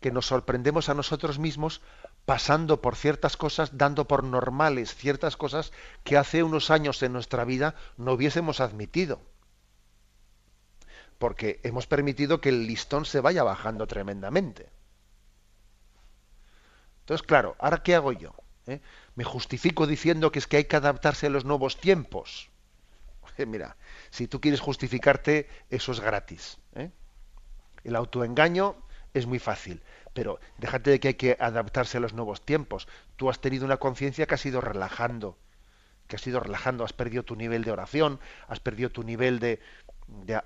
que 0.00 0.12
nos 0.12 0.26
sorprendemos 0.26 0.88
a 0.88 0.94
nosotros 0.94 1.38
mismos 1.38 1.80
pasando 2.28 2.82
por 2.82 2.94
ciertas 2.94 3.38
cosas, 3.38 3.78
dando 3.78 4.06
por 4.06 4.22
normales 4.22 4.94
ciertas 4.94 5.38
cosas 5.38 5.72
que 6.04 6.18
hace 6.18 6.42
unos 6.42 6.70
años 6.70 7.02
en 7.02 7.14
nuestra 7.14 7.46
vida 7.46 7.74
no 7.96 8.12
hubiésemos 8.12 8.60
admitido. 8.60 9.22
Porque 11.16 11.58
hemos 11.62 11.86
permitido 11.86 12.42
que 12.42 12.50
el 12.50 12.66
listón 12.66 13.06
se 13.06 13.20
vaya 13.20 13.44
bajando 13.44 13.86
tremendamente. 13.86 14.68
Entonces, 17.00 17.26
claro, 17.26 17.56
¿ahora 17.60 17.82
qué 17.82 17.94
hago 17.94 18.12
yo? 18.12 18.34
¿Eh? 18.66 18.82
Me 19.14 19.24
justifico 19.24 19.86
diciendo 19.86 20.30
que 20.30 20.40
es 20.40 20.46
que 20.46 20.58
hay 20.58 20.64
que 20.64 20.76
adaptarse 20.76 21.28
a 21.28 21.30
los 21.30 21.46
nuevos 21.46 21.80
tiempos. 21.80 22.50
mira, 23.46 23.78
si 24.10 24.28
tú 24.28 24.38
quieres 24.38 24.60
justificarte, 24.60 25.48
eso 25.70 25.92
es 25.92 26.00
gratis. 26.00 26.58
¿eh? 26.74 26.90
El 27.84 27.96
autoengaño 27.96 28.76
es 29.14 29.24
muy 29.24 29.38
fácil, 29.38 29.82
pero 30.18 30.40
déjate 30.58 30.90
de 30.90 30.98
que 30.98 31.08
hay 31.08 31.14
que 31.14 31.36
adaptarse 31.38 31.98
a 31.98 32.00
los 32.00 32.12
nuevos 32.12 32.44
tiempos. 32.44 32.88
Tú 33.14 33.30
has 33.30 33.40
tenido 33.40 33.64
una 33.64 33.76
conciencia 33.76 34.26
que 34.26 34.34
has 34.34 34.44
ido 34.44 34.60
relajando, 34.60 35.38
que 36.08 36.16
has 36.16 36.26
ido 36.26 36.40
relajando, 36.40 36.82
has 36.82 36.92
perdido 36.92 37.22
tu 37.22 37.36
nivel 37.36 37.62
de 37.62 37.70
oración, 37.70 38.18
has 38.48 38.58
perdido 38.58 38.90
tu 38.90 39.04
nivel 39.04 39.38
de, 39.38 39.60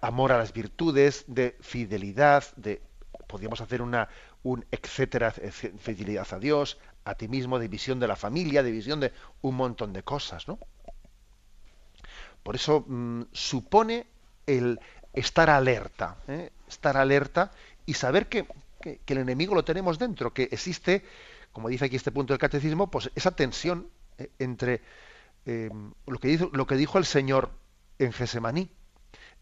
amor 0.02 0.30
a 0.32 0.36
las 0.36 0.52
virtudes, 0.52 1.24
de 1.26 1.56
fidelidad, 1.62 2.44
de 2.56 2.82
podríamos 3.26 3.62
hacer 3.62 3.80
una 3.80 4.10
un 4.42 4.66
etcétera 4.70 5.30
fidelidad 5.30 6.26
a 6.32 6.38
Dios, 6.38 6.76
a 7.06 7.14
ti 7.14 7.28
mismo, 7.28 7.58
de 7.58 7.68
visión 7.68 7.98
de 7.98 8.08
la 8.08 8.16
familia, 8.16 8.62
de 8.62 8.72
visión 8.72 9.00
de 9.00 9.10
un 9.40 9.54
montón 9.54 9.94
de 9.94 10.02
cosas, 10.02 10.48
¿no? 10.48 10.58
Por 12.42 12.56
eso 12.56 12.84
mm, 12.86 13.22
supone 13.32 14.04
el 14.46 14.78
estar 15.14 15.48
alerta, 15.48 16.18
¿eh? 16.28 16.50
estar 16.68 16.98
alerta 16.98 17.52
y 17.86 17.94
saber 17.94 18.28
que, 18.28 18.46
el 19.06 19.18
enemigo 19.18 19.54
lo 19.54 19.64
tenemos 19.64 19.98
dentro, 19.98 20.32
que 20.32 20.44
existe, 20.50 21.04
como 21.52 21.68
dice 21.68 21.84
aquí 21.86 21.96
este 21.96 22.12
punto 22.12 22.32
del 22.32 22.38
catecismo, 22.38 22.90
pues 22.90 23.10
esa 23.14 23.30
tensión 23.30 23.88
eh, 24.18 24.30
entre 24.38 24.82
em, 25.46 25.92
lo, 26.06 26.18
que 26.18 26.28
dijo, 26.28 26.50
que 26.50 26.98
el 26.98 27.04
Señor 27.04 27.50
en 27.98 28.12
Gesemaní. 28.12 28.70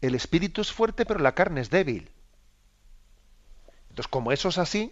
El 0.01 0.15
espíritu 0.15 0.61
es 0.61 0.71
fuerte, 0.71 1.05
pero 1.05 1.19
la 1.19 1.35
carne 1.35 1.61
es 1.61 1.69
débil. 1.69 2.11
Entonces, 3.89 4.07
como 4.07 4.31
eso 4.31 4.49
es 4.49 4.57
así, 4.57 4.91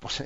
pues 0.00 0.22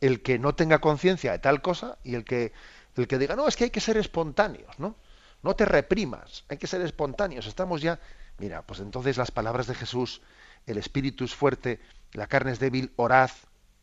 el 0.00 0.22
que 0.22 0.38
no 0.38 0.54
tenga 0.54 0.80
conciencia 0.80 1.32
de 1.32 1.38
tal 1.38 1.62
cosa 1.62 1.98
y 2.04 2.14
el 2.14 2.24
que, 2.24 2.52
el 2.96 3.08
que 3.08 3.18
diga, 3.18 3.36
no, 3.36 3.48
es 3.48 3.56
que 3.56 3.64
hay 3.64 3.70
que 3.70 3.80
ser 3.80 3.96
espontáneos, 3.96 4.78
¿no? 4.78 4.96
No 5.42 5.56
te 5.56 5.64
reprimas, 5.64 6.44
hay 6.48 6.58
que 6.58 6.66
ser 6.66 6.82
espontáneos. 6.82 7.46
Estamos 7.46 7.80
ya, 7.80 7.98
mira, 8.38 8.62
pues 8.62 8.80
entonces 8.80 9.16
las 9.16 9.30
palabras 9.30 9.66
de 9.66 9.74
Jesús, 9.74 10.20
el 10.66 10.76
espíritu 10.76 11.24
es 11.24 11.34
fuerte, 11.34 11.80
la 12.12 12.26
carne 12.26 12.52
es 12.52 12.58
débil, 12.58 12.92
orad, 12.96 13.30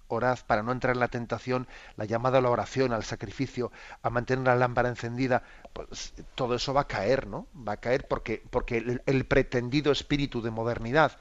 orad 0.07 0.39
para 0.47 0.63
no 0.63 0.71
entrar 0.71 0.95
en 0.95 0.99
la 0.99 1.07
tentación, 1.07 1.67
la 1.95 2.05
llamada 2.05 2.39
a 2.39 2.41
la 2.41 2.49
oración, 2.49 2.93
al 2.93 3.03
sacrificio, 3.03 3.71
a 4.01 4.09
mantener 4.09 4.45
la 4.45 4.55
lámpara 4.55 4.89
encendida, 4.89 5.43
pues 5.73 6.13
todo 6.35 6.55
eso 6.55 6.73
va 6.73 6.81
a 6.81 6.87
caer, 6.87 7.27
¿no? 7.27 7.47
Va 7.55 7.73
a 7.73 7.77
caer 7.77 8.07
porque, 8.07 8.43
porque 8.49 9.01
el 9.05 9.25
pretendido 9.25 9.91
espíritu 9.91 10.41
de 10.41 10.51
modernidad, 10.51 11.17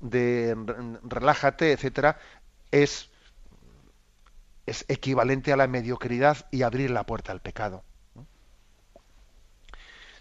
de 0.00 0.56
relájate, 1.02 1.72
etcétera, 1.72 2.18
es, 2.70 3.10
es 4.66 4.84
equivalente 4.88 5.52
a 5.52 5.56
la 5.56 5.66
mediocridad 5.66 6.46
y 6.50 6.62
abrir 6.62 6.90
la 6.90 7.04
puerta 7.04 7.32
al 7.32 7.40
pecado. 7.40 7.82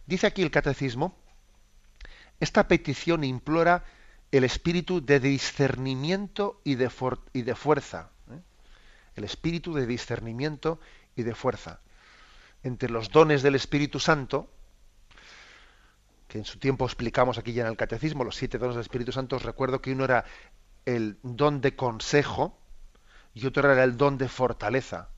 Dice 0.06 0.28
aquí 0.28 0.42
el 0.42 0.52
catecismo, 0.52 1.16
esta 2.40 2.68
petición 2.68 3.24
implora 3.24 3.84
el 4.32 4.44
espíritu 4.44 5.04
de 5.04 5.20
discernimiento 5.20 6.60
y 6.64 6.76
de, 6.76 6.90
fuerza. 6.90 8.10
¿eh? 8.32 8.40
El 9.16 9.24
espíritu 9.24 9.74
de 9.74 9.86
discernimiento 9.86 10.80
y 11.16 11.24
de 11.24 11.34
fuerza. 11.34 11.80
Entre 12.64 12.90
los 12.90 13.10
dones 13.12 13.44
del 13.44 13.56
Espíritu 13.56 14.00
Santo, 14.00 14.50
que 16.28 16.40
en 16.40 16.46
su 16.46 16.60
tiempo 16.60 16.86
explicamos 16.86 17.38
aquí 17.38 17.54
ya 17.54 17.64
en 17.64 17.70
el 17.70 17.78
catecismo, 17.78 18.24
los 18.24 18.36
siete 18.36 18.58
dones 18.58 18.76
del 18.76 18.82
Espíritu 18.82 19.12
Santo, 19.12 19.38
os 19.38 19.44
recuerdo 19.44 19.82
que 19.82 19.92
uno 19.92 20.04
era 20.04 20.26
el 20.86 21.18
don 21.24 21.62
de 21.62 21.76
consejo 21.76 22.58
y 23.34 23.46
otro 23.46 23.72
era 23.72 23.84
el 23.84 23.96
don 23.96 24.18
de 24.18 24.28
fortaleza. 24.28 25.10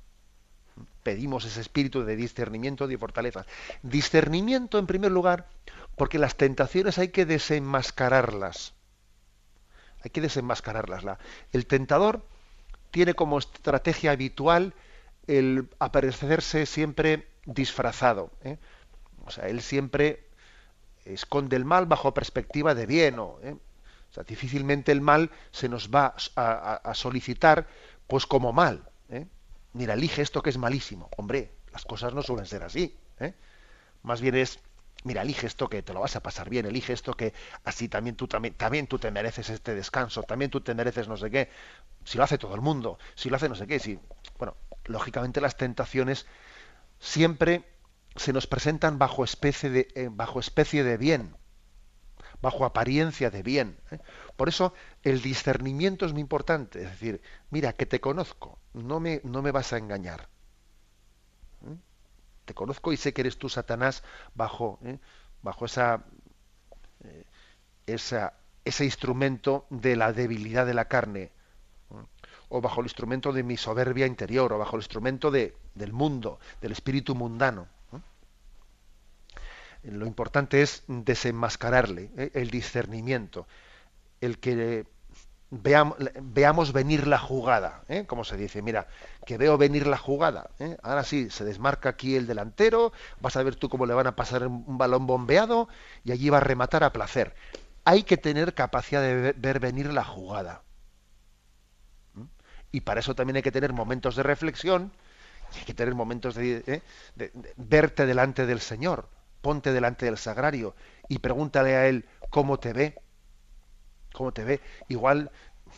Pedimos 1.04 1.46
ese 1.46 1.62
espíritu 1.62 2.04
de 2.04 2.16
discernimiento 2.16 2.86
y 2.86 2.90
de 2.90 2.98
fortaleza. 2.98 3.46
Discernimiento, 3.82 4.78
en 4.78 4.86
primer 4.86 5.12
lugar, 5.12 5.48
porque 5.96 6.20
las 6.20 6.36
tentaciones 6.36 7.00
hay 7.00 7.08
que 7.10 7.26
desenmascararlas. 7.26 8.74
Hay 10.04 10.12
que 10.12 10.22
desenmascararlas. 10.22 11.04
El 11.52 11.66
tentador 11.66 12.24
tiene 12.92 13.14
como 13.14 13.38
estrategia 13.38 14.12
habitual 14.12 14.74
el 15.28 15.70
aparecerse 15.80 16.66
siempre 16.66 17.28
disfrazado. 17.46 18.32
¿eh? 18.44 18.58
O 19.26 19.32
sea, 19.32 19.48
él 19.48 19.62
siempre 19.62 20.26
esconde 21.06 21.56
el 21.56 21.66
mal 21.66 21.86
bajo 21.86 22.14
perspectiva 22.14 22.74
de 22.74 22.86
bien. 22.86 23.16
¿eh? 23.44 23.56
O 24.10 24.14
sea, 24.14 24.24
difícilmente 24.24 24.92
el 24.92 25.02
mal 25.02 25.30
se 25.52 25.70
nos 25.70 25.90
va 25.90 26.16
a, 26.36 26.94
solicitar 26.96 27.68
pues 28.08 28.26
como 28.26 28.54
mal. 28.54 28.90
¿eh? 29.10 29.28
Mira, 29.74 29.94
elige 29.94 30.22
esto 30.22 30.42
que 30.42 30.50
es 30.50 30.58
malísimo. 30.58 31.10
Hombre, 31.18 31.52
las 31.72 31.86
cosas 31.86 32.14
no 32.14 32.24
suelen 32.24 32.46
ser 32.46 32.64
así. 32.64 32.96
Más 34.02 34.22
bien 34.22 34.36
es, 34.36 34.60
mira, 35.04 35.22
elige 35.22 35.48
esto 35.48 35.70
que 35.70 35.82
te 35.82 35.94
lo 35.94 36.02
vas 36.02 36.16
a 36.16 36.24
pasar 36.24 36.50
bien, 36.50 36.66
elige 36.66 36.94
esto 36.94 37.14
que 37.14 37.34
así 37.64 37.88
también 37.90 38.16
tú, 38.16 38.28
también, 38.28 38.54
también 38.56 38.88
tú 38.88 39.00
te 39.00 39.12
mereces 39.12 39.50
este 39.50 39.76
descanso, 39.76 40.24
también 40.24 40.52
tú 40.52 40.62
te 40.62 40.76
mereces 40.76 41.08
no 41.08 41.18
sé 41.18 41.30
qué. 41.32 41.50
Si 42.04 42.18
lo 42.18 42.24
hace 42.24 42.38
todo 42.38 42.56
el 42.56 42.62
mundo, 42.62 42.98
si 43.16 43.30
lo 43.30 43.36
hace 43.36 43.50
no 43.50 43.56
sé 43.56 43.68
qué, 43.68 43.80
si... 43.80 44.00
Bueno, 44.38 44.56
lógicamente 44.86 45.42
las 45.42 45.58
tentaciones 45.58 46.26
siempre 47.00 47.66
se 48.16 48.34
nos 48.34 48.48
presentan 48.48 49.00
bajo 49.00 49.24
especie 49.24 49.70
de, 49.70 49.88
eh, 49.96 50.10
bajo 50.12 50.40
especie 50.40 50.84
de 50.84 50.98
bien, 50.98 51.36
bajo 52.42 52.66
apariencia 52.66 53.30
de 53.30 53.44
bien. 53.44 53.80
¿eh? 53.92 54.00
Por 54.36 54.50
eso 54.50 54.74
el 55.04 55.22
discernimiento 55.22 56.06
es 56.06 56.14
muy 56.14 56.22
importante. 56.22 56.84
Es 56.84 56.92
decir, 56.92 57.22
mira, 57.50 57.74
que 57.74 57.86
te 57.86 58.02
conozco, 58.02 58.60
no 58.74 59.00
me, 59.00 59.22
no 59.24 59.42
me 59.42 59.52
vas 59.52 59.74
a 59.74 59.78
engañar. 59.78 60.30
¿Eh? 62.50 62.54
Te 62.54 62.54
conozco 62.56 62.92
y 62.92 62.98
sé 62.98 63.14
que 63.14 63.22
eres 63.22 63.38
tú, 63.38 63.50
Satanás, 63.50 64.04
bajo, 64.34 64.80
bajo 65.42 65.66
esa, 65.66 66.04
esa, 67.86 68.34
ese 68.66 68.86
instrumento 68.86 69.66
de 69.70 69.96
la 69.96 70.14
debilidad 70.14 70.66
de 70.66 70.74
la 70.74 70.86
carne, 70.86 71.32
o 72.50 72.62
bajo 72.62 72.82
el 72.82 72.88
instrumento 72.88 73.32
de 73.32 73.44
mi 73.44 73.58
soberbia 73.58 74.08
interior, 74.08 74.52
o 74.54 74.58
bajo 74.58 74.76
el 74.76 74.82
instrumento 74.82 75.30
de, 75.30 75.56
del 75.76 75.94
mundo, 75.94 76.40
del 76.62 76.72
espíritu 76.72 77.16
mundano 77.16 77.68
lo 79.84 80.06
importante 80.06 80.62
es 80.62 80.84
desenmascararle 80.88 82.12
¿eh? 82.18 82.32
el 82.34 82.50
discernimiento, 82.50 83.48
el 84.20 84.40
que 84.40 84.86
veamos, 85.52 86.74
venir 86.74 87.08
la 87.08 87.18
jugada, 87.18 87.84
¿eh? 87.88 88.06
como 88.06 88.24
se 88.24 88.38
dice, 88.38 88.62
mira, 88.62 88.88
que 89.26 89.38
veo 89.38 89.58
venir 89.58 89.88
la 89.88 89.98
jugada. 89.98 90.50
¿eh? 90.60 90.78
Ahora 90.84 91.04
sí, 91.04 91.30
se 91.30 91.44
desmarca 91.44 91.90
aquí 91.90 92.16
el 92.16 92.28
delantero, 92.28 92.92
vas 93.20 93.36
a 93.36 93.44
ver 93.44 93.56
tú 93.56 93.70
cómo 93.70 93.86
le 93.86 93.94
van 93.94 94.08
a 94.08 94.16
pasar 94.16 94.48
un 94.48 94.78
balón 94.78 95.08
bombeado 95.08 95.68
y 96.04 96.12
allí 96.12 96.30
va 96.30 96.38
a 96.38 96.42
rematar 96.42 96.84
a 96.84 96.94
placer. 96.94 97.34
Hay 97.86 98.04
que 98.04 98.18
tener 98.18 98.54
capacidad 98.54 99.02
de 99.02 99.34
ver 99.34 99.60
venir 99.60 99.92
la 99.92 100.04
jugada. 100.04 100.64
Y 102.72 102.82
para 102.82 103.00
eso 103.00 103.16
también 103.16 103.38
hay 103.38 103.42
que 103.42 103.52
tener 103.52 103.74
momentos 103.74 104.16
de 104.16 104.22
reflexión, 104.22 104.92
hay 105.56 105.64
que 105.66 105.74
tener 105.74 105.96
momentos 105.96 106.36
de 106.36 106.84
verte 107.58 108.06
delante 108.06 108.46
del 108.46 108.60
Señor 108.60 109.10
ponte 109.42 109.72
delante 109.72 110.06
del 110.06 110.18
sagrario 110.18 110.76
y 111.08 111.20
pregúntale 111.20 111.76
a 111.76 111.88
él 111.88 112.06
cómo 112.30 112.60
te 112.60 112.74
ve. 112.74 113.02
¿Cómo 114.14 114.32
te 114.32 114.44
ve? 114.44 114.62
Igual 114.88 115.32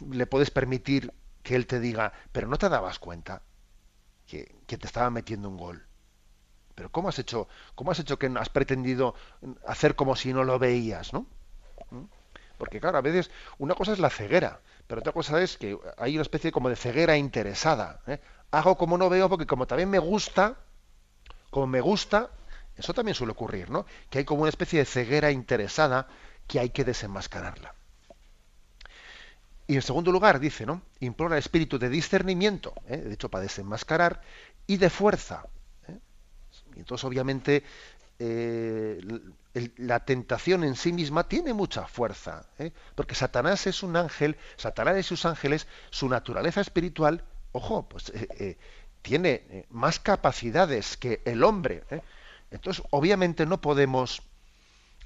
le 0.09 0.25
puedes 0.25 0.51
permitir 0.51 1.13
que 1.43 1.55
él 1.55 1.67
te 1.67 1.79
diga, 1.79 2.13
pero 2.31 2.47
no 2.47 2.57
te 2.57 2.69
dabas 2.69 2.99
cuenta 2.99 3.41
que, 4.27 4.53
te 4.65 4.87
estaba 4.87 5.09
metiendo 5.09 5.49
un 5.49 5.57
gol. 5.57 5.85
Pero 6.75 6.89
¿cómo 6.91 7.09
has 7.09 7.19
hecho, 7.19 7.47
cómo 7.75 7.91
has 7.91 7.99
hecho 7.99 8.17
que 8.17 8.31
has 8.39 8.49
pretendido 8.49 9.13
hacer 9.67 9.95
como 9.95 10.15
si 10.15 10.33
no 10.33 10.43
lo 10.43 10.57
veías, 10.57 11.11
¿no? 11.11 11.25
¿Mm? 11.89 12.05
Porque 12.57 12.79
claro, 12.79 12.97
a 12.97 13.01
veces 13.01 13.31
una 13.57 13.75
cosa 13.75 13.91
es 13.91 13.99
la 13.99 14.09
ceguera, 14.09 14.61
pero 14.87 15.01
otra 15.01 15.11
cosa 15.11 15.41
es 15.41 15.57
que 15.57 15.77
hay 15.97 16.13
una 16.13 16.21
especie 16.21 16.51
como 16.51 16.69
de 16.69 16.75
ceguera 16.75 17.17
interesada. 17.17 18.01
¿eh? 18.07 18.21
Hago 18.51 18.77
como 18.77 18.97
no 18.97 19.09
veo 19.09 19.27
porque 19.27 19.47
como 19.47 19.67
también 19.67 19.89
me 19.89 19.99
gusta, 19.99 20.57
como 21.49 21.67
me 21.67 21.81
gusta, 21.81 22.29
eso 22.77 22.93
también 22.93 23.15
suele 23.15 23.33
ocurrir, 23.33 23.69
¿no? 23.69 23.85
Que 24.09 24.19
hay 24.19 24.25
como 24.25 24.41
una 24.41 24.49
especie 24.49 24.79
de 24.79 24.85
ceguera 24.85 25.31
interesada 25.31 26.07
que 26.47 26.59
hay 26.59 26.69
que 26.69 26.83
desenmascararla. 26.83 27.73
Y 29.71 29.75
en 29.75 29.81
segundo 29.81 30.11
lugar, 30.11 30.41
dice, 30.41 30.65
¿no? 30.65 30.81
Implora 30.99 31.35
el 31.35 31.39
espíritu 31.39 31.79
de 31.79 31.87
discernimiento, 31.87 32.73
¿eh? 32.89 32.97
de 32.97 33.13
hecho, 33.13 33.29
para 33.29 33.43
desenmascarar, 33.43 34.19
y 34.67 34.75
de 34.75 34.89
fuerza. 34.89 35.45
¿eh? 35.87 35.97
Y 36.75 36.79
entonces, 36.79 37.05
obviamente, 37.05 37.63
eh, 38.19 38.99
la 39.77 40.01
tentación 40.01 40.65
en 40.65 40.75
sí 40.75 40.91
misma 40.91 41.29
tiene 41.29 41.53
mucha 41.53 41.87
fuerza, 41.87 42.49
porque 42.95 43.15
Satanás 43.15 43.65
es 43.65 43.81
un 43.81 43.95
ángel, 43.95 44.35
Satanás 44.57 44.97
y 44.99 45.03
sus 45.03 45.25
ángeles, 45.25 45.67
su 45.89 46.09
naturaleza 46.09 46.59
espiritual, 46.59 47.23
ojo, 47.53 47.87
pues 47.87 48.11
tiene 49.01 49.67
más 49.69 50.01
capacidades 50.01 50.97
que 50.97 51.21
el 51.23 51.45
hombre. 51.45 51.85
Entonces, 52.51 52.83
obviamente 52.89 53.45
no 53.45 53.61
podemos 53.61 54.21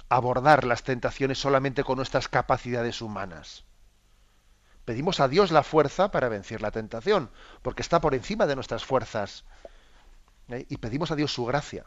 abordar 0.08 0.64
las 0.64 0.82
tentaciones 0.82 1.38
solamente 1.38 1.84
con 1.84 1.98
nuestras 1.98 2.26
capacidades 2.26 3.00
humanas. 3.00 3.65
Pedimos 4.86 5.20
a 5.20 5.28
Dios 5.28 5.50
la 5.50 5.62
fuerza 5.62 6.10
para 6.10 6.30
vencer 6.30 6.62
la 6.62 6.70
tentación, 6.70 7.30
porque 7.60 7.82
está 7.82 8.00
por 8.00 8.14
encima 8.14 8.46
de 8.46 8.54
nuestras 8.54 8.86
fuerzas. 8.86 9.44
¿eh? 10.48 10.64
Y 10.70 10.78
pedimos 10.78 11.10
a 11.10 11.16
Dios 11.16 11.34
su 11.34 11.44
gracia. 11.44 11.84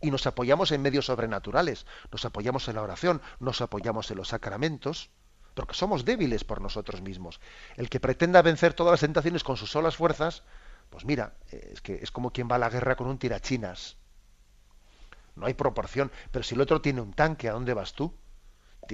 Y 0.00 0.12
nos 0.12 0.28
apoyamos 0.28 0.70
en 0.70 0.82
medios 0.82 1.06
sobrenaturales, 1.06 1.86
nos 2.12 2.24
apoyamos 2.24 2.68
en 2.68 2.76
la 2.76 2.82
oración, 2.82 3.20
nos 3.40 3.60
apoyamos 3.60 4.08
en 4.12 4.18
los 4.18 4.28
sacramentos, 4.28 5.10
porque 5.54 5.74
somos 5.74 6.04
débiles 6.04 6.44
por 6.44 6.60
nosotros 6.60 7.02
mismos. 7.02 7.40
El 7.76 7.88
que 7.88 7.98
pretenda 7.98 8.42
vencer 8.42 8.74
todas 8.74 8.92
las 8.92 9.00
tentaciones 9.00 9.42
con 9.42 9.56
sus 9.56 9.70
solas 9.72 9.96
fuerzas, 9.96 10.44
pues 10.90 11.04
mira, 11.04 11.34
es 11.50 11.80
que 11.80 11.94
es 11.94 12.12
como 12.12 12.30
quien 12.30 12.48
va 12.48 12.56
a 12.56 12.60
la 12.60 12.70
guerra 12.70 12.94
con 12.94 13.08
un 13.08 13.18
tirachinas 13.18 13.96
no 15.36 15.46
hay 15.46 15.54
proporción. 15.54 16.10
Pero 16.30 16.42
si 16.42 16.54
el 16.54 16.60
otro 16.60 16.80
tiene 16.80 17.00
un 17.00 17.12
tanque, 17.12 17.48
¿a 17.48 17.52
dónde 17.52 17.74
vas 17.74 17.94
tú? 17.94 18.14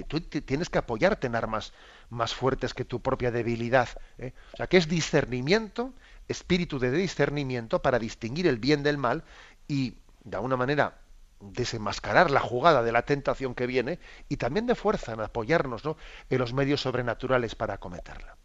Tú 0.07 0.21
tienes 0.21 0.71
que 0.71 0.79
apoyarte 0.79 1.27
en 1.27 1.35
armas 1.35 1.73
más 2.11 2.35
fuertes 2.35 2.75
que 2.75 2.85
tu 2.85 3.01
propia 3.01 3.31
debilidad. 3.31 3.89
¿eh? 4.19 4.33
O 4.53 4.57
sea, 4.57 4.67
que 4.67 4.77
es 4.77 4.89
discernimiento, 4.89 5.95
espíritu 6.29 6.79
de 6.79 6.91
discernimiento 6.91 7.81
para 7.81 7.99
distinguir 7.99 8.47
el 8.47 8.59
bien 8.59 8.83
del 8.83 8.99
mal 8.99 9.25
y, 9.67 9.95
de 10.25 10.37
alguna 10.37 10.57
manera, 10.57 10.99
desenmascarar 11.41 12.31
la 12.31 12.41
jugada 12.41 12.83
de 12.83 12.93
la 12.93 13.03
tentación 13.03 13.55
que 13.55 13.67
viene 13.67 13.99
y 14.29 14.37
también 14.37 14.67
de 14.67 14.75
fuerza 14.75 15.13
en 15.13 15.21
apoyarnos 15.21 15.83
en 16.29 16.39
los 16.39 16.53
medios 16.53 16.83
sobrenaturales 16.83 17.55
para 17.55 17.75
acometerla. 17.75 18.37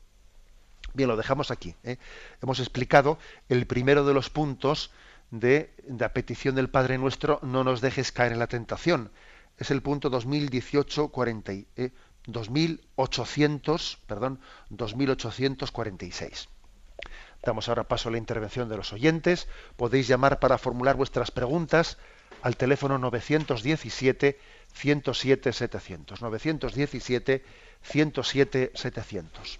Bien, 0.94 1.10
lo 1.10 1.18
dejamos 1.18 1.52
aquí. 1.52 1.76
¿eh? 1.84 1.98
Hemos 2.42 2.60
explicado 2.60 3.20
el 3.50 3.68
primero 3.68 4.06
de 4.06 4.14
los 4.14 4.30
puntos 4.30 4.92
de, 5.30 5.74
la 5.88 6.14
petición 6.14 6.56
del 6.56 6.70
Padre 6.70 6.98
Nuestro, 6.98 7.40
no 7.42 7.64
nos 7.66 7.82
dejes 7.82 8.14
caer 8.14 8.32
en 8.32 8.40
la 8.40 8.48
tentación. 8.48 9.12
Es 9.58 9.72
el 9.72 9.82
punto 9.82 10.10
2018-40. 10.10 11.66
Eh, 11.76 11.92
2800, 12.28 14.00
perdón, 14.08 14.40
2846. 14.70 16.50
Damos 17.44 17.70
ahora 17.70 17.88
paso 17.88 18.10
a 18.10 18.12
la 18.12 18.18
intervención 18.18 18.70
de 18.70 18.78
los 18.78 18.92
oyentes. 18.92 19.48
Podéis 19.78 20.08
llamar 20.08 20.40
para 20.40 20.58
formular 20.58 20.96
vuestras 20.96 21.32
preguntas 21.32 21.98
al 22.42 22.58
teléfono 22.58 22.98
917 22.98 24.40
107 24.74 25.54
700. 25.54 26.22
917 26.22 27.46
107 27.84 28.72
700. 28.74 29.60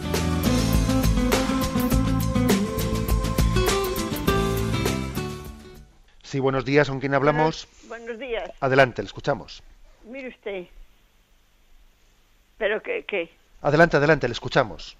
Sí, 6.31 6.39
buenos 6.39 6.63
días, 6.63 6.87
¿con 6.87 7.01
quién 7.01 7.13
hablamos? 7.13 7.67
Buenos 7.89 8.17
días. 8.17 8.49
Adelante, 8.61 9.01
le 9.01 9.07
escuchamos. 9.07 9.61
Mire 10.05 10.29
usted. 10.29 10.65
¿Pero 12.57 12.81
qué? 12.81 13.03
qué? 13.05 13.29
Adelante, 13.61 13.97
adelante, 13.97 14.29
le 14.29 14.31
escuchamos. 14.31 14.95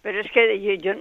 Pero 0.00 0.18
es 0.18 0.32
que 0.32 0.58
yo, 0.62 0.72
yo 0.72 0.94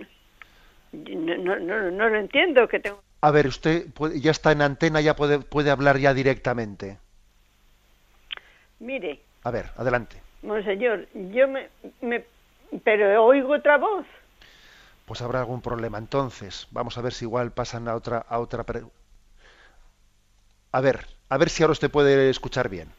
no, 0.91 1.37
no, 1.37 1.57
no, 1.57 1.89
no, 1.89 2.09
lo 2.09 2.19
entiendo. 2.19 2.67
que 2.67 2.81
tengo... 2.81 3.01
A 3.21 3.31
ver, 3.31 3.47
usted 3.47 3.85
puede- 3.93 4.19
ya 4.19 4.31
está 4.31 4.51
en 4.51 4.61
antena, 4.61 4.99
ya 4.99 5.15
puede, 5.15 5.39
puede 5.39 5.71
hablar 5.71 5.99
ya 5.99 6.13
directamente. 6.13 6.97
Mire, 8.79 9.21
A 9.45 9.51
ver, 9.51 9.71
adelante. 9.77 10.21
monseñor, 10.41 11.07
yo 11.13 11.47
me, 11.47 11.69
me... 12.01 12.25
Pero 12.83 13.23
oigo 13.23 13.53
otra 13.53 13.77
voz. 13.77 14.05
Pues 15.05 15.21
habrá 15.21 15.39
algún 15.39 15.61
problema. 15.61 15.97
Entonces, 15.97 16.67
vamos 16.71 16.97
a 16.97 17.01
ver 17.01 17.13
si 17.13 17.23
igual 17.23 17.53
pasan 17.53 17.87
a 17.87 17.95
otra, 17.95 18.17
a 18.27 18.37
otra. 18.39 18.65
A 20.71 20.81
ver, 20.81 21.05
a 21.29 21.37
ver 21.37 21.49
si 21.49 21.63
ahora 21.63 21.71
usted 21.73 21.89
puede 21.89 22.29
escuchar 22.29 22.69
bien. 22.69 22.89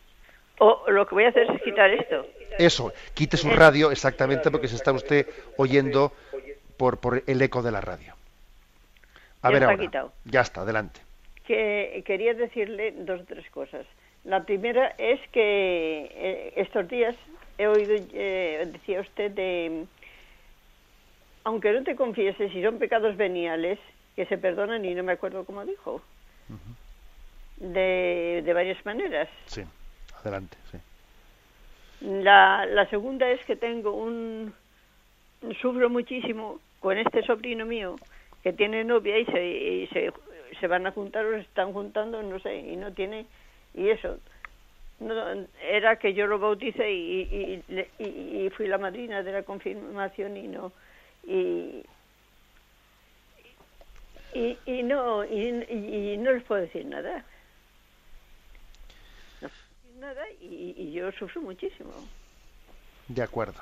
O 0.59 0.85
lo 0.89 1.07
que 1.07 1.15
voy 1.15 1.25
a 1.25 1.29
hacer 1.29 1.51
es 1.51 1.63
quitar 1.63 1.91
esto. 1.91 2.27
Eso, 2.59 2.93
quite 3.15 3.37
su 3.37 3.49
radio 3.51 3.91
exactamente 3.91 4.51
porque 4.51 4.69
se 4.69 4.77
está 4.77 4.93
usted 4.93 5.27
oyendo 5.57 6.13
por, 6.77 6.99
por 6.99 7.23
el 7.27 7.41
eco 7.43 7.63
de 7.63 7.71
la 7.73 7.81
radio. 7.81 8.15
A 9.43 9.49
Ya 9.49 9.53
ver 9.55 9.63
está 9.63 9.71
ahora. 9.73 9.83
quitado. 9.83 10.13
Ya 10.25 10.41
está, 10.43 10.61
adelante. 10.63 11.01
Que 11.47 12.03
quería 12.05 12.35
decirle 12.35 12.93
dos 12.99 13.23
o 13.23 13.25
tres 13.25 13.49
cosas. 13.51 13.87
La 14.25 14.45
primera 14.45 14.89
es 14.99 15.19
que 15.33 16.11
eh, 16.15 16.53
estos 16.57 16.87
días 16.89 17.17
he 17.57 17.67
oído, 17.67 17.95
eh, 18.13 18.69
decía 18.71 19.01
usted, 19.01 19.31
de, 19.31 19.87
aunque 21.45 21.73
no 21.73 21.83
te 21.85 21.97
confieses, 21.97 22.53
si 22.53 22.63
son 22.63 22.79
pecados 22.79 23.17
veniales, 23.17 23.79
que 24.15 24.27
se 24.27 24.37
perdonan 24.37 24.85
y 24.85 24.95
no 24.95 25.03
me 25.03 25.13
acuerdo 25.13 25.45
cómo 25.47 25.65
dijo. 25.65 26.03
De, 27.61 28.43
de 28.45 28.53
varias 28.53 28.85
maneras. 28.85 29.29
Sí, 29.47 29.63
adelante, 30.21 30.57
sí. 30.71 30.79
La, 32.01 32.67
la 32.67 32.89
segunda 32.89 33.31
es 33.31 33.45
que 33.45 33.57
tengo 33.57 33.93
un... 33.93 34.53
Sufro 35.61 35.89
muchísimo 35.89 36.61
con 36.81 36.99
este 36.99 37.23
sobrino 37.23 37.65
mío 37.67 37.97
que 38.43 38.53
tiene 38.53 38.85
novia 38.85 39.19
y 39.19 39.27
se, 39.27 39.47
y 39.47 39.87
se, 39.89 40.13
se 40.59 40.67
van 40.67 40.87
a 40.87 40.93
juntar 40.93 41.25
o 41.27 41.33
se 41.33 41.41
están 41.41 41.73
juntando, 41.73 42.23
no 42.23 42.39
sé, 42.41 42.57
y 42.57 42.77
no 42.77 42.93
tiene... 42.93 43.27
Y 43.75 43.89
eso, 43.91 44.19
no, 44.99 45.15
era 45.63 45.97
que 45.97 46.15
yo 46.15 46.27
lo 46.27 46.39
bauticé 46.39 46.91
y, 46.91 47.63
y, 47.69 47.75
y- 47.99 48.47
y 48.47 48.51
fui 48.51 48.67
la 48.67 48.79
madrina 48.79 49.23
de 49.23 49.33
la 49.33 49.43
confirmación 49.43 50.37
y 50.37 50.49
no... 50.49 50.73
Y, 51.27 51.83
y, 54.67 54.83
no 54.85 55.25
y 55.25 56.17
no 56.19 56.33
les 56.33 56.43
puedo 56.45 56.63
decir 56.63 56.87
nada. 56.87 57.25
Nada 60.01 60.23
y, 60.41 60.75
y 60.77 60.93
yo 60.93 61.13
sufro 61.13 61.43
muchísimo. 61.43 61.91
De 63.09 63.23
acuerdo. 63.23 63.61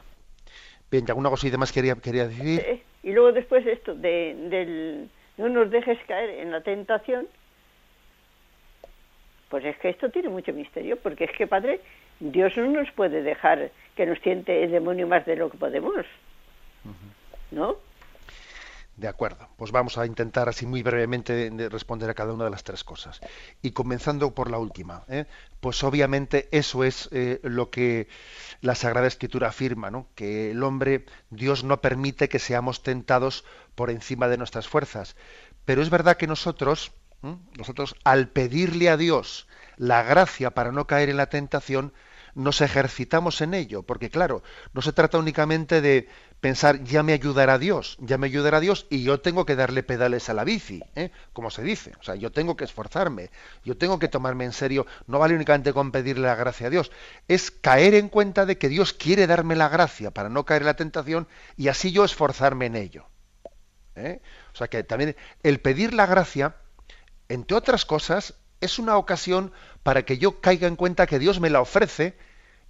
Bien, 0.90 1.04
y 1.06 1.10
alguna 1.10 1.30
cosita 1.30 1.58
más 1.58 1.72
quería, 1.72 1.94
quería 1.96 2.28
decir. 2.28 2.60
Eh, 2.60 2.82
Y 3.02 3.12
luego 3.12 3.32
después 3.32 3.66
esto 3.66 3.94
de, 3.94 4.34
del 4.48 5.10
no 5.36 5.48
nos 5.48 5.70
dejes 5.70 5.98
caer 6.06 6.30
en 6.30 6.50
la 6.50 6.60
tentación, 6.62 7.26
pues 9.48 9.64
es 9.64 9.76
que 9.78 9.88
esto 9.88 10.10
tiene 10.10 10.28
mucho 10.28 10.52
misterio, 10.52 10.96
porque 10.96 11.24
es 11.24 11.32
que, 11.32 11.46
Padre, 11.46 11.80
Dios 12.20 12.56
no 12.56 12.66
nos 12.66 12.90
puede 12.92 13.22
dejar 13.22 13.70
que 13.96 14.06
nos 14.06 14.20
tiente 14.20 14.62
el 14.64 14.70
demonio 14.70 15.06
más 15.06 15.24
de 15.26 15.36
lo 15.36 15.50
que 15.50 15.56
podemos, 15.58 16.04
¿no? 17.50 17.76
De 18.98 19.06
acuerdo. 19.06 19.48
Pues 19.56 19.70
vamos 19.70 19.96
a 19.96 20.06
intentar 20.06 20.48
así 20.48 20.66
muy 20.66 20.82
brevemente 20.82 21.32
de- 21.32 21.50
de 21.50 21.68
responder 21.68 22.10
a 22.10 22.14
cada 22.14 22.32
una 22.32 22.44
de 22.46 22.50
las 22.50 22.64
tres 22.64 22.82
cosas. 22.82 23.20
Y 23.62 23.70
comenzando 23.70 24.34
por 24.34 24.50
la 24.50 24.58
última, 24.58 25.04
¿eh? 25.08 25.26
pues 25.60 25.84
obviamente 25.84 26.48
eso 26.50 26.82
es 26.82 27.08
eh, 27.12 27.38
lo 27.44 27.70
que 27.70 28.08
la 28.60 28.74
Sagrada 28.74 29.06
Escritura 29.06 29.48
afirma, 29.50 29.92
¿no? 29.92 30.08
que 30.16 30.50
el 30.50 30.64
hombre, 30.64 31.06
Dios 31.30 31.62
no 31.62 31.80
permite 31.80 32.28
que 32.28 32.40
seamos 32.40 32.82
tentados 32.82 33.44
por 33.76 33.90
encima 33.90 34.26
de 34.26 34.36
nuestras 34.38 34.66
fuerzas. 34.66 35.14
Pero 35.64 35.80
es 35.80 35.90
verdad 35.90 36.16
que 36.16 36.26
nosotros, 36.26 36.90
nosotros 37.56 37.94
al 38.02 38.28
pedirle 38.28 38.88
a 38.88 38.96
Dios 38.96 39.46
la 39.76 40.02
gracia 40.02 40.50
para 40.50 40.72
no 40.72 40.88
caer 40.88 41.08
en 41.08 41.18
la 41.18 41.28
tentación, 41.28 41.92
nos 42.34 42.60
ejercitamos 42.60 43.40
en 43.40 43.54
ello, 43.54 43.82
porque 43.82 44.10
claro, 44.10 44.42
no 44.72 44.82
se 44.82 44.92
trata 44.92 45.18
únicamente 45.18 45.80
de 45.80 46.08
pensar 46.40 46.84
ya 46.84 47.02
me 47.02 47.12
ayudará 47.12 47.58
Dios, 47.58 47.96
ya 48.00 48.18
me 48.18 48.26
ayudará 48.26 48.60
Dios 48.60 48.86
y 48.90 49.02
yo 49.02 49.20
tengo 49.20 49.44
que 49.44 49.56
darle 49.56 49.82
pedales 49.82 50.28
a 50.28 50.34
la 50.34 50.44
bici, 50.44 50.82
¿eh? 50.94 51.10
como 51.32 51.50
se 51.50 51.62
dice, 51.62 51.92
o 52.00 52.02
sea, 52.02 52.14
yo 52.14 52.30
tengo 52.30 52.56
que 52.56 52.64
esforzarme, 52.64 53.30
yo 53.64 53.76
tengo 53.76 53.98
que 53.98 54.08
tomarme 54.08 54.44
en 54.44 54.52
serio, 54.52 54.86
no 55.06 55.18
vale 55.18 55.34
únicamente 55.34 55.72
con 55.72 55.90
pedirle 55.90 56.26
la 56.26 56.36
gracia 56.36 56.68
a 56.68 56.70
Dios, 56.70 56.92
es 57.26 57.50
caer 57.50 57.94
en 57.94 58.08
cuenta 58.08 58.46
de 58.46 58.58
que 58.58 58.68
Dios 58.68 58.92
quiere 58.92 59.26
darme 59.26 59.56
la 59.56 59.68
gracia 59.68 60.10
para 60.10 60.28
no 60.28 60.44
caer 60.44 60.62
en 60.62 60.66
la 60.66 60.76
tentación 60.76 61.28
y 61.56 61.68
así 61.68 61.90
yo 61.90 62.04
esforzarme 62.04 62.66
en 62.66 62.76
ello. 62.76 63.06
¿eh? 63.96 64.20
O 64.52 64.56
sea 64.56 64.68
que 64.68 64.82
también 64.84 65.16
el 65.42 65.60
pedir 65.60 65.92
la 65.92 66.06
gracia, 66.06 66.56
entre 67.28 67.56
otras 67.56 67.84
cosas, 67.84 68.34
es 68.60 68.78
una 68.78 68.96
ocasión 68.96 69.52
para 69.82 70.04
que 70.04 70.18
yo 70.18 70.40
caiga 70.40 70.68
en 70.68 70.76
cuenta 70.76 71.06
que 71.06 71.18
Dios 71.18 71.40
me 71.40 71.50
la 71.50 71.60
ofrece 71.60 72.16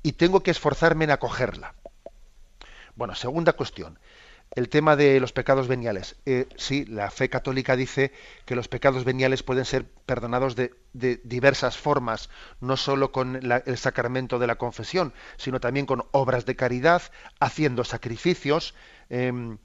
y 0.03 0.13
tengo 0.13 0.43
que 0.43 0.51
esforzarme 0.51 1.05
en 1.05 1.11
acogerla. 1.11 1.75
Bueno, 2.95 3.15
segunda 3.15 3.53
cuestión. 3.53 3.99
El 4.55 4.71
tema 4.71 4.97
de 4.97 5.21
los 5.21 5.33
pecados 5.33 5.69
veniales. 5.69 6.17
Eh, 6.25 6.47
sí, 6.57 6.87
la 6.87 7.11
fe 7.11 7.29
católica 7.29 7.77
dice 7.77 8.13
que 8.47 8.57
los 8.57 8.67
pecados 8.67 9.05
veniales 9.05 9.43
pueden 9.43 9.65
ser 9.65 9.85
perdonados 10.07 10.57
de, 10.57 10.73
diversas 10.93 11.77
formas, 11.77 12.31
no 12.61 12.77
solo 12.77 13.13
con 13.13 13.37
el 13.37 13.79
sacramento 13.79 14.39
de 14.39 14.47
la 14.47 14.57
confesión, 14.57 15.13
sino 15.37 15.61
también 15.61 15.87
con 15.87 16.05
obras 16.13 16.47
de 16.47 16.57
caridad, 16.57 17.03
haciendo 17.41 17.85
sacrificios, 17.85 18.75
em, 19.11 19.59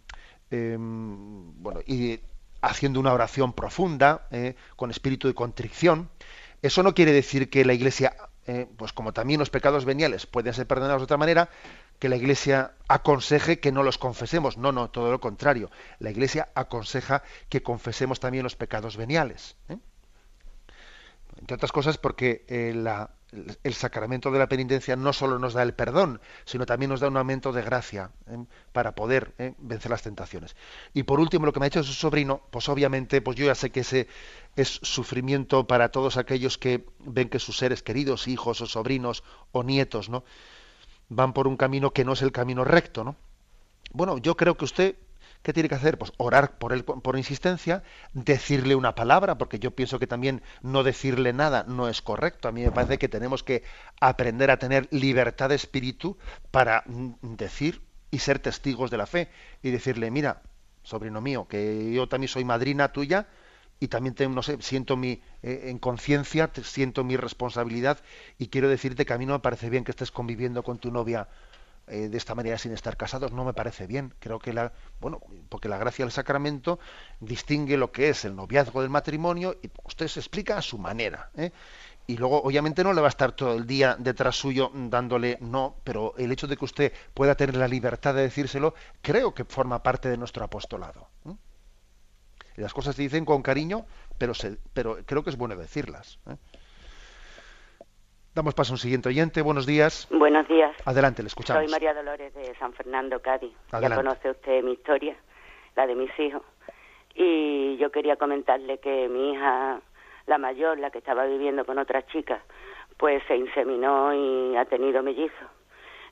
em, 0.52 1.64
bueno, 1.64 1.80
y 1.88 2.20
haciendo 2.64 3.00
una 3.00 3.14
oración 3.14 3.54
profunda, 3.54 4.28
eh, 4.32 4.56
con 4.76 4.90
espíritu 4.90 5.28
de 5.28 5.34
contrición. 5.34 6.10
Eso 6.62 6.82
no 6.82 6.96
quiere 6.96 7.12
decir 7.12 7.50
que 7.50 7.66
la 7.66 7.74
Iglesia, 7.74 8.16
eh, 8.48 8.68
pues 8.78 8.94
como 8.94 9.14
también 9.14 9.40
los 9.40 9.50
pecados 9.50 9.86
veniales 9.86 10.26
pueden 10.26 10.54
ser 10.54 10.66
perdonados 10.66 11.02
de 11.02 11.06
otra 11.06 11.18
manera, 11.18 11.50
que 12.00 12.10
la 12.10 12.16
Iglesia 12.16 12.72
aconseje 12.88 13.60
que 13.60 13.72
no 13.72 13.84
los 13.84 13.98
confesemos. 13.98 14.58
No, 14.58 14.72
no, 14.72 14.90
todo 14.90 15.12
lo 15.12 15.20
contrario. 15.20 15.70
La 16.00 16.10
Iglesia 16.10 16.50
aconseja 16.56 17.24
que 17.50 17.62
confesemos 17.62 18.20
también 18.20 18.44
los 18.44 18.56
pecados 18.56 18.98
veniales. 18.98 19.56
¿eh? 19.70 19.78
entre 21.40 21.56
otras 21.56 21.72
cosas 21.72 21.98
porque 21.98 22.46
eh, 22.48 22.74
el 23.64 23.74
sacramento 23.74 24.32
de 24.32 24.40
la 24.40 24.48
penitencia 24.48 24.96
no 24.96 25.14
solo 25.14 25.40
nos 25.40 25.54
da 25.54 25.64
el 25.64 25.74
perdón, 25.74 26.22
sino 26.46 26.66
también 26.66 26.90
nos 26.90 27.00
da 27.00 27.08
un 27.08 27.18
aumento 27.18 27.52
de 27.52 27.62
gracia 27.62 28.12
¿eh? 28.28 28.38
para 28.72 28.96
poder 28.96 29.34
¿eh? 29.38 29.54
vencer 29.58 29.92
las 29.92 30.04
tentaciones. 30.04 30.56
Y 30.94 31.04
por 31.04 31.20
último, 31.20 31.46
lo 31.46 31.54
que 31.54 31.60
me 31.60 31.66
ha 31.66 31.70
dicho 31.70 31.84
su 31.84 31.94
sobrino, 31.94 32.42
pues 32.52 32.70
obviamente, 32.70 33.22
pues 33.22 33.38
yo 33.38 33.46
ya 33.46 33.56
sé 33.56 33.72
que 33.72 33.82
ese 33.82 34.08
es 34.56 34.80
sufrimiento 34.84 35.68
para 35.68 35.90
todos 35.90 36.18
aquellos 36.18 36.58
que 36.58 36.86
ven 37.00 37.30
que 37.30 37.40
sus 37.40 37.58
seres 37.58 37.84
queridos, 37.84 38.28
hijos 38.28 38.62
o 38.62 38.68
sobrinos 38.68 39.24
o 39.52 39.64
nietos, 39.64 40.10
¿no? 40.10 40.24
van 41.10 41.34
por 41.34 41.48
un 41.48 41.58
camino 41.58 41.92
que 41.92 42.06
no 42.06 42.14
es 42.14 42.22
el 42.22 42.32
camino 42.32 42.64
recto, 42.64 43.04
¿no? 43.04 43.16
Bueno, 43.92 44.18
yo 44.18 44.36
creo 44.36 44.58
que 44.58 44.66
usted 44.66 44.96
¿Qué 45.44 45.54
tiene 45.54 45.70
que 45.70 45.76
hacer? 45.76 45.98
Pues 45.98 46.14
orar 46.18 46.58
por 46.58 46.74
él 46.74 46.84
por 46.86 47.18
insistencia, 47.18 47.84
decirle 48.14 48.76
una 48.76 48.96
palabra, 48.96 49.38
porque 49.38 49.60
yo 49.60 49.72
pienso 49.72 50.00
que 50.00 50.08
también 50.08 50.42
no 50.62 50.84
decirle 50.84 51.34
nada 51.34 51.66
no 51.68 51.90
es 51.90 52.02
correcto. 52.02 52.48
A 52.48 52.52
mí 52.54 52.64
me 52.64 52.72
parece 52.72 52.98
que 52.98 53.10
tenemos 53.10 53.44
que 53.44 53.64
aprender 54.00 54.50
a 54.52 54.58
tener 54.58 54.88
libertad 54.92 55.50
de 55.50 55.56
espíritu 55.56 56.18
para 56.52 56.84
mm, 56.88 57.36
decir 57.36 57.82
y 58.10 58.20
ser 58.20 58.40
testigos 58.40 58.90
de 58.90 58.98
la 58.98 59.06
fe 59.06 59.30
y 59.62 59.72
decirle, 59.72 60.12
mira, 60.12 60.42
sobrino 60.84 61.20
mío, 61.22 61.48
que 61.48 61.92
yo 61.94 62.08
también 62.08 62.30
soy 62.30 62.46
madrina 62.46 62.92
tuya 62.94 63.28
y 63.80 63.90
también 63.90 64.16
tengo, 64.16 64.34
no 64.34 64.44
sé, 64.44 64.58
siento 64.62 64.96
mi 64.96 65.22
eh, 65.42 65.64
en 65.66 65.78
conciencia, 65.80 66.50
siento 66.64 67.04
mi 67.04 67.18
responsabilidad 67.18 68.00
y 68.38 68.48
quiero 68.48 68.70
decirte 68.70 69.06
que 69.06 69.14
a 69.14 69.18
mí 69.18 69.26
no 69.26 69.34
me 69.34 69.40
parece 69.40 69.70
bien 69.70 69.84
que 69.84 69.92
estés 69.92 70.12
conviviendo 70.12 70.64
con 70.64 70.78
tu 70.80 70.92
novia 70.92 71.28
eh, 71.88 72.08
de 72.08 72.18
esta 72.18 72.34
manera 72.34 72.58
sin 72.58 72.72
estar 72.72 72.96
casados 72.96 73.32
no 73.32 73.44
me 73.44 73.54
parece 73.54 73.88
bien. 73.88 74.14
Creo 74.20 74.40
que 74.40 74.54
la, 74.54 74.72
bueno, 75.02 75.20
porque 75.50 75.68
la 75.68 75.78
gracia 75.78 76.06
del 76.06 76.12
sacramento 76.12 76.80
distingue 77.20 77.78
lo 77.78 77.92
que 77.92 78.10
es 78.10 78.24
el 78.26 78.36
noviazgo 78.36 78.82
del 78.82 78.90
matrimonio 78.90 79.58
y 79.62 79.70
usted 79.84 80.08
se 80.08 80.20
explica 80.20 80.58
a 80.58 80.62
su 80.62 80.78
manera. 80.78 81.30
¿eh? 81.36 81.52
Y 82.08 82.18
luego, 82.18 82.42
obviamente, 82.42 82.84
no 82.84 82.94
le 82.94 83.02
va 83.02 83.08
a 83.08 83.10
estar 83.10 83.34
todo 83.34 83.54
el 83.54 83.68
día 83.68 83.96
detrás 83.98 84.36
suyo 84.36 84.72
dándole 84.74 85.38
no, 85.42 85.76
pero 85.84 86.14
el 86.18 86.32
hecho 86.32 86.48
de 86.48 86.58
que 86.58 86.66
usted 86.66 86.94
pueda 87.14 87.36
tener 87.36 87.56
la 87.56 87.68
libertad 87.68 88.14
de 88.14 88.24
decírselo, 88.24 88.74
creo 89.02 89.34
que 89.34 89.46
forma 89.46 89.84
parte 89.84 90.10
de 90.10 90.18
nuestro 90.18 90.44
apostolado. 90.44 91.10
¿eh? 91.26 91.36
Las 92.56 92.74
cosas 92.74 92.96
se 92.96 93.02
dicen 93.02 93.26
con 93.26 93.42
cariño, 93.42 93.86
pero, 94.18 94.34
se, 94.34 94.58
pero 94.74 94.98
creo 95.06 95.24
que 95.24 95.32
es 95.32 95.38
bueno 95.38 95.56
decirlas. 95.56 96.20
Damos 98.36 98.56
paso 98.56 98.74
a 98.74 98.76
un 98.76 98.80
siguiente 98.80 99.10
oyente. 99.10 99.44
Buenos 99.44 99.68
días. 99.68 100.08
Buenos 100.10 100.48
días. 100.48 100.76
Adelante, 100.86 101.22
le 101.22 101.28
escuchamos. 101.28 101.62
Soy 101.62 101.72
María 101.72 101.94
Dolores 101.94 102.34
de 102.34 102.56
San 102.56 102.74
Fernando, 102.74 103.22
Cádiz. 103.22 103.54
Ya 103.80 103.96
conoce 103.96 104.32
usted 104.32 104.64
mi 104.64 104.72
historia, 104.72 105.16
la 105.76 105.86
de 105.86 105.94
mis 105.94 106.10
hijos. 106.20 106.42
Y 107.14 107.78
yo 107.78 107.92
quería 107.92 108.16
comentarle 108.16 108.80
que 108.80 109.08
mi 109.08 109.34
hija, 109.34 109.82
la 110.26 110.38
mayor, 110.40 110.80
la 110.80 110.90
que 110.90 110.98
estaba 110.98 111.26
viviendo 111.26 111.64
con 111.64 111.78
otras 111.78 112.08
chicas, 112.08 112.42
pues 112.98 113.22
se 113.28 113.38
inseminó 113.38 114.12
y 114.16 114.56
ha 114.58 114.66
tenido 114.66 115.04
mellizos. 115.04 115.50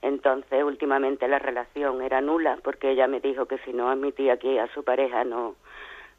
Entonces, 0.04 0.64
últimamente 0.64 1.28
la 1.28 1.40
relación 1.40 2.04
era 2.04 2.22
nula 2.22 2.60
porque 2.64 2.92
ella 2.92 3.08
me 3.08 3.20
dijo 3.20 3.48
que 3.48 3.58
si 3.66 3.74
no 3.74 3.90
admitía 3.90 4.34
aquí 4.34 4.60
a 4.60 4.72
su 4.76 4.84
pareja, 4.84 5.24
no. 5.24 5.56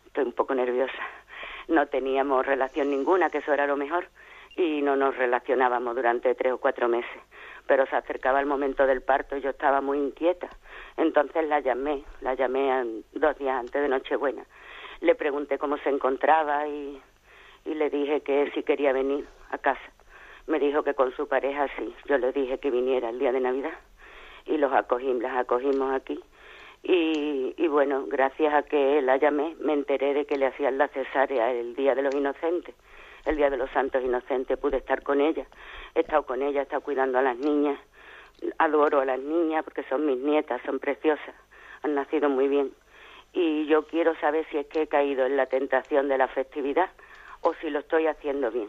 Estoy 0.06 0.24
un 0.24 0.32
poco 0.32 0.52
nerviosa. 0.52 0.92
No 1.68 1.86
teníamos 1.86 2.44
relación 2.44 2.90
ninguna, 2.90 3.30
que 3.30 3.38
eso 3.38 3.52
era 3.52 3.68
lo 3.68 3.76
mejor 3.76 4.08
y 4.56 4.82
no 4.82 4.96
nos 4.96 5.16
relacionábamos 5.16 5.94
durante 5.94 6.34
tres 6.34 6.52
o 6.52 6.58
cuatro 6.58 6.88
meses. 6.88 7.22
Pero 7.66 7.86
se 7.86 7.96
acercaba 7.96 8.40
el 8.40 8.46
momento 8.46 8.86
del 8.86 9.02
parto 9.02 9.36
y 9.36 9.40
yo 9.40 9.50
estaba 9.50 9.80
muy 9.80 9.98
inquieta. 9.98 10.48
Entonces 10.96 11.46
la 11.48 11.60
llamé, 11.60 12.04
la 12.20 12.34
llamé 12.34 13.02
dos 13.12 13.38
días 13.38 13.58
antes 13.58 13.80
de 13.80 13.88
Nochebuena. 13.88 14.44
Le 15.00 15.14
pregunté 15.14 15.58
cómo 15.58 15.78
se 15.78 15.88
encontraba 15.88 16.66
y, 16.68 17.00
le 17.64 17.90
dije 17.90 18.20
que 18.20 18.50
si 18.54 18.62
quería 18.62 18.92
venir 18.92 19.26
a 19.50 19.58
casa. 19.58 19.80
Me 20.46 20.58
dijo 20.58 20.82
que 20.82 20.94
con 20.94 21.14
su 21.14 21.28
pareja 21.28 21.68
sí. 21.78 21.94
Yo 22.06 22.18
le 22.18 22.32
dije 22.32 22.58
que 22.58 22.70
viniera 22.70 23.10
el 23.10 23.18
día 23.18 23.32
de 23.32 23.40
Navidad 23.40 23.78
y 24.44 24.58
los 24.58 24.72
acogimos, 24.72 25.22
las 25.22 25.36
acogimos 25.36 25.94
aquí. 25.94 26.20
Y, 26.82 27.54
y 27.56 27.68
bueno, 27.68 28.06
gracias 28.08 28.52
a 28.52 28.64
que 28.64 29.00
la 29.02 29.16
llamé, 29.16 29.54
me 29.60 29.72
enteré 29.72 30.14
de 30.14 30.26
que 30.26 30.36
le 30.36 30.46
hacían 30.46 30.78
la 30.78 30.88
cesárea 30.88 31.52
el 31.52 31.76
Día 31.76 31.94
de 31.94 32.02
los 32.02 32.12
Inocentes 32.12 32.74
el 33.24 33.36
Día 33.36 33.50
de 33.50 33.56
los 33.56 33.70
Santos 33.70 34.02
Inocentes, 34.02 34.58
pude 34.58 34.78
estar 34.78 35.02
con 35.02 35.20
ella, 35.20 35.46
he 35.94 36.00
estado 36.00 36.24
con 36.24 36.42
ella, 36.42 36.60
he 36.60 36.62
estado 36.64 36.82
cuidando 36.82 37.18
a 37.18 37.22
las 37.22 37.36
niñas, 37.38 37.78
adoro 38.58 39.00
a 39.00 39.04
las 39.04 39.20
niñas 39.20 39.64
porque 39.64 39.84
son 39.84 40.06
mis 40.06 40.18
nietas, 40.18 40.60
son 40.64 40.78
preciosas, 40.78 41.34
han 41.82 41.94
nacido 41.94 42.28
muy 42.28 42.48
bien. 42.48 42.72
Y 43.32 43.66
yo 43.66 43.86
quiero 43.86 44.14
saber 44.20 44.46
si 44.50 44.58
es 44.58 44.66
que 44.66 44.82
he 44.82 44.86
caído 44.86 45.24
en 45.24 45.36
la 45.36 45.46
tentación 45.46 46.08
de 46.08 46.18
la 46.18 46.28
festividad 46.28 46.90
o 47.40 47.54
si 47.54 47.70
lo 47.70 47.78
estoy 47.80 48.06
haciendo 48.06 48.50
bien. 48.50 48.68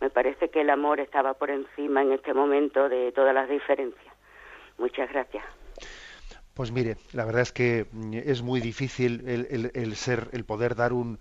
Me 0.00 0.08
parece 0.08 0.48
que 0.48 0.62
el 0.62 0.70
amor 0.70 1.00
estaba 1.00 1.34
por 1.34 1.50
encima 1.50 2.00
en 2.02 2.12
este 2.12 2.32
momento 2.32 2.88
de 2.88 3.12
todas 3.12 3.34
las 3.34 3.48
diferencias. 3.48 4.14
Muchas 4.78 5.10
gracias. 5.10 5.44
Pues 6.54 6.72
mire, 6.72 6.96
la 7.12 7.24
verdad 7.26 7.42
es 7.42 7.52
que 7.52 7.86
es 8.24 8.42
muy 8.42 8.60
difícil 8.60 9.22
el 9.26 9.96
ser, 9.96 10.28
el 10.32 10.44
poder 10.44 10.74
dar 10.74 10.92
un, 10.92 11.18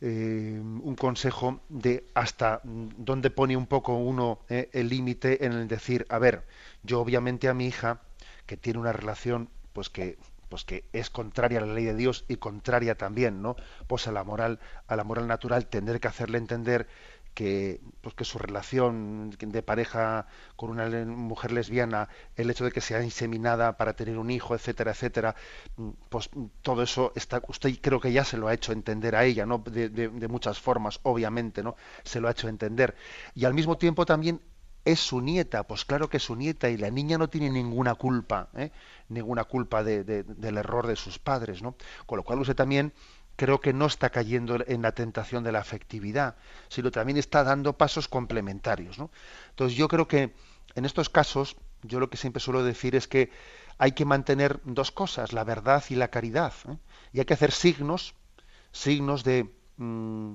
eh, 0.00 0.58
un 0.60 0.96
consejo 0.96 1.60
de 1.68 2.04
hasta 2.14 2.60
dónde 2.64 3.30
pone 3.30 3.56
un 3.56 3.66
poco 3.66 3.96
uno 3.96 4.40
eh, 4.48 4.68
el 4.72 4.88
límite 4.88 5.44
en 5.44 5.52
el 5.52 5.68
decir, 5.68 6.06
a 6.08 6.18
ver, 6.18 6.46
yo 6.82 7.00
obviamente 7.00 7.48
a 7.48 7.54
mi 7.54 7.66
hija, 7.66 8.00
que 8.46 8.56
tiene 8.56 8.78
una 8.78 8.92
relación 8.92 9.48
pues 9.72 9.90
que 9.90 10.18
pues 10.48 10.64
que 10.64 10.84
es 10.92 11.10
contraria 11.10 11.60
a 11.60 11.64
la 11.64 11.74
ley 11.74 11.84
de 11.84 11.94
Dios 11.94 12.24
y 12.26 12.36
contraria 12.36 12.96
también, 12.96 13.40
¿no? 13.40 13.54
Pues 13.86 14.08
a 14.08 14.12
la 14.12 14.24
moral, 14.24 14.58
a 14.88 14.96
la 14.96 15.04
moral 15.04 15.28
natural, 15.28 15.66
tener 15.66 16.00
que 16.00 16.08
hacerle 16.08 16.38
entender 16.38 16.88
que, 17.34 17.80
pues 18.00 18.14
que 18.14 18.24
su 18.24 18.38
relación 18.38 19.30
de 19.30 19.62
pareja 19.62 20.26
con 20.56 20.70
una 20.70 20.88
mujer 21.06 21.52
lesbiana, 21.52 22.08
el 22.36 22.50
hecho 22.50 22.64
de 22.64 22.72
que 22.72 22.80
sea 22.80 23.02
inseminada 23.02 23.76
para 23.76 23.94
tener 23.94 24.18
un 24.18 24.30
hijo, 24.30 24.54
etcétera, 24.54 24.92
etcétera, 24.92 25.34
mm, 25.76 25.90
pues 26.08 26.30
todo 26.62 26.82
eso 26.82 27.12
está, 27.14 27.42
usted 27.48 27.70
creo 27.80 28.00
que 28.00 28.12
ya 28.12 28.24
se 28.24 28.36
lo 28.36 28.48
ha 28.48 28.54
hecho 28.54 28.72
entender 28.72 29.16
a 29.16 29.24
ella, 29.24 29.46
¿no? 29.46 29.58
De, 29.58 29.88
de, 29.88 30.28
muchas 30.28 30.60
formas, 30.60 31.00
obviamente, 31.02 31.62
¿no? 31.62 31.76
Se 32.04 32.20
lo 32.20 32.28
ha 32.28 32.32
hecho 32.32 32.48
entender. 32.48 32.96
Y 33.34 33.44
al 33.44 33.54
mismo 33.54 33.78
tiempo 33.78 34.06
también 34.06 34.40
es 34.84 35.00
su 35.00 35.20
nieta, 35.20 35.64
pues 35.66 35.84
claro 35.84 36.08
que 36.08 36.16
es 36.16 36.22
su 36.22 36.36
nieta 36.36 36.70
y 36.70 36.76
la 36.76 36.90
niña 36.90 37.18
no 37.18 37.28
tiene 37.28 37.50
ninguna 37.50 37.94
culpa, 37.94 38.48
¿eh? 38.56 38.70
ninguna 39.08 39.44
culpa 39.44 39.84
de, 39.84 40.04
del 40.04 40.56
error 40.56 40.86
de 40.86 40.96
sus 40.96 41.18
padres, 41.18 41.62
¿no? 41.62 41.74
Con 42.06 42.16
lo 42.16 42.22
cual 42.22 42.40
usted 42.40 42.56
también 42.56 42.92
creo 43.40 43.58
que 43.58 43.72
no 43.72 43.86
está 43.86 44.10
cayendo 44.10 44.58
en 44.66 44.82
la 44.82 44.92
tentación 44.92 45.42
de 45.42 45.50
la 45.50 45.60
afectividad, 45.60 46.36
sino 46.68 46.90
también 46.90 47.16
está 47.16 47.42
dando 47.42 47.72
pasos 47.72 48.06
complementarios. 48.06 48.98
¿no? 48.98 49.10
Entonces 49.48 49.78
yo 49.78 49.88
creo 49.88 50.06
que 50.06 50.34
en 50.74 50.84
estos 50.84 51.08
casos, 51.08 51.56
yo 51.82 52.00
lo 52.00 52.10
que 52.10 52.18
siempre 52.18 52.40
suelo 52.40 52.62
decir 52.62 52.94
es 52.94 53.08
que 53.08 53.30
hay 53.78 53.92
que 53.92 54.04
mantener 54.04 54.60
dos 54.64 54.90
cosas, 54.90 55.32
la 55.32 55.42
verdad 55.44 55.82
y 55.88 55.94
la 55.94 56.08
caridad. 56.08 56.52
¿eh? 56.68 56.76
Y 57.14 57.20
hay 57.20 57.24
que 57.24 57.32
hacer 57.32 57.52
signos, 57.52 58.14
signos 58.72 59.24
de, 59.24 59.50
mm, 59.78 60.34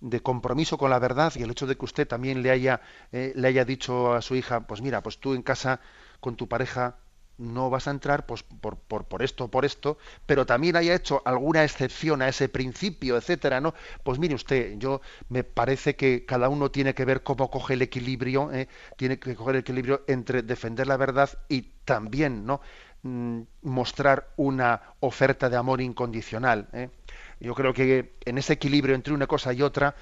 de 0.00 0.20
compromiso 0.20 0.76
con 0.76 0.90
la 0.90 0.98
verdad 0.98 1.32
y 1.36 1.42
el 1.42 1.50
hecho 1.50 1.66
de 1.66 1.78
que 1.78 1.86
usted 1.86 2.06
también 2.06 2.42
le 2.42 2.50
haya, 2.50 2.82
eh, 3.12 3.32
le 3.34 3.48
haya 3.48 3.64
dicho 3.64 4.12
a 4.12 4.20
su 4.20 4.36
hija, 4.36 4.66
pues 4.66 4.82
mira, 4.82 5.02
pues 5.02 5.20
tú 5.20 5.32
en 5.32 5.40
casa 5.40 5.80
con 6.20 6.36
tu 6.36 6.48
pareja 6.48 6.98
no 7.38 7.70
vas 7.70 7.86
a 7.88 7.90
entrar 7.90 8.26
pues, 8.26 8.42
por, 8.42 8.76
por, 8.76 9.04
por, 9.04 9.22
esto, 9.22 9.48
por 9.48 9.64
esto, 9.64 9.98
pero 10.24 10.46
también 10.46 10.76
haya 10.76 10.94
hecho 10.94 11.22
alguna 11.24 11.64
excepción 11.64 12.22
a 12.22 12.28
ese 12.28 12.48
principio, 12.48 13.16
etcétera, 13.16 13.60
¿no? 13.60 13.74
Pues 14.02 14.18
mire 14.18 14.34
usted, 14.34 14.78
yo 14.78 15.00
me 15.28 15.44
parece 15.44 15.96
que 15.96 16.24
cada 16.24 16.48
uno 16.48 16.70
tiene 16.70 16.94
que 16.94 17.04
ver 17.04 17.22
cómo 17.22 17.50
coge 17.50 17.74
el 17.74 17.82
equilibrio, 17.82 18.52
¿eh? 18.52 18.68
tiene 18.96 19.18
que 19.18 19.34
coger 19.34 19.56
el 19.56 19.60
equilibrio 19.60 20.02
entre 20.06 20.42
defender 20.42 20.86
la 20.86 20.96
verdad 20.96 21.30
y 21.48 21.62
también, 21.84 22.46
¿no? 22.46 22.60
Mm, 23.02 23.42
mostrar 23.62 24.32
una 24.36 24.82
oferta 25.00 25.48
de 25.48 25.56
amor 25.56 25.80
incondicional. 25.80 26.68
¿eh? 26.72 26.90
Yo 27.38 27.54
creo 27.54 27.72
que 27.72 28.14
en 28.24 28.38
ese 28.38 28.54
equilibrio 28.54 28.94
entre 28.94 29.14
una 29.14 29.26
cosa 29.26 29.52
y 29.52 29.62
otra, 29.62 29.94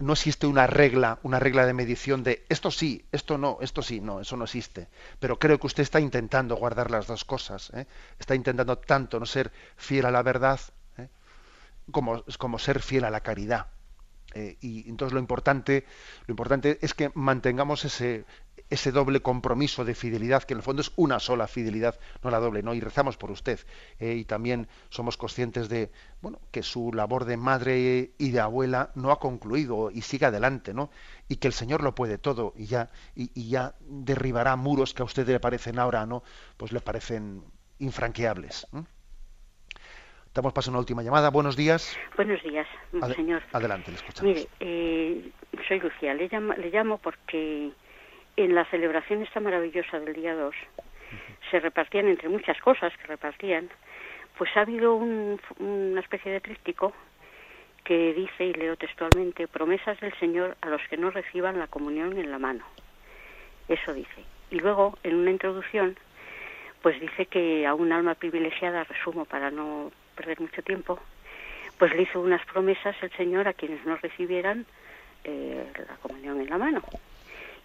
no 0.00 0.14
existe 0.14 0.46
una 0.46 0.66
regla, 0.66 1.18
una 1.22 1.38
regla 1.38 1.66
de 1.66 1.74
medición 1.74 2.22
de 2.22 2.44
esto 2.48 2.70
sí, 2.70 3.04
esto 3.12 3.38
no, 3.38 3.58
esto 3.60 3.82
sí, 3.82 4.00
no, 4.00 4.20
eso 4.20 4.36
no 4.36 4.44
existe. 4.44 4.88
Pero 5.18 5.38
creo 5.38 5.60
que 5.60 5.66
usted 5.66 5.82
está 5.82 6.00
intentando 6.00 6.56
guardar 6.56 6.90
las 6.90 7.06
dos 7.06 7.24
cosas, 7.24 7.70
¿eh? 7.74 7.86
está 8.18 8.34
intentando 8.34 8.78
tanto 8.78 9.20
no 9.20 9.26
ser 9.26 9.52
fiel 9.76 10.06
a 10.06 10.10
la 10.10 10.22
verdad 10.22 10.58
¿eh? 10.96 11.08
como, 11.92 12.24
como 12.38 12.58
ser 12.58 12.80
fiel 12.80 13.04
a 13.04 13.10
la 13.10 13.20
caridad. 13.20 13.66
Eh, 14.34 14.56
y 14.60 14.88
entonces 14.88 15.12
lo 15.12 15.20
importante, 15.20 15.84
lo 16.26 16.32
importante 16.32 16.78
es 16.82 16.94
que 16.94 17.10
mantengamos 17.14 17.84
ese, 17.84 18.24
ese 18.70 18.92
doble 18.92 19.20
compromiso 19.20 19.84
de 19.84 19.94
fidelidad, 19.94 20.44
que 20.44 20.54
en 20.54 20.58
el 20.58 20.62
fondo 20.62 20.80
es 20.80 20.92
una 20.96 21.18
sola 21.18 21.48
fidelidad, 21.48 21.98
no 22.22 22.30
la 22.30 22.38
doble, 22.38 22.62
¿no? 22.62 22.72
Y 22.72 22.80
rezamos 22.80 23.16
por 23.16 23.32
usted. 23.32 23.58
Eh, 23.98 24.14
y 24.14 24.24
también 24.24 24.68
somos 24.88 25.16
conscientes 25.16 25.68
de, 25.68 25.90
bueno, 26.22 26.38
que 26.52 26.62
su 26.62 26.92
labor 26.92 27.24
de 27.24 27.36
madre 27.36 28.12
y 28.16 28.30
de 28.30 28.40
abuela 28.40 28.90
no 28.94 29.10
ha 29.10 29.18
concluido 29.18 29.90
y 29.90 30.02
sigue 30.02 30.26
adelante, 30.26 30.72
¿no? 30.72 30.90
Y 31.28 31.36
que 31.36 31.48
el 31.48 31.52
Señor 31.52 31.82
lo 31.82 31.94
puede 31.94 32.16
todo 32.16 32.54
y 32.56 32.66
ya, 32.66 32.90
y, 33.14 33.48
ya 33.48 33.74
derribará 33.80 34.54
muros 34.54 34.94
que 34.94 35.02
a 35.02 35.04
usted 35.04 35.26
le 35.26 35.40
parecen 35.40 35.78
ahora, 35.78 36.06
¿no? 36.06 36.22
Pues 36.56 36.72
le 36.72 36.80
parecen 36.80 37.42
infranqueables. 37.80 38.68
Damos 40.32 40.52
paso 40.52 40.70
a 40.70 40.72
una 40.72 40.78
última 40.78 41.02
llamada. 41.02 41.30
Buenos 41.30 41.56
días. 41.56 41.98
Buenos 42.14 42.40
días, 42.44 42.68
señor. 43.16 43.42
Adelante, 43.50 43.90
le 43.90 43.96
escuchamos. 43.96 44.32
Mire, 44.32 44.48
eh, 44.60 45.32
soy 45.66 45.80
Lucía, 45.80 46.14
le 46.14 46.28
llamo, 46.28 46.52
le 46.52 46.70
llamo 46.70 46.98
porque 46.98 47.72
en 48.44 48.54
la 48.54 48.64
celebración 48.66 49.22
esta 49.22 49.40
maravillosa 49.40 50.00
del 50.00 50.14
día 50.14 50.34
2 50.34 50.54
se 51.50 51.60
repartían 51.60 52.06
entre 52.08 52.28
muchas 52.28 52.58
cosas 52.60 52.92
que 52.96 53.06
repartían, 53.06 53.68
pues 54.38 54.56
ha 54.56 54.60
habido 54.60 54.94
una 54.94 56.00
especie 56.00 56.32
de 56.32 56.40
tríptico 56.40 56.92
que 57.84 58.14
dice, 58.14 58.44
y 58.44 58.52
leo 58.54 58.76
textualmente, 58.76 59.48
promesas 59.48 59.98
del 60.00 60.14
Señor 60.18 60.56
a 60.60 60.68
los 60.68 60.80
que 60.88 60.96
no 60.96 61.10
reciban 61.10 61.58
la 61.58 61.66
comunión 61.66 62.16
en 62.18 62.30
la 62.30 62.38
mano. 62.38 62.64
Eso 63.68 63.92
dice. 63.92 64.24
Y 64.50 64.60
luego, 64.60 64.96
en 65.02 65.16
una 65.16 65.30
introducción, 65.30 65.96
pues 66.82 67.00
dice 67.00 67.26
que 67.26 67.66
a 67.66 67.74
un 67.74 67.92
alma 67.92 68.14
privilegiada, 68.14 68.84
resumo 68.84 69.24
para 69.24 69.50
no 69.50 69.90
perder 70.14 70.40
mucho 70.40 70.62
tiempo, 70.62 70.98
pues 71.78 71.94
le 71.94 72.02
hizo 72.02 72.20
unas 72.20 72.44
promesas 72.46 72.94
el 73.02 73.10
Señor 73.12 73.48
a 73.48 73.54
quienes 73.54 73.84
no 73.84 73.96
recibieran 73.96 74.66
eh, 75.24 75.66
la 75.76 75.96
comunión 75.96 76.40
en 76.40 76.50
la 76.50 76.58
mano. 76.58 76.82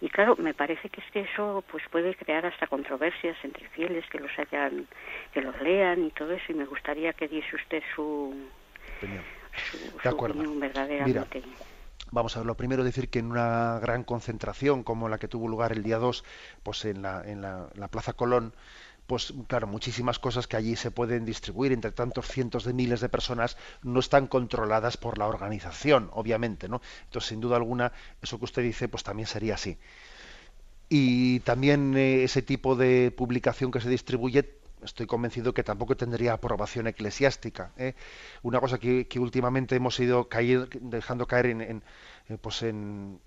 Y 0.00 0.08
claro, 0.10 0.36
me 0.36 0.52
parece 0.52 0.88
que 0.90 1.00
es 1.00 1.10
que 1.10 1.20
eso 1.20 1.64
pues 1.70 1.82
puede 1.90 2.14
crear 2.14 2.44
hasta 2.44 2.66
controversias 2.66 3.36
entre 3.42 3.68
fieles 3.70 4.04
que 4.10 4.18
los 4.18 4.30
hayan, 4.38 4.86
que 5.32 5.40
los 5.40 5.58
lean 5.62 6.04
y 6.04 6.10
todo 6.10 6.32
eso. 6.32 6.52
Y 6.52 6.54
me 6.54 6.66
gustaría 6.66 7.12
que 7.14 7.28
diese 7.28 7.56
usted 7.56 7.82
su, 7.94 8.34
de 10.02 10.08
acuerdo. 10.08 10.42
Mira, 10.42 11.26
vamos 12.10 12.36
a 12.36 12.40
ver, 12.40 12.46
lo 12.46 12.56
primero 12.56 12.84
decir 12.84 13.08
que 13.08 13.18
en 13.18 13.30
una 13.30 13.78
gran 13.80 14.04
concentración 14.04 14.82
como 14.82 15.08
la 15.08 15.18
que 15.18 15.28
tuvo 15.28 15.48
lugar 15.48 15.72
el 15.72 15.82
día 15.82 15.98
2, 15.98 16.24
pues 16.62 16.84
en 16.84 17.02
la, 17.02 17.22
en 17.24 17.42
la, 17.42 17.88
Plaza 17.90 18.12
Colón, 18.12 18.52
pues 19.06 19.32
claro, 19.46 19.66
muchísimas 19.66 20.18
cosas 20.18 20.46
que 20.46 20.56
allí 20.56 20.76
se 20.76 20.90
pueden 20.90 21.24
distribuir 21.24 21.72
entre 21.72 21.92
tantos 21.92 22.26
cientos 22.26 22.64
de 22.64 22.72
miles 22.72 23.00
de 23.00 23.08
personas 23.08 23.56
no 23.82 24.00
están 24.00 24.26
controladas 24.26 24.96
por 24.96 25.18
la 25.18 25.26
organización, 25.26 26.10
obviamente, 26.12 26.68
¿no? 26.68 26.80
Entonces, 27.04 27.28
sin 27.28 27.40
duda 27.40 27.56
alguna, 27.56 27.92
eso 28.20 28.38
que 28.38 28.44
usted 28.44 28.62
dice, 28.62 28.88
pues 28.88 29.04
también 29.04 29.26
sería 29.26 29.54
así. 29.54 29.78
Y 30.88 31.40
también 31.40 31.96
eh, 31.96 32.24
ese 32.24 32.42
tipo 32.42 32.76
de 32.76 33.10
publicación 33.10 33.70
que 33.70 33.80
se 33.80 33.88
distribuye 33.88 34.58
estoy 34.82 35.06
convencido 35.06 35.54
que 35.54 35.62
tampoco 35.62 35.96
tendría 35.96 36.34
aprobación 36.34 36.86
eclesiástica. 36.86 37.72
¿eh? 37.76 37.94
Una 38.42 38.60
cosa 38.60 38.78
que, 38.78 39.06
últimamente 39.18 39.76
hemos 39.76 39.98
ido 40.00 40.28
dejando 40.80 41.26
caer 41.26 41.46
en, 41.46 41.82
eh, 42.28 42.38
pues 42.40 42.62
en, 42.62 43.20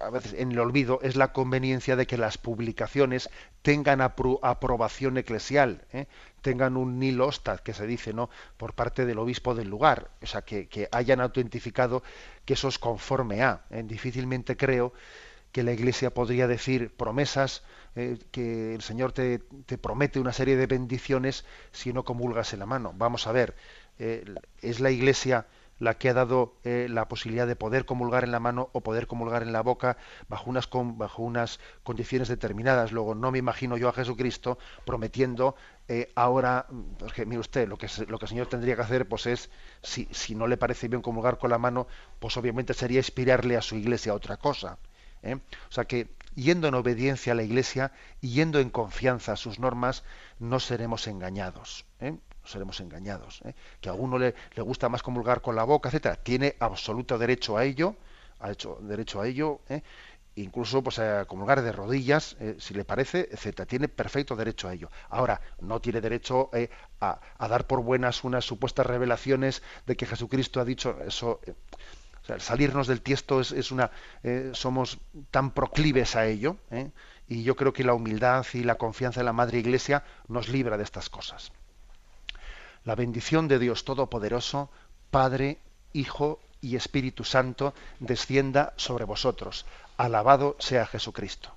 a 0.00 0.10
veces 0.10 0.34
en 0.34 0.52
el 0.52 0.58
olvido 0.58 0.98
es 1.02 1.16
la 1.16 1.32
conveniencia 1.32 1.96
de 1.96 2.06
que 2.06 2.18
las 2.18 2.38
publicaciones 2.38 3.30
tengan 3.62 4.00
aprobación 4.00 5.16
eclesial, 5.18 5.84
¿eh? 5.92 6.06
tengan 6.42 6.76
un 6.76 6.98
nil 6.98 7.20
que 7.64 7.74
se 7.74 7.86
dice, 7.86 8.12
¿no? 8.12 8.30
por 8.56 8.74
parte 8.74 9.06
del 9.06 9.18
obispo 9.18 9.54
del 9.54 9.68
lugar, 9.68 10.10
o 10.22 10.26
sea, 10.26 10.42
que, 10.42 10.68
que 10.68 10.88
hayan 10.92 11.20
autentificado 11.20 12.02
que 12.44 12.54
eso 12.54 12.68
es 12.68 12.78
conforme 12.78 13.42
a. 13.42 13.62
Difícilmente 13.70 14.56
creo 14.56 14.92
que 15.56 15.62
la 15.62 15.72
Iglesia 15.72 16.12
podría 16.12 16.46
decir 16.46 16.94
promesas 16.94 17.62
eh, 17.96 18.18
que 18.30 18.74
el 18.74 18.82
Señor 18.82 19.12
te, 19.12 19.38
promete 19.80 20.20
una 20.20 20.34
serie 20.34 20.56
de 20.56 20.66
bendiciones 20.66 21.46
si 21.72 21.94
no 21.94 22.04
comulgas 22.04 22.52
en 22.52 22.58
la 22.58 22.66
mano. 22.66 22.92
Vamos 22.94 23.26
a 23.26 23.32
ver, 23.32 23.56
eh, 23.98 24.22
es 24.60 24.80
la 24.80 24.90
Iglesia 24.90 25.46
la 25.78 25.94
que 25.96 26.10
ha 26.10 26.14
dado 26.14 26.56
eh, 26.64 26.88
la 26.90 27.08
posibilidad 27.08 27.46
de 27.46 27.56
poder 27.56 27.86
comulgar 27.86 28.24
en 28.24 28.32
la 28.32 28.40
mano 28.40 28.68
o 28.72 28.82
poder 28.82 29.06
comulgar 29.06 29.42
en 29.42 29.52
la 29.52 29.62
boca 29.62 29.96
bajo 30.28 30.50
unas, 30.50 30.68
bajo 30.70 31.22
unas 31.22 31.58
condiciones 31.84 32.28
determinadas. 32.28 32.92
Luego, 32.92 33.14
no 33.14 33.30
me 33.30 33.38
imagino 33.38 33.78
yo 33.78 33.88
a 33.88 33.94
Jesucristo 33.94 34.58
prometiendo 34.84 35.54
ahora, 36.16 36.66
porque 36.98 37.24
mire 37.24 37.40
usted, 37.40 37.66
lo 37.68 37.78
que, 37.78 37.88
lo 38.08 38.18
que 38.18 38.24
el 38.26 38.28
Señor 38.28 38.48
tendría 38.48 38.76
que 38.76 38.82
hacer, 38.82 39.08
pues 39.08 39.26
es, 39.26 39.50
si, 39.82 40.06
si 40.10 40.34
no 40.34 40.46
le 40.46 40.58
parece 40.58 40.88
bien 40.88 41.00
comulgar 41.00 41.38
con 41.38 41.48
la 41.48 41.58
mano, 41.58 41.86
pues 42.18 42.36
obviamente 42.36 42.74
sería 42.74 42.98
inspirarle 42.98 43.56
a 43.56 43.62
su 43.62 43.76
iglesia 43.76 44.12
otra 44.12 44.36
cosa. 44.36 44.78
O 45.34 45.72
sea 45.72 45.84
que 45.84 46.15
yendo 46.36 46.68
en 46.68 46.74
obediencia 46.74 47.32
a 47.32 47.34
la 47.34 47.42
Iglesia 47.42 47.90
y 48.20 48.30
yendo 48.30 48.60
en 48.60 48.70
confianza 48.70 49.32
a 49.32 49.36
sus 49.36 49.58
normas, 49.58 50.04
no 50.38 50.60
seremos 50.60 51.08
engañados. 51.08 51.84
¿eh? 51.98 52.12
No 52.12 52.46
seremos 52.48 52.78
engañados. 52.80 53.40
¿eh? 53.44 53.54
Que 53.80 53.88
a 53.88 53.94
uno 53.94 54.18
le, 54.18 54.34
le, 54.54 54.62
gusta 54.62 54.88
más 54.88 55.02
comulgar 55.02 55.40
con 55.40 55.56
la 55.56 55.64
boca, 55.64 55.88
etcétera. 55.88 56.16
Tiene 56.16 56.54
absoluto 56.60 57.18
derecho 57.18 57.56
a 57.56 57.64
ello, 57.64 57.96
ha 58.38 58.52
hecho 58.52 58.78
derecho 58.82 59.20
a 59.20 59.26
ello. 59.26 59.60
¿eh? 59.68 59.82
incluso 60.36 60.82
pues 60.82 60.98
a 60.98 61.24
comulgar 61.24 61.62
de 61.62 61.72
rodillas, 61.72 62.36
eh, 62.40 62.56
si 62.58 62.74
le 62.74 62.84
parece, 62.84 63.28
etcétera. 63.32 63.66
Tiene 63.66 63.88
perfecto 63.88 64.36
derecho 64.36 64.68
a 64.68 64.74
ello. 64.74 64.90
Ahora, 65.08 65.40
no 65.60 65.80
tiene 65.80 66.00
derecho 66.00 66.50
a, 67.00 67.18
a, 67.38 67.48
dar 67.48 67.66
por 67.66 67.82
buenas 67.82 68.22
unas 68.22 68.44
supuestas 68.44 68.86
revelaciones 68.86 69.62
de 69.86 69.96
que 69.96 70.06
Jesucristo 70.06 70.60
ha 70.60 70.64
dicho 70.64 70.98
eso 71.02 71.40
salirnos 72.38 72.86
del 72.86 73.02
tiesto 73.02 73.40
es, 73.40 73.70
una, 73.70 73.90
eh, 74.22 74.50
somos 74.52 74.98
tan 75.30 75.50
proclives 75.50 76.16
a 76.16 76.26
ello, 76.26 76.56
¿eh? 76.70 76.90
y 77.28 77.42
yo 77.42 77.56
creo 77.56 77.72
que 77.72 77.84
la 77.84 77.94
humildad 77.94 78.46
y 78.52 78.62
la 78.62 78.76
confianza 78.76 79.20
en 79.20 79.26
la 79.26 79.32
Madre 79.32 79.58
Iglesia 79.58 80.04
nos 80.28 80.48
libra 80.48 80.76
de 80.76 80.84
estas 80.84 81.08
cosas. 81.08 81.52
La 82.84 82.94
bendición 82.94 83.48
de 83.48 83.58
Dios 83.58 83.84
Todopoderoso, 83.84 84.70
Padre, 85.10 85.58
Hijo 85.92 86.40
y 86.60 86.76
Espíritu 86.76 87.24
Santo, 87.24 87.74
descienda 88.00 88.74
sobre 88.76 89.04
vosotros. 89.04 89.66
Alabado 89.96 90.56
sea 90.60 90.86
Jesucristo. 90.86 91.56